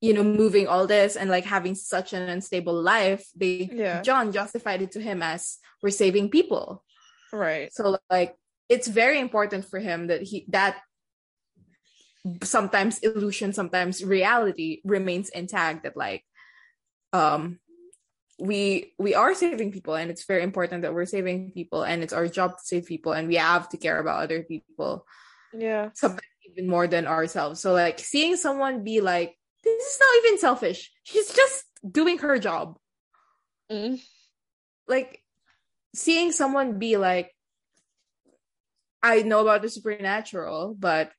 [0.00, 4.02] you know, moving all this and like having such an unstable life, they Yeah.
[4.02, 6.84] John justified it to him as we're saving people.
[7.32, 7.74] Right.
[7.74, 8.36] So like
[8.68, 10.78] it's very important for him that he that
[12.44, 16.22] sometimes illusion, sometimes reality remains intact that like
[17.12, 17.58] um
[18.42, 22.12] we we are saving people and it's very important that we're saving people and it's
[22.12, 25.06] our job to save people and we have to care about other people
[25.54, 25.90] Yeah.
[25.94, 27.60] sometimes even more than ourselves.
[27.62, 30.90] So like seeing someone be like, this is not even selfish.
[31.04, 32.78] She's just doing her job.
[33.70, 34.02] Mm.
[34.88, 35.22] like
[35.94, 37.30] seeing someone be like
[39.02, 41.12] I know about the supernatural, but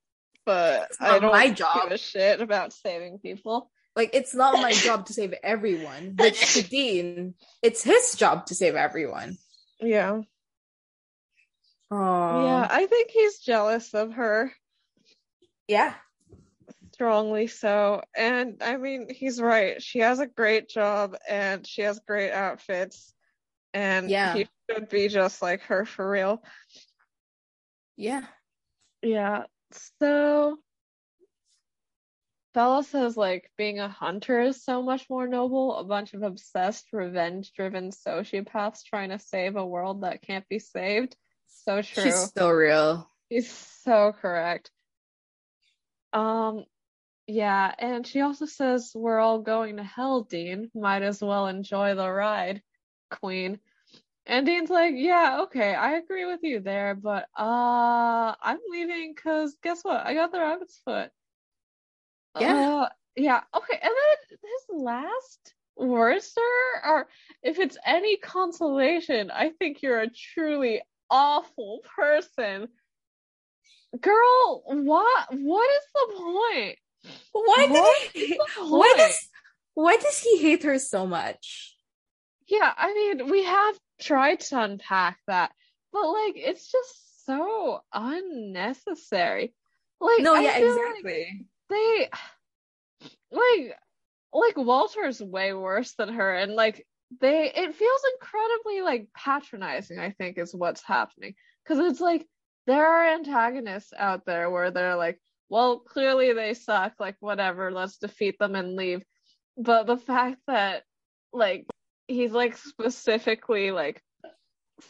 [0.45, 3.71] But I don't my give a shit about saving people.
[3.95, 6.15] Like it's not my job to save everyone.
[6.17, 9.37] Which to Dean, it's his job to save everyone.
[9.79, 10.21] Yeah.
[11.91, 14.51] Oh yeah, I think he's jealous of her.
[15.67, 15.93] yeah,
[16.93, 18.01] strongly so.
[18.15, 19.81] And I mean, he's right.
[19.81, 23.13] She has a great job and she has great outfits.
[23.75, 24.33] And Yeah.
[24.33, 26.43] he should be just like her for real.
[27.97, 28.23] yeah.
[29.01, 29.43] Yeah.
[29.99, 30.57] So
[32.53, 35.77] Bella says like being a hunter is so much more noble.
[35.77, 41.15] A bunch of obsessed, revenge-driven sociopaths trying to save a world that can't be saved.
[41.65, 42.03] So true.
[42.03, 43.09] She's so real.
[43.29, 43.51] He's
[43.83, 44.69] so correct.
[46.11, 46.65] Um,
[47.25, 50.69] yeah, and she also says we're all going to hell, Dean.
[50.75, 52.61] Might as well enjoy the ride,
[53.09, 53.59] Queen.
[54.25, 59.57] And Dean's like, yeah, okay, I agree with you there, but uh, I'm leaving because
[59.63, 60.05] guess what?
[60.05, 61.11] I got the rabbit's foot.
[62.39, 62.83] Yeah.
[62.83, 67.07] Uh, yeah, okay, and then his last words her are,
[67.43, 72.67] if it's any consolation, I think you're a truly awful person.
[73.99, 76.77] Girl, what what is the point?
[77.31, 79.29] Why What did he why does
[79.75, 81.75] why does he hate her so much?
[82.47, 85.51] yeah, I mean, we have tried to unpack that,
[85.91, 89.53] but like, it's just so unnecessary.
[89.99, 91.45] Like, no, I yeah, feel like exactly.
[91.73, 92.09] They
[93.31, 93.77] like
[94.33, 96.85] like Walter's way worse than her and like
[97.21, 101.35] they it feels incredibly like patronizing I think is what's happening.
[101.63, 102.25] Because it's like
[102.65, 105.19] there are antagonists out there where they're like
[105.49, 109.03] well clearly they suck like whatever let's defeat them and leave.
[109.57, 110.83] But the fact that
[111.31, 111.65] like
[112.07, 114.01] he's like specifically like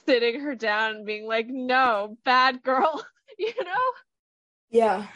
[0.05, 3.03] sitting her down and being like no bad girl
[3.37, 3.91] you know?
[4.69, 5.07] Yeah.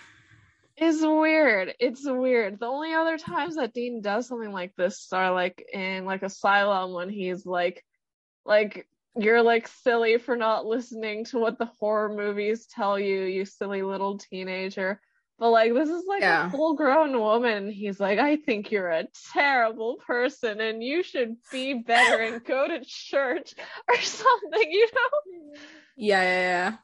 [0.77, 1.73] Is weird.
[1.79, 2.59] It's weird.
[2.59, 6.93] The only other times that Dean does something like this are like in like Asylum
[6.93, 7.83] when he's like
[8.45, 13.45] like you're like silly for not listening to what the horror movies tell you, you
[13.45, 15.01] silly little teenager.
[15.39, 16.47] But like this is like Yeah.
[16.47, 17.69] a full grown woman.
[17.69, 22.67] He's like, I think you're a terrible person and you should be better and go
[22.67, 23.53] to church
[23.87, 25.55] or something, you know?
[25.95, 26.77] Yeah, yeah,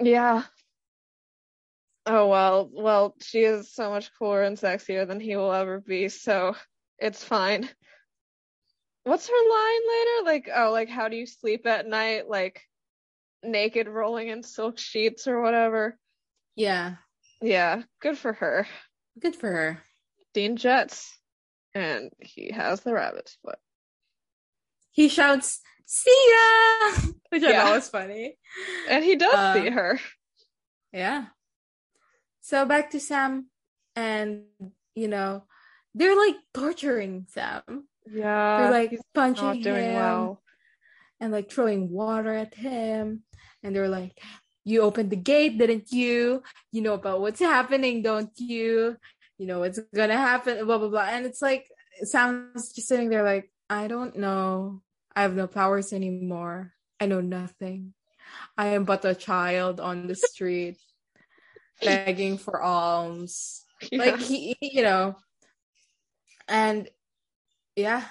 [0.00, 0.06] yeah.
[0.10, 0.42] Yeah.
[2.10, 6.08] Oh well, well, she is so much cooler and sexier than he will ever be,
[6.08, 6.56] so
[6.98, 7.68] it's fine.
[9.04, 10.24] What's her line later?
[10.24, 12.26] Like, oh, like how do you sleep at night?
[12.26, 12.62] Like
[13.42, 15.98] naked rolling in silk sheets or whatever.
[16.56, 16.96] Yeah.
[17.42, 18.66] Yeah, good for her.
[19.20, 19.82] Good for her.
[20.32, 21.14] Dean Jets.
[21.74, 23.58] And he has the rabbit's foot.
[24.90, 27.64] He shouts, "See ya!" Which I Yeah.
[27.64, 28.38] thought was funny.
[28.88, 30.00] And he does Uh, see her.
[30.92, 31.26] Yeah.
[32.48, 33.52] So back to Sam,
[33.94, 34.44] and
[34.94, 35.44] you know,
[35.94, 37.84] they're like torturing Sam.
[38.10, 38.62] Yeah.
[38.62, 40.40] They're like punching him well.
[41.20, 43.24] and like throwing water at him,
[43.62, 44.16] and they're like,
[44.64, 46.42] "You opened the gate, didn't you?
[46.72, 48.96] You know about what's happening, don't you?
[49.36, 51.08] You know what's gonna happen." Blah blah blah.
[51.12, 51.68] And it's like
[52.00, 54.80] Sam's just sitting there like, "I don't know.
[55.14, 56.72] I have no powers anymore.
[56.98, 57.92] I know nothing.
[58.56, 60.80] I am but a child on the street."
[61.82, 63.98] Begging for alms Yeah.
[63.98, 65.16] like he, he- you know
[66.48, 66.88] and
[67.76, 68.04] yeah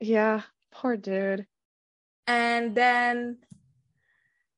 [0.00, 0.42] yeah.
[0.70, 1.46] Poor dude.
[2.26, 3.38] and then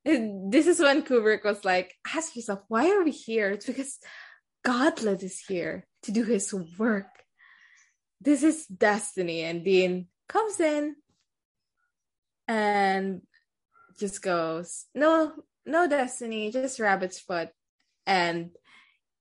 [0.04, 3.98] this is when kubrick was like ask yourself why are we here it's because
[4.64, 7.06] god led us here to do his work
[8.20, 10.96] this is destiny and dean comes in
[12.48, 13.22] and
[13.98, 15.32] just goes no
[15.64, 17.50] no destiny just rabbit's foot
[18.10, 18.50] and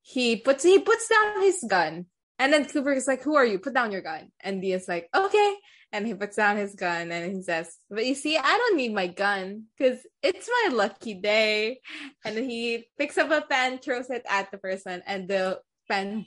[0.02, 2.06] he puts he puts down his gun.
[2.40, 3.60] And then Kubrick is like who are you?
[3.60, 4.32] Put down your gun.
[4.42, 5.54] And Dean's like okay.
[5.92, 8.92] And he puts down his gun and he says but you see I don't need
[8.92, 11.80] my gun because it's my lucky day.
[12.24, 16.26] And he picks up a pen throws it at the person and the pen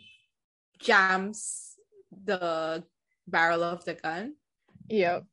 [0.79, 1.75] jams
[2.23, 2.83] the
[3.27, 4.35] barrel of the gun.
[4.87, 5.25] Yep.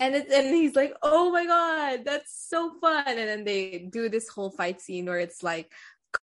[0.00, 4.08] and it, and he's like, "Oh my god, that's so fun!" And then they do
[4.08, 5.70] this whole fight scene where it's like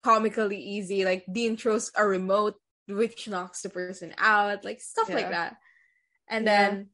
[0.03, 1.05] comically easy.
[1.05, 2.55] Like the intros are remote,
[2.87, 5.57] which knocks the person out, like stuff like that.
[6.27, 6.69] And Yeah.
[6.69, 6.89] then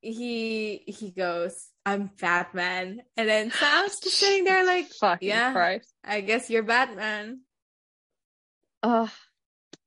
[0.00, 5.52] he he goes, "I'm Batman," and then Sam's just sitting there like, Fucking yeah.
[5.52, 5.92] Christ.
[6.04, 7.40] "I guess you're Batman."
[8.82, 9.10] Ugh.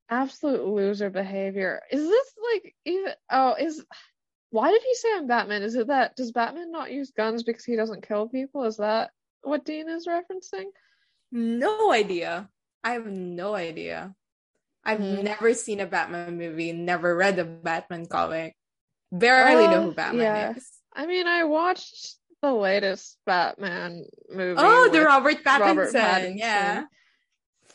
[0.10, 1.82] Absolute loser behavior.
[1.90, 3.84] Is this like even oh is
[4.50, 5.64] why did he say I'm Batman?
[5.64, 8.66] Is it that does Batman not use guns because he doesn't kill people?
[8.66, 9.12] Is that
[9.44, 10.66] what Dean is referencing?
[11.32, 12.50] No idea.
[12.84, 14.16] I have no idea.
[14.84, 15.24] I've Mhm.
[15.24, 18.56] never seen a Batman movie, never read a Batman comic.
[19.12, 20.52] Barely know Uh, who Batman yeah.
[20.56, 20.68] is.
[20.94, 24.60] I mean I watched the latest Batman movie.
[24.60, 25.60] Oh, the Robert Pattinson.
[25.60, 26.38] Robert Pattinson.
[26.38, 26.86] Yeah.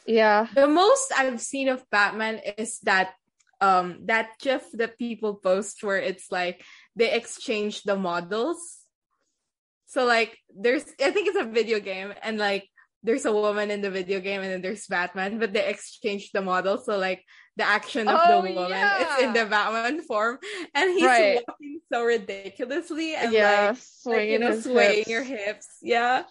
[0.07, 0.47] Yeah.
[0.55, 3.15] The most I've seen of Batman is that
[3.61, 6.65] um that gif that people post where it's like
[6.97, 8.59] they exchange the models.
[9.87, 12.69] So like there's I think it's a video game and like
[13.03, 16.43] there's a woman in the video game and then there's Batman, but they exchange the
[16.43, 16.79] model.
[16.79, 17.23] So like
[17.57, 19.19] the action of Oh, the woman yeah.
[19.19, 20.39] is in the Batman form
[20.75, 21.43] and he's Right.
[21.47, 25.09] walking so ridiculously and yeah, like like swinging you know swaying hips.
[25.09, 25.69] your hips.
[25.83, 26.25] Yeah.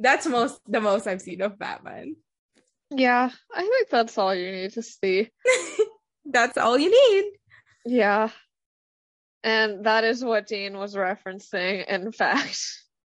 [0.00, 2.16] That's most the most I've seen of Batman.
[2.90, 5.30] Yeah, I think that's all you need to see.
[6.30, 7.32] That's all you need.
[7.86, 8.30] Yeah.
[9.42, 12.60] And that is what Dean was referencing, in fact.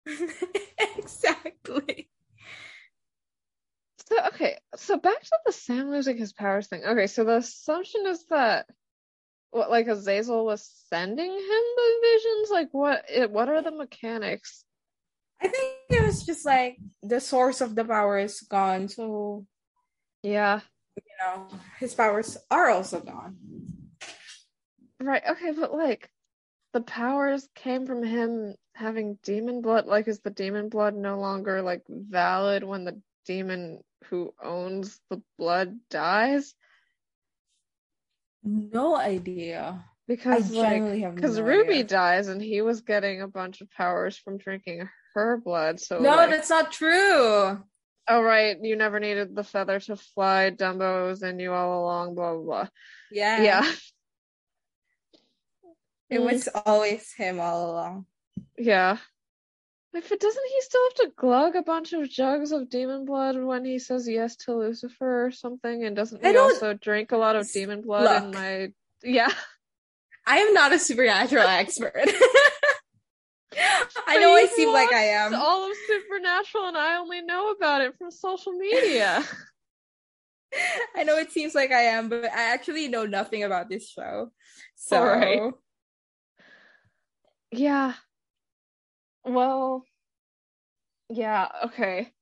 [0.97, 2.09] exactly.
[4.09, 6.83] So, okay, so back to the Sam losing his powers thing.
[6.83, 8.65] Okay, so the assumption is that
[9.51, 12.51] what like Azazel was sending him the visions?
[12.51, 14.65] Like what it, what are the mechanics?
[15.43, 19.45] I think it was just like the source of the power is gone, so
[20.23, 20.61] Yeah.
[20.97, 21.47] you know
[21.79, 23.37] his powers are also gone.
[24.99, 25.23] Right.
[25.29, 26.09] Okay, but like
[26.73, 29.85] the powers came from him having demon blood.
[29.85, 35.21] Like, is the demon blood no longer like valid when the demon who owns the
[35.39, 36.55] blood dies?
[38.43, 39.85] No idea.
[40.07, 40.83] Because like,
[41.15, 41.85] because no Ruby idea.
[41.85, 45.81] dies and he was getting a bunch of powers from drinking her blood.
[45.81, 47.63] So No, like, that's not true.
[48.09, 50.51] oh right, you never needed the feather to fly.
[50.51, 52.15] Dumbo was in you all along.
[52.15, 52.69] Blah blah blah.
[53.11, 53.43] Yeah.
[53.43, 53.73] Yeah,
[56.09, 56.63] It was mm.
[56.65, 58.07] always him all along.
[58.57, 58.97] yeah.
[59.99, 63.37] If it doesn't, he still have to glug a bunch of jugs of demon blood
[63.37, 67.35] when he says yes to Lucifer or something, and doesn't he also drink a lot
[67.35, 68.69] of demon blood in my?
[69.03, 69.33] Yeah,
[70.25, 71.93] I am not a supernatural expert.
[74.07, 75.35] I know I seem like I am.
[75.35, 79.25] all of Supernatural, and I only know about it from social media.
[80.97, 84.31] I know it seems like I am, but I actually know nothing about this show.
[84.77, 85.53] So Alright.
[87.51, 87.95] Yeah.
[89.25, 89.85] Well,
[91.11, 92.13] yeah, okay.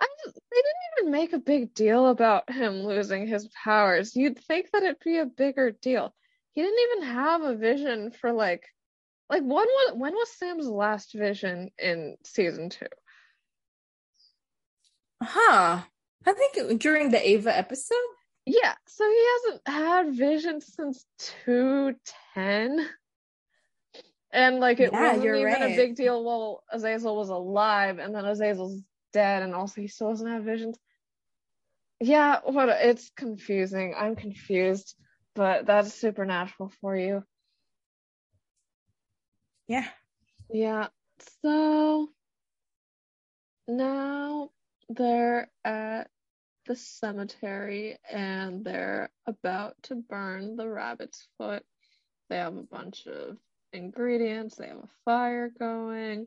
[0.00, 4.16] I just, they didn't even make a big deal about him losing his powers.
[4.16, 6.14] You'd think that it'd be a bigger deal.
[6.52, 8.66] He didn't even have a vision for like
[9.28, 12.86] like when was when was Sam's last vision in season two?
[15.22, 15.82] huh.
[16.26, 17.96] I think during the Ava episode.
[18.46, 21.04] Yeah, so he hasn't had vision since
[21.44, 22.88] 210.
[24.32, 28.24] And like it Yeah, wasn't even a big deal while Azazel was alive, and then
[28.24, 28.82] Azazel's
[29.12, 30.78] dead, and also he still doesn't have visions.
[32.00, 33.94] Yeah, what it's confusing.
[33.96, 34.96] I'm confused,
[35.34, 37.24] but that's supernatural for you.
[39.68, 39.88] Yeah.
[40.52, 40.88] Yeah.
[41.42, 42.10] So
[43.68, 44.50] now
[44.88, 46.10] they're at
[46.66, 51.64] the cemetery and they're about to burn the rabbit's foot.
[52.28, 53.36] They have a bunch of
[53.72, 56.26] ingredients, they have a fire going.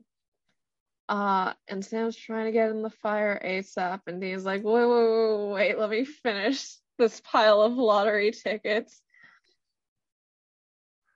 [1.08, 5.08] Uh, and Sam's trying to get in the fire ASAP, and Dean's like, wait, wait,
[5.08, 9.00] wait, wait, let me finish this pile of lottery tickets.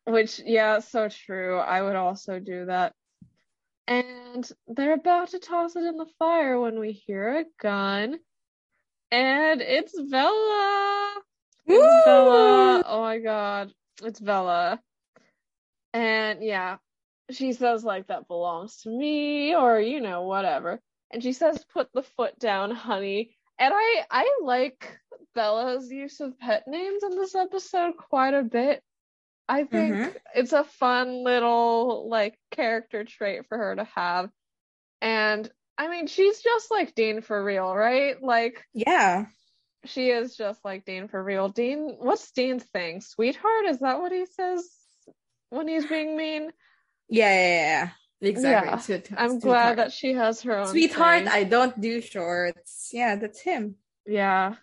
[0.05, 1.59] Which, yeah, so true.
[1.59, 2.95] I would also do that.
[3.87, 8.19] And they're about to toss it in the fire when we hear a gun.
[9.11, 11.15] And it's Bela.
[11.67, 12.83] It's Bela.
[12.87, 13.73] Oh my god.
[14.03, 14.81] It's Bela.
[15.99, 16.77] And yeah,
[17.33, 20.81] she says like that belongs to me or you know whatever.
[21.11, 23.37] And she says put the foot down, honey.
[23.59, 24.97] And I I like
[25.35, 28.81] Bela's use of pet names in this episode quite a bit.
[29.49, 30.17] I think Mhm.
[30.37, 34.31] it's a fun little like character trait for her to have.
[35.01, 38.23] And I mean, she's just like Dean for real, right?
[38.23, 39.27] Like Yeah.
[39.85, 41.49] she is just like Dean for real.
[41.49, 43.01] Dean, what's Dean's thing?
[43.01, 43.65] Sweetheart?
[43.67, 44.71] Is that what he says
[45.51, 46.53] when he's being mean?
[47.09, 47.89] Yeah, yeah, yeah.
[48.21, 48.95] Exactly.
[48.95, 49.01] Yeah.
[49.17, 49.43] I'm sweetheart.
[49.43, 51.29] glad that she has her own Sweetheart, thing.
[51.29, 52.91] I don't do shorts.
[52.93, 53.77] Yeah, that's him.
[54.07, 54.55] Yeah.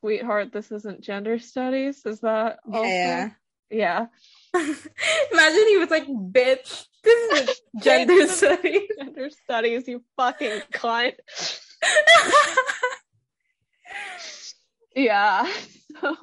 [0.00, 2.04] Sweetheart, this isn't gender studies.
[2.04, 2.84] Is that also?
[2.84, 3.30] Yeah.
[3.70, 4.06] Yeah.
[4.54, 8.82] Imagine he was like, bitch, this is gender studies.
[8.98, 11.14] Gender studies, you fucking cunt.
[14.94, 15.50] Yeah.
[16.00, 16.16] So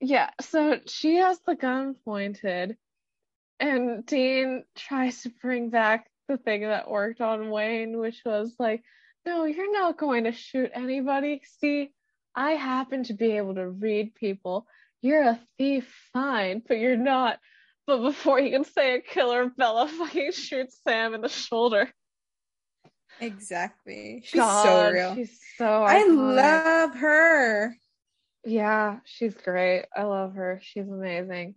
[0.00, 2.76] Yeah, so she has the gun pointed
[3.60, 8.82] and Dean tries to bring back the thing that worked on Wayne, which was like,
[9.26, 11.42] no, you're not going to shoot anybody.
[11.60, 11.92] See,
[12.34, 14.66] I happen to be able to read people.
[15.02, 17.38] You're a thief, fine, but you're not.
[17.86, 21.90] But before he can say a killer, Bela fucking shoots Sam in the shoulder.
[23.20, 24.22] exactly.
[24.24, 25.14] She's God, so real.
[25.16, 27.76] She's so I love her.
[28.44, 29.86] Yeah, she's great.
[29.94, 30.60] I love her.
[30.62, 31.54] She's amazing.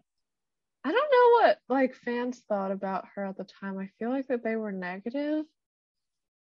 [0.83, 3.77] I don't know what like fans thought about her at the time.
[3.77, 5.45] I feel like that they were negative.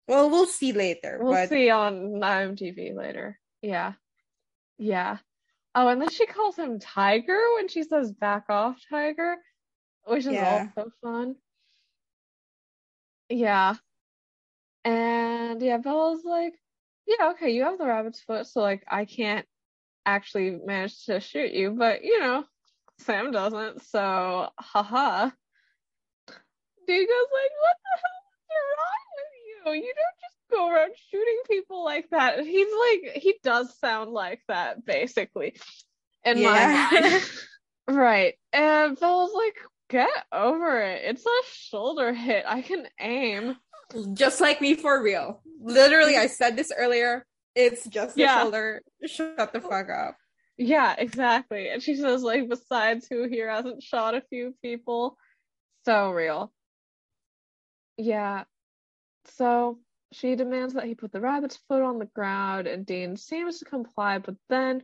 [0.09, 1.19] Well, we'll see later.
[1.21, 3.39] We'll but see on IMDb later.
[3.61, 3.93] Yeah.
[4.79, 5.19] Yeah.
[5.75, 9.37] Oh, and then she calls him Tiger when she says back off, Tiger,
[10.05, 10.69] which is Yeah.
[10.77, 11.37] also fun.
[13.29, 13.77] Yeah.
[14.85, 16.55] And yeah, Bela's like,
[17.07, 19.47] yeah, okay, you have the rabbit's foot, so like I can't
[20.07, 22.45] actually manage to shoot you, but you know,
[22.99, 25.31] Sam doesn't, so haha.
[26.87, 28.47] Dude goes like, what the hell is
[28.79, 29.87] wrong with you?
[29.87, 32.39] You don't just go around shooting people like that.
[32.39, 35.55] And he's like, he does sound like that, basically,
[36.25, 36.89] in Yeah.
[36.93, 37.31] my mind.
[37.89, 38.35] right.
[38.53, 39.57] And Bela's like,
[39.91, 41.03] get over it.
[41.05, 42.45] It's a shoulder hit.
[42.47, 43.57] I can aim.
[44.15, 45.41] just like me for real.
[45.61, 47.25] Literally, I said this earlier.
[47.55, 48.43] It's just the Yeah.
[48.43, 48.83] shoulder.
[49.05, 50.17] Shut the fuck up.
[50.57, 51.69] Yeah, exactly.
[51.69, 55.17] And she says, like, besides who here hasn't shot a few people?
[55.85, 56.53] So real.
[57.97, 58.45] Yeah.
[59.25, 59.81] So
[60.13, 63.65] she demands that he put the rabbit's foot on the ground, and Dean seems to
[63.65, 64.83] comply, but then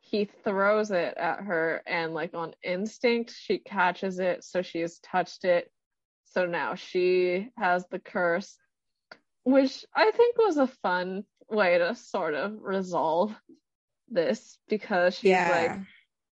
[0.00, 4.98] he throws it at her, and like on instinct, she catches it, so she has
[5.00, 5.70] touched it.
[6.24, 8.56] So now she has the curse,
[9.44, 13.34] which I think was a fun way to sort of resolve
[14.08, 15.50] this because she's Yeah.
[15.50, 15.86] like,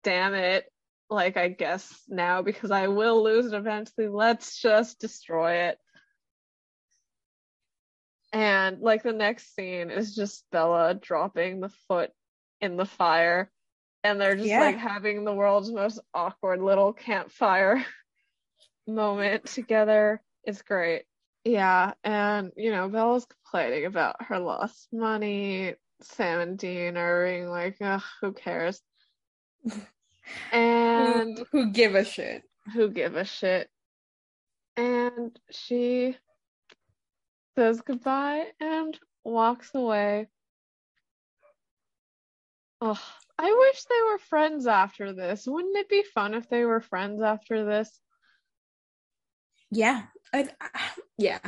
[0.04, 0.72] damn it.
[1.10, 5.78] Like, I guess now because I will lose it eventually, let's just destroy it.
[8.34, 12.12] And like the next scene is just Bela dropping the foot
[12.62, 13.52] in the fire,
[14.04, 14.62] and they're just Yeah.
[14.62, 17.86] like having the world's most awkward little campfire
[18.88, 20.22] moment together.
[20.46, 21.04] It's great.
[21.44, 25.76] Yeah, and you know, Bela's complaining about her lost money.
[26.02, 27.78] Sam and Dean are being like,
[28.22, 28.82] who cares?
[30.54, 32.44] And who, who give a shit?
[32.74, 33.70] who give a shit?
[34.78, 36.16] And she
[37.56, 40.28] says goodbye and walks away.
[42.82, 42.98] Ugh,
[43.38, 45.46] I wish they were friends after this.
[45.46, 48.00] Wouldn't it be fun if they were friends after this?
[49.70, 50.04] Yeah.
[50.34, 50.70] I, I-
[51.18, 51.40] yeah.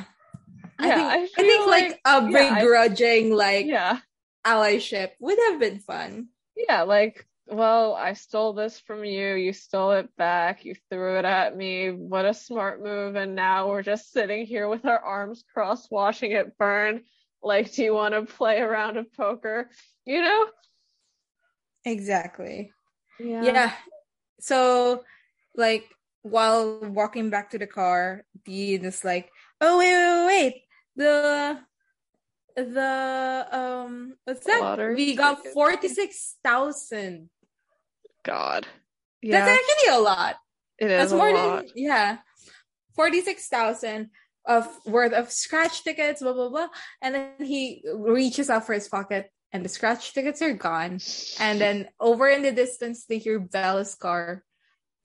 [0.80, 1.08] I Yeah, think,
[1.38, 4.00] I I, think like, like- a yeah, begrudging like Yeah.
[4.46, 6.28] allyship would have been fun.
[6.56, 11.26] Yeah, like, well, I stole this from you, you stole it back, you threw it
[11.26, 11.92] at me.
[11.92, 13.16] What a smart move.
[13.16, 17.04] And now we're just sitting here with our arms crossed, watching it burn.
[17.42, 19.70] Like, do you want to play a round of poker?
[20.06, 20.48] You know?
[21.86, 22.72] Exactly.
[23.20, 23.44] Yeah.
[23.44, 23.74] Yeah.
[24.40, 25.04] So,
[25.56, 25.86] like,
[26.24, 29.30] while walking back to the car, Dean is like,
[29.62, 30.56] "Oh wait, wait, wait, wait.
[30.95, 31.60] the
[32.56, 34.62] the um, what's that?
[34.62, 37.30] Lottery we got forty six thousand.
[38.24, 38.66] God.
[39.22, 40.36] Yeah, That's actually a lot.
[40.80, 41.64] it is That's a more lot.
[41.64, 42.18] than yeah,
[42.95, 44.10] forty six thousand
[44.45, 46.22] of worth of scratch tickets.
[46.22, 46.68] Blah blah blah.
[47.02, 51.00] And then he reaches out for his pocket, and the scratch tickets are gone.
[51.40, 54.44] And then over in the distance, they hear Bela's car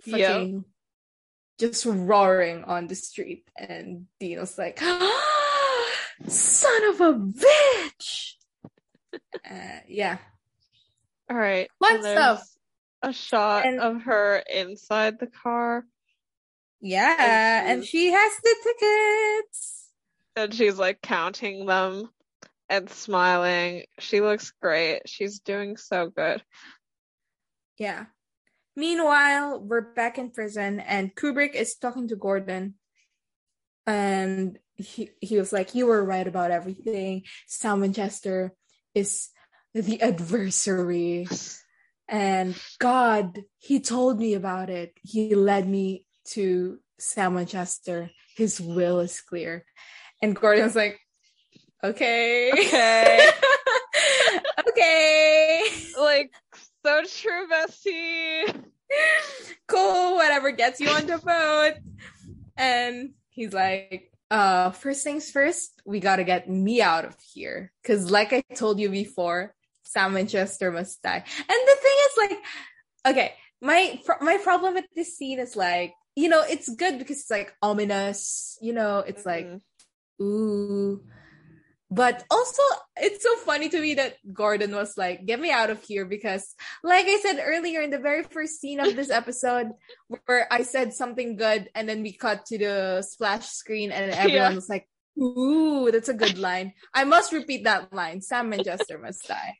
[0.06, 0.62] Yep.
[1.58, 3.44] Just roaring on the street.
[3.56, 5.00] And Dino's like, son
[6.28, 8.32] of a bitch.
[9.48, 10.18] uh, yeah.
[11.30, 11.68] All right.
[11.80, 12.42] Fun stuff.
[13.02, 15.84] A shot And- of her inside the car,
[16.80, 17.70] Yeah.
[17.70, 19.90] And she has the tickets.
[20.36, 22.08] and she's like counting them
[22.68, 23.84] and smiling.
[24.00, 25.02] She looks great.
[25.08, 26.42] She's doing so good.
[27.78, 28.06] Yeah.
[28.78, 32.74] Meanwhile, we're back in prison and Kubrick is talking to Gordon.
[33.88, 37.24] And he, he was like, You were right about everything.
[37.48, 38.54] Sam Winchester
[38.94, 39.30] is
[39.74, 41.26] the adversary.
[42.08, 44.92] And God, he told me about it.
[45.02, 48.10] He led me to Sam Winchester.
[48.36, 49.64] His will is clear.
[50.22, 51.00] And Gordon was like,
[51.82, 52.52] Okay.
[52.52, 53.30] Okay.
[54.68, 55.62] okay.
[56.00, 56.32] like
[56.88, 58.64] so true, bestie.
[59.66, 61.74] cool, whatever gets you on the boat.
[62.56, 67.72] And he's like, uh, first things first, we gotta get me out of here.
[67.84, 69.54] Cause like I told you before,
[69.84, 71.24] Sam and Winchester must die.
[71.24, 72.38] And the thing is like,
[73.06, 77.30] okay, my my problem with this scene is like, you know, it's good because it's
[77.30, 79.60] like ominous, you know, it's like Mhm.
[80.22, 81.02] ooh.
[81.90, 82.62] But also,
[82.98, 86.54] it's so funny to me that Gordon was like, get me out of here because,
[86.84, 89.68] like I said earlier in the very first scene of this episode,
[90.26, 94.50] where I said something good and then we cut to the splash screen and everyone
[94.52, 94.54] Yeah.
[94.54, 94.86] was like,
[95.18, 96.74] ooh, that's a good line.
[96.92, 98.20] I must repeat that line.
[98.20, 99.56] Sam Winchester must die.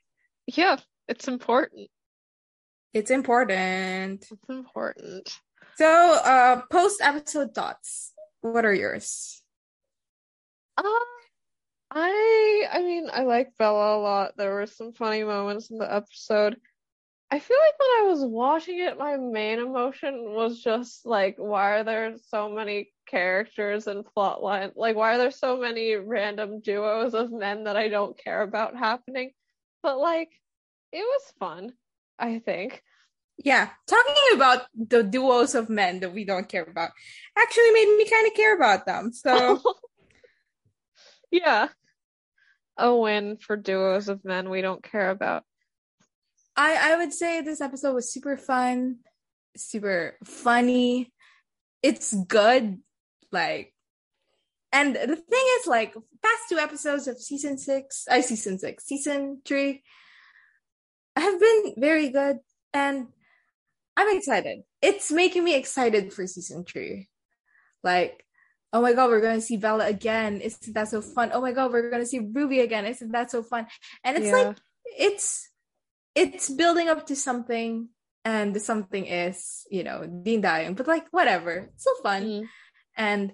[0.46, 0.76] Yeah,
[1.08, 1.88] it's important.
[2.92, 4.26] It's important.
[4.30, 5.30] It's important.
[5.76, 5.86] So,
[6.24, 8.12] uh, post episode thoughts.
[8.42, 9.42] What are yours?
[10.76, 10.82] Uh,
[12.00, 14.36] I I mean I like Bela a lot.
[14.36, 16.56] There were some funny moments in the episode.
[17.30, 21.72] I feel like when I was watching it, my main emotion was just like, why
[21.72, 24.72] are there so many characters and plot line?
[24.74, 28.76] Like, why are there so many random duos of men that I don't care about
[28.76, 29.32] happening?
[29.82, 30.30] But like,
[30.90, 31.74] it was fun,
[32.18, 32.82] I think.
[33.36, 36.90] Yeah, talking about the duos of men that we don't care about
[37.36, 39.12] actually made me kind of care about them.
[39.12, 39.60] So,
[41.30, 41.68] yeah.
[42.78, 45.44] A win for duos of men we don't care about.
[46.56, 48.98] I I would say this episode was super fun,
[49.56, 51.12] super funny.
[51.82, 52.78] It's good,
[53.30, 53.74] like,
[54.72, 59.40] and the thing is, like, past two episodes of season six, I season six, season
[59.44, 59.82] three,
[61.16, 62.38] have been very good
[62.72, 63.08] and
[63.96, 64.62] I'm excited.
[64.80, 67.08] It's making me excited for season three.
[67.82, 68.24] Like,
[68.72, 70.40] oh my god, we're gonna see Bela again.
[70.40, 71.30] Isn't that so fun?
[71.32, 72.86] Oh my god, we're gonna see Ruby again.
[72.86, 73.66] Isn't that so fun?
[74.04, 74.32] And it's yeah.
[74.32, 74.56] like
[74.96, 75.48] it's
[76.14, 77.88] it's building up to something
[78.24, 80.74] and the something is, you know, Dean dying.
[80.74, 81.70] But like whatever.
[81.74, 82.22] It's so fun.
[82.24, 82.48] Mm.
[82.96, 83.32] And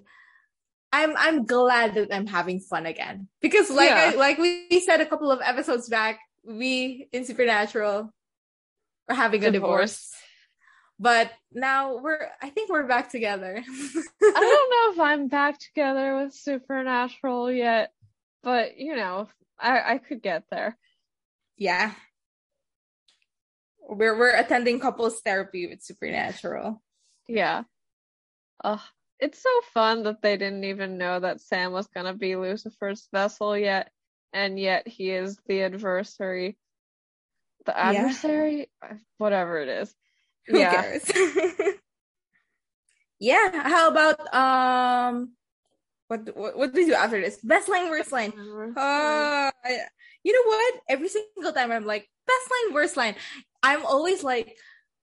[0.93, 3.27] I'm I'm glad that I'm having fun again.
[3.41, 4.11] Because like yeah.
[4.13, 8.13] I, like we said a couple of episodes back, we in Supernatural
[9.09, 10.13] are having a divorce.
[10.99, 13.57] But now we're I think we're back together.
[13.57, 17.91] I don't know if I'm back together with Supernatural yet,
[18.43, 19.27] but you know,
[19.59, 20.77] I I could get there.
[21.57, 21.91] Yeah.
[23.87, 26.81] We're we're attending couples therapy with Supernatural.
[27.27, 27.63] Yeah.
[28.63, 28.79] Ugh.
[29.19, 33.57] It's so fun that they didn't even know that Sam was gonna be Lucifer's vessel
[33.57, 33.91] yet,
[34.31, 36.57] and yet he is the adversary.
[37.65, 38.69] The adversary?
[38.81, 38.93] Yeah.
[39.17, 39.93] Whatever it is.
[40.47, 40.81] Who yeah.
[40.81, 41.11] cares?
[43.19, 43.49] yeah.
[43.51, 45.33] How about um
[46.07, 47.37] what, what what do we do after this?
[47.43, 48.31] Best line, worst line.
[48.77, 49.51] Uh,
[50.23, 50.73] you know what?
[50.89, 53.15] Every single time I'm like, best line, worst line.
[53.63, 54.55] I'm always like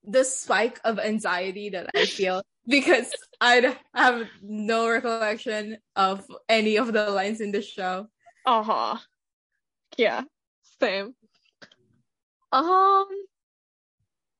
[0.05, 3.11] the spike of anxiety that I feel because
[3.41, 8.07] I have no recollection of any of the lines in the show.
[8.45, 8.97] Uh huh.
[9.97, 10.23] Yeah,
[10.79, 11.15] same.
[12.51, 13.07] Um,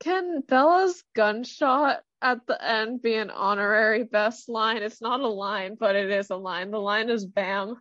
[0.04, 4.84] can Bela's gunshot at the end be an honorary best line?
[4.84, 6.72] It's not a line, but it is a line.
[6.72, 7.78] The line is "Bam."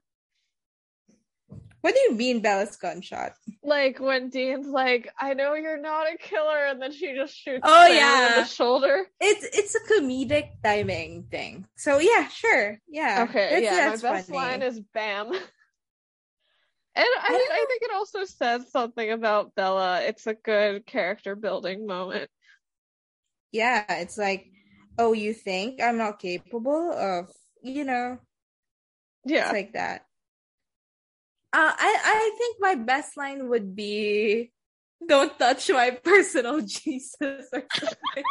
[1.80, 3.32] What do you mean Bela's gunshot?
[3.64, 7.62] Like when Dean's like, "I know you're not a killer," and then she just shoots.
[7.64, 9.06] Oh Sam yeah, in the shoulder.
[9.20, 11.66] It's it's a comedic timing thing.
[11.76, 13.26] So yeah, sure, yeah.
[13.28, 13.88] Okay, yeah.
[13.88, 14.38] my best funny.
[14.38, 15.32] line is "Bam."
[16.94, 20.02] And I, I, I, think it also says something about Bela.
[20.02, 22.28] It's a good character building moment.
[23.50, 24.46] Yeah, it's like,
[24.98, 27.30] oh, you think I'm not capable of,
[27.62, 28.18] you know,
[29.24, 30.02] yeah, it's like that.
[31.52, 34.50] Uh, I I think my best line would be,
[35.06, 37.98] "Don't touch my personal Jesus" or something,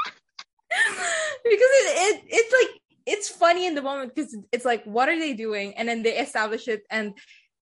[0.71, 5.17] because it, it it's like it's funny in the moment because it's like, what are
[5.17, 5.75] they doing?
[5.75, 7.13] And then they establish it, and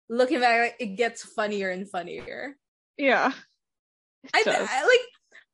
[0.09, 2.55] looking back, it gets funnier and funnier.
[2.97, 3.31] Yeah.
[4.33, 4.99] I, I, like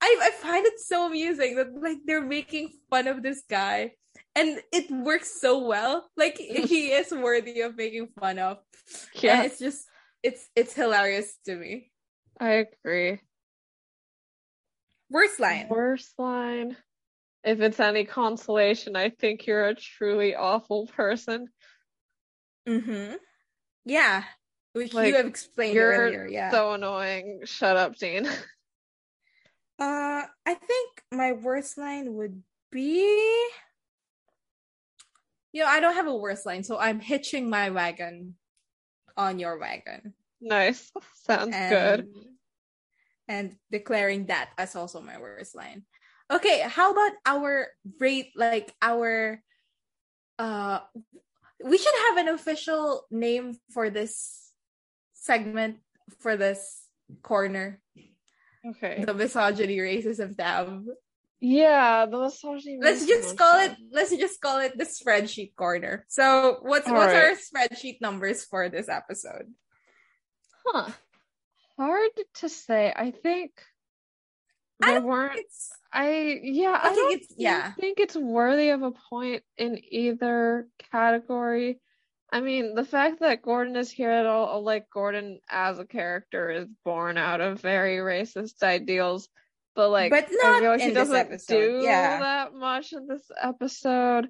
[0.02, 3.92] I, I find it so amusing that like they're making fun of this guy
[4.36, 6.10] and it works so well.
[6.18, 8.58] Like he is worthy of making fun of.
[9.14, 9.38] Yeah.
[9.38, 9.86] And it's just
[10.24, 11.92] it's it's hilarious to me.
[12.40, 13.20] I agree.
[15.10, 15.68] Worst line.
[15.70, 16.76] Worst line.
[17.44, 21.48] If it's any consolation, I think you're a truly awful person.
[22.68, 23.16] Mm-hmm.
[23.86, 24.24] Yeah.
[24.76, 26.52] Which like, you have explained earlier, yeah.
[26.52, 27.44] So annoying.
[27.46, 28.28] Shut up, Dean.
[29.78, 32.42] Uh, I think my worst line would
[32.72, 33.04] be.
[35.52, 38.36] You know, I don't have a worst line, so I'm hitching my wagon
[39.18, 40.14] on your wagon.
[40.40, 40.94] Nice.
[41.26, 42.08] Sounds and, good.
[43.28, 45.84] And declaring that as also my worst line.
[46.32, 47.68] Okay, how about our
[48.00, 49.44] rate like our
[50.40, 50.80] uh
[51.66, 54.45] we should have an official name for this
[55.26, 55.78] segment
[56.20, 56.88] for this
[57.22, 57.82] corner.
[58.66, 59.04] Okay.
[59.06, 60.86] The misogyny racism tab.
[61.40, 62.80] Yeah, the misogyny.
[62.82, 63.76] Let's just call it.
[63.92, 66.06] Let's just call it the spreadsheet corner.
[66.08, 67.26] So, what's All what's right.
[67.26, 69.54] our spreadsheet numbers for this episode?
[70.66, 70.90] Huh.
[71.78, 72.94] Hard to say.
[72.96, 73.52] I think
[74.80, 75.40] there weren't.
[75.92, 76.80] I yeah.
[76.82, 77.72] I, I think it's yeah.
[77.74, 81.80] think it's worthy of a point in either category.
[82.32, 85.86] I mean, the fact that Gordon is here at all, uh, like Gordon as a
[85.86, 89.30] character, is born out of very racist ideals,
[89.76, 92.20] but like, but not he doesn't do yeah.
[92.20, 94.28] that much in this episode.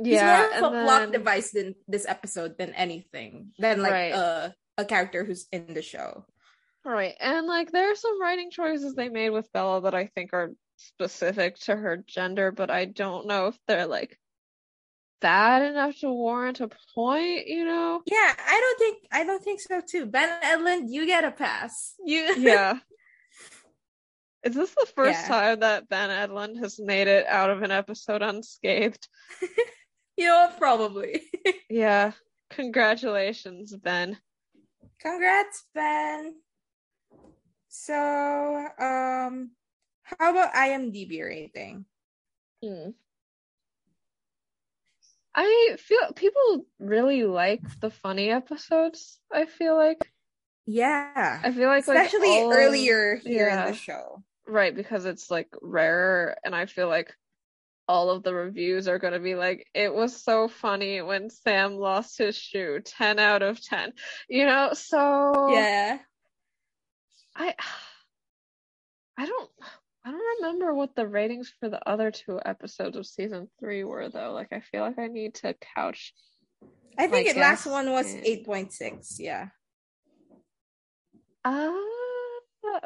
[0.00, 0.84] Yeah, He's more of a then...
[0.84, 4.14] plot device than this episode than anything than like right.
[4.14, 6.24] a a character who's in the show.
[6.84, 10.32] Right, and like there are some writing choices they made with Bela that I think
[10.32, 14.18] are specific to her gender, but I don't know if they're like
[15.22, 18.02] bad enough to warrant a point, you know?
[18.04, 20.06] Yeah, I don't think I don't think so too.
[20.06, 21.94] Ben Edlund, you get a pass.
[22.04, 22.78] You Yeah.
[24.42, 25.28] Is this the first yeah.
[25.28, 29.06] time that Ben Edlund has made it out of an episode unscathed?
[30.16, 30.50] you know?
[30.58, 31.22] Probably.
[31.70, 32.12] yeah.
[32.50, 34.18] Congratulations, Ben.
[35.00, 36.34] Congrats, Ben.
[37.68, 39.52] So, um,
[40.02, 41.86] how about IMDb rating?
[42.62, 42.90] Hmm.
[45.34, 49.18] I feel people really like the funny episodes.
[49.32, 50.12] I feel like
[50.66, 51.40] Yeah.
[51.42, 53.66] I feel like like, Especially all earlier here yeah.
[53.66, 54.22] in the show.
[54.46, 57.14] right because it's like rarer and I feel like
[57.88, 61.74] all of the reviews are going to be like it was so funny when Sam
[61.76, 63.92] lost his shoe 10 out of 10
[64.28, 65.98] you know so Yeah.
[67.34, 67.54] I
[69.18, 69.50] I don't
[70.04, 74.08] I don't remember what the ratings for the other two episodes of season 3 were
[74.08, 76.12] though like I feel like I need to couch
[76.98, 79.16] I think the last one was is- 8.6.
[79.18, 79.48] Yeah.
[81.44, 81.72] uh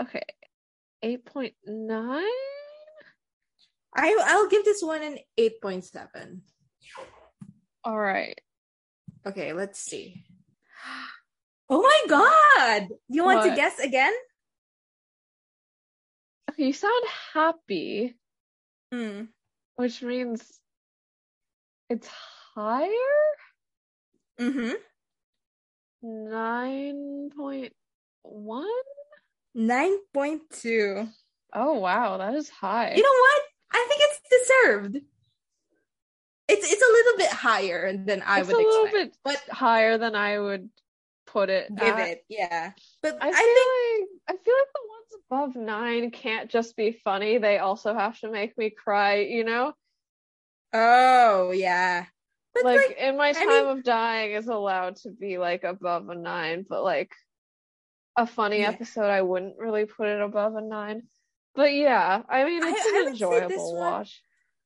[0.01, 0.23] okay
[1.05, 1.53] 8.9
[3.99, 6.41] I I'll give this one an 8.7.
[7.85, 8.39] all right
[9.27, 10.25] Okay, let's see.
[11.69, 12.89] Oh my god!
[13.09, 14.13] You want to guess again?
[16.59, 17.05] You sound
[17.35, 18.15] happy
[18.93, 19.23] Hmm.
[19.77, 20.61] which means
[21.91, 22.09] it's
[22.55, 22.89] higher
[24.39, 24.73] Mm-hmm.
[26.05, 27.71] 9.1
[29.57, 31.13] 9.2.
[31.55, 33.43] oh wow that is high You know what?
[33.73, 34.97] I think it's deserved.
[36.49, 39.13] It's it's a little bit higher than I it's would a little expect.
[39.25, 40.69] bit but higher than I would
[41.27, 42.09] put it give at.
[42.09, 42.73] it, yeah.
[43.03, 44.69] But I I, feel think like I feel like
[45.31, 47.39] above nine can't just be funny.
[47.39, 49.73] They also have to make me cry, you know?
[50.73, 52.07] oh yeah.
[52.55, 55.65] But like, like, in my I time mean- of dying is allowed to be like
[55.65, 57.13] above a nine, but like
[58.17, 58.71] a funny Yeah.
[58.71, 61.03] episode I wouldn't really put it above a nine.
[61.55, 64.23] But yeah, I mean it's I an this enjoyable one- watch.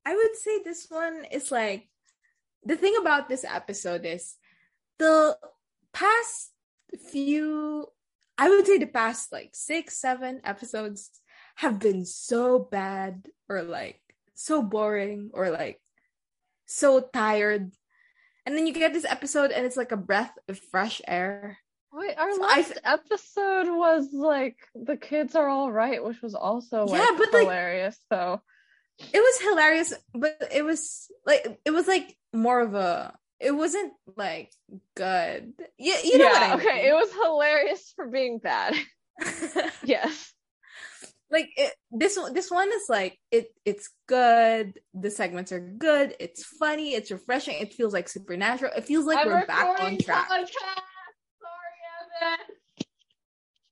[0.06, 1.88] I would say this one is like
[2.64, 4.36] the thing about this episode is
[4.98, 5.36] the
[5.92, 6.52] past
[7.10, 7.86] few
[8.40, 11.10] I would say the past like six, seven episodes
[11.56, 14.00] have been so bad or like
[14.32, 15.78] so boring or like
[16.64, 17.70] so tired.
[18.46, 21.58] And then you get this episode and it's like a breath of fresh air.
[21.92, 26.34] Wait, our So I last episode was like the kids are all right, which was
[26.34, 27.98] also like Yeah, but, like- hilarious.
[28.10, 28.40] So
[29.12, 33.92] It was hilarious, but it was like it was like more of a it wasn't
[34.16, 34.52] like
[34.96, 35.52] good.
[35.78, 36.66] You, you know yeah, what I mean?
[36.66, 38.74] okay, it was hilarious for being bad.
[39.84, 40.32] yes.
[41.30, 46.14] like it, this one this one is like it it's good the segments are good
[46.18, 49.98] it's funny it's refreshing it feels like supernatural it feels like I'm we're back on
[49.98, 50.48] track podcast.
[51.42, 51.78] Sorry,
[52.22, 52.38] Evan.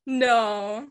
[0.06, 0.86] no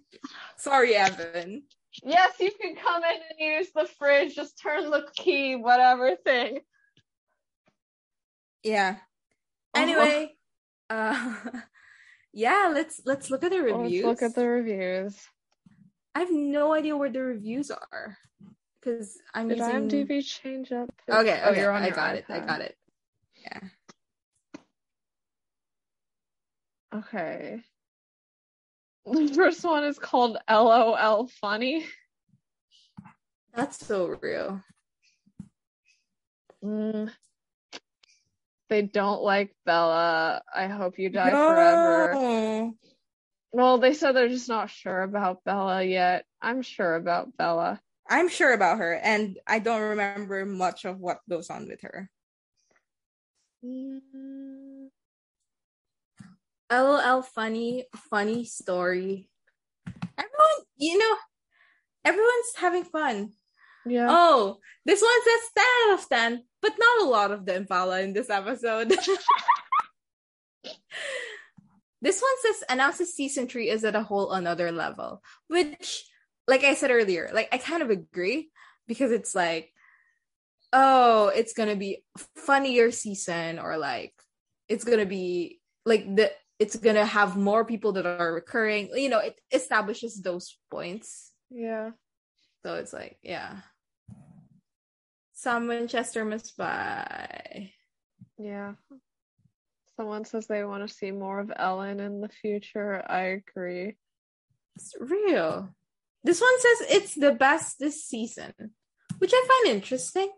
[0.58, 1.62] sorry evan
[2.04, 4.36] Yes, you can come in and use the fridge.
[4.36, 6.60] Just turn the key, whatever thing.
[8.68, 8.98] Yeah
[9.76, 9.80] Oh.
[9.82, 10.36] anyway
[10.90, 11.36] uh
[12.34, 15.16] yeah let's let's look at the reviews Let's look at the reviews.
[16.16, 18.18] i have no idea where the reviews are
[18.80, 20.90] because i'm Did using IMDb change up?
[21.10, 22.76] okay Oh, okay you're on i got it i got it
[23.42, 23.60] yeah
[26.96, 27.62] Okay.
[29.06, 31.86] The first one is called LOL Funny.
[33.54, 34.64] that's so real
[36.64, 37.12] Mm.
[38.70, 40.42] They don't like Bela.
[40.54, 42.72] I hope you die forever.
[43.52, 46.26] Well, they said they're just not sure about Bela yet.
[46.42, 47.80] I'm sure about Bela.
[48.10, 52.10] I'm sure about her, and I don't remember much of what goes on with her.
[53.66, 54.90] Mm.
[56.72, 59.30] LOL, funny, funny story.
[60.18, 61.16] Everyone, you know,
[62.06, 63.32] everyone's having fun.
[63.86, 64.08] Yeah.
[64.10, 68.02] Oh, this one says 10 out of 10, but not a lot of the Impala
[68.02, 68.90] in this episode.
[72.02, 76.06] this one says announces season three is at a whole another level, which,
[76.48, 78.50] like I said earlier, like I kind of agree
[78.88, 79.72] because it's like,
[80.74, 82.04] oh, it's gonna be
[82.36, 84.14] funnier season, or like
[84.68, 88.90] it's gonna be like the it's gonna have more people that are recurring.
[88.96, 91.32] You know, it establishes those points.
[91.50, 91.92] Yeah.
[92.66, 93.58] So it's like, yeah.
[95.38, 97.72] Sam Winchester must buy.
[98.40, 98.74] Yeah.
[99.96, 103.04] Someone says they want to see more of Ellen in the future.
[103.08, 103.98] I agree.
[104.76, 105.70] It's real.
[106.24, 108.52] This one says it's the best this season,
[109.20, 110.32] which I find interesting.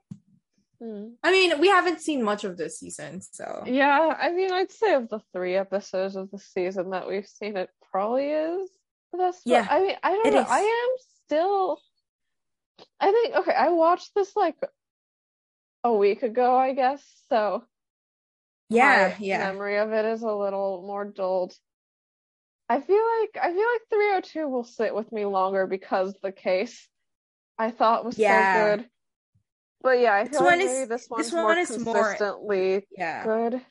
[0.83, 1.11] Hmm.
[1.23, 4.95] I mean, we haven't seen much of this season, so Yeah, I mean, I'd say
[4.95, 8.69] of the three episodes of the season that we've seen, it probably is
[9.13, 9.43] the best.
[9.45, 10.41] Yeah, I mean, I don't know.
[10.41, 10.47] is.
[10.49, 10.89] I am
[11.25, 11.79] still.
[12.99, 13.53] I think okay.
[13.53, 14.55] I watched this like
[15.83, 17.03] a week ago, I guess.
[17.29, 17.63] So
[18.69, 21.53] yeah, yeah, memory of it is a little more dulled.
[22.67, 26.87] I feel like I feel like 302 will sit with me longer because the case
[27.57, 28.53] I thought was Yeah.
[28.53, 28.89] so good.
[29.81, 31.95] But yeah, I This feel like one is- this one's this more one is more-
[31.95, 33.61] consistently yeah, good.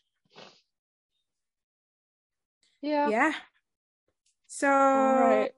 [2.82, 3.08] Yeah.
[3.08, 3.32] yeah.
[4.46, 5.52] So Right.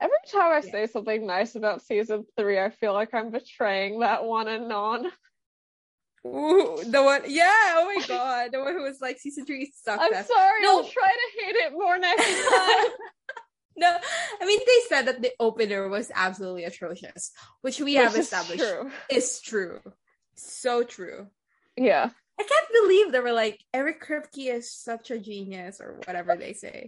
[0.00, 0.72] Every time I Yeah.
[0.72, 5.12] say something nice about season three, I feel like I'm betraying that one and non.
[6.26, 7.50] Ooh, the one, yeah.
[7.76, 10.02] Oh my god, the one who was like season three sucked.
[10.02, 10.78] I'm sorry, No.
[10.78, 12.88] I'll try to hate it more next time.
[13.76, 13.96] no,
[14.40, 17.32] I mean they said that the opener was absolutely atrocious,
[17.62, 18.90] which we have Which is established true.
[19.08, 19.80] is true.
[20.34, 21.26] So true.
[21.76, 22.10] Yeah.
[22.38, 26.54] I can't believe they were like Eric Kripke is such a genius or whatever they
[26.54, 26.86] say,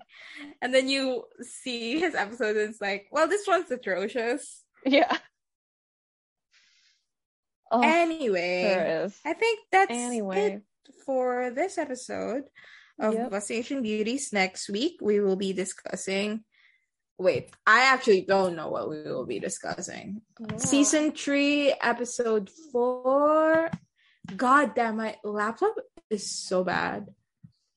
[0.62, 2.56] and then you see his episode.
[2.56, 4.62] And it's like, well, this one's atrocious.
[4.86, 5.14] Yeah.
[7.72, 9.08] Oh, anyway.
[9.24, 10.62] I think that's Anyway.
[10.86, 12.44] it for this episode
[13.00, 13.32] of Yep.
[13.50, 14.32] Asian Beauties.
[14.32, 16.44] Next week we will be discussing.
[17.18, 20.20] Wait, I actually don't know what we will be discussing.
[20.38, 20.56] Yeah.
[20.56, 23.70] Season three, episode four.
[24.36, 25.74] God damn, my laptop
[26.10, 27.06] is so bad.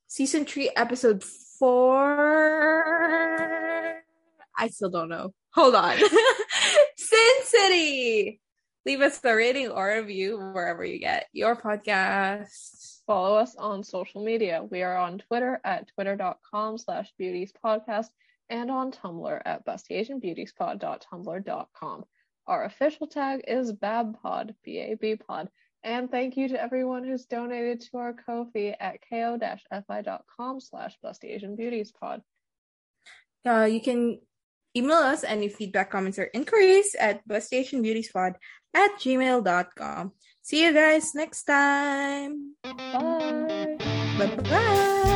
[0.08, 1.24] Season three, episode
[1.60, 2.14] four.
[4.58, 5.34] I still don't know.
[5.54, 5.98] Hold on.
[6.98, 8.40] Sin City.
[8.86, 13.00] Leave us a rating or a review wherever you get your podcasts.
[13.08, 14.64] Follow us on social media.
[14.64, 18.10] We are on Twitter at twitter.com slash beauties podcast
[18.50, 22.06] and on Tumblr at bustyasianbeautiespod.tumblr.com.
[22.46, 25.50] Our official tag is BABPOD, B-A-B pod.
[25.84, 32.22] And thank you to everyone who's donated to our Ko-fi at ko-fi.com slash bustyasianbeautiespod.
[33.48, 34.20] Uh, you can
[34.76, 38.36] email us any feedback, comments, or inquiries at bustyasianbeautiespod
[38.74, 40.12] at gmail.com.
[40.42, 42.56] See you guys next time.
[42.64, 43.78] Bye!
[44.18, 45.15] Bye bye.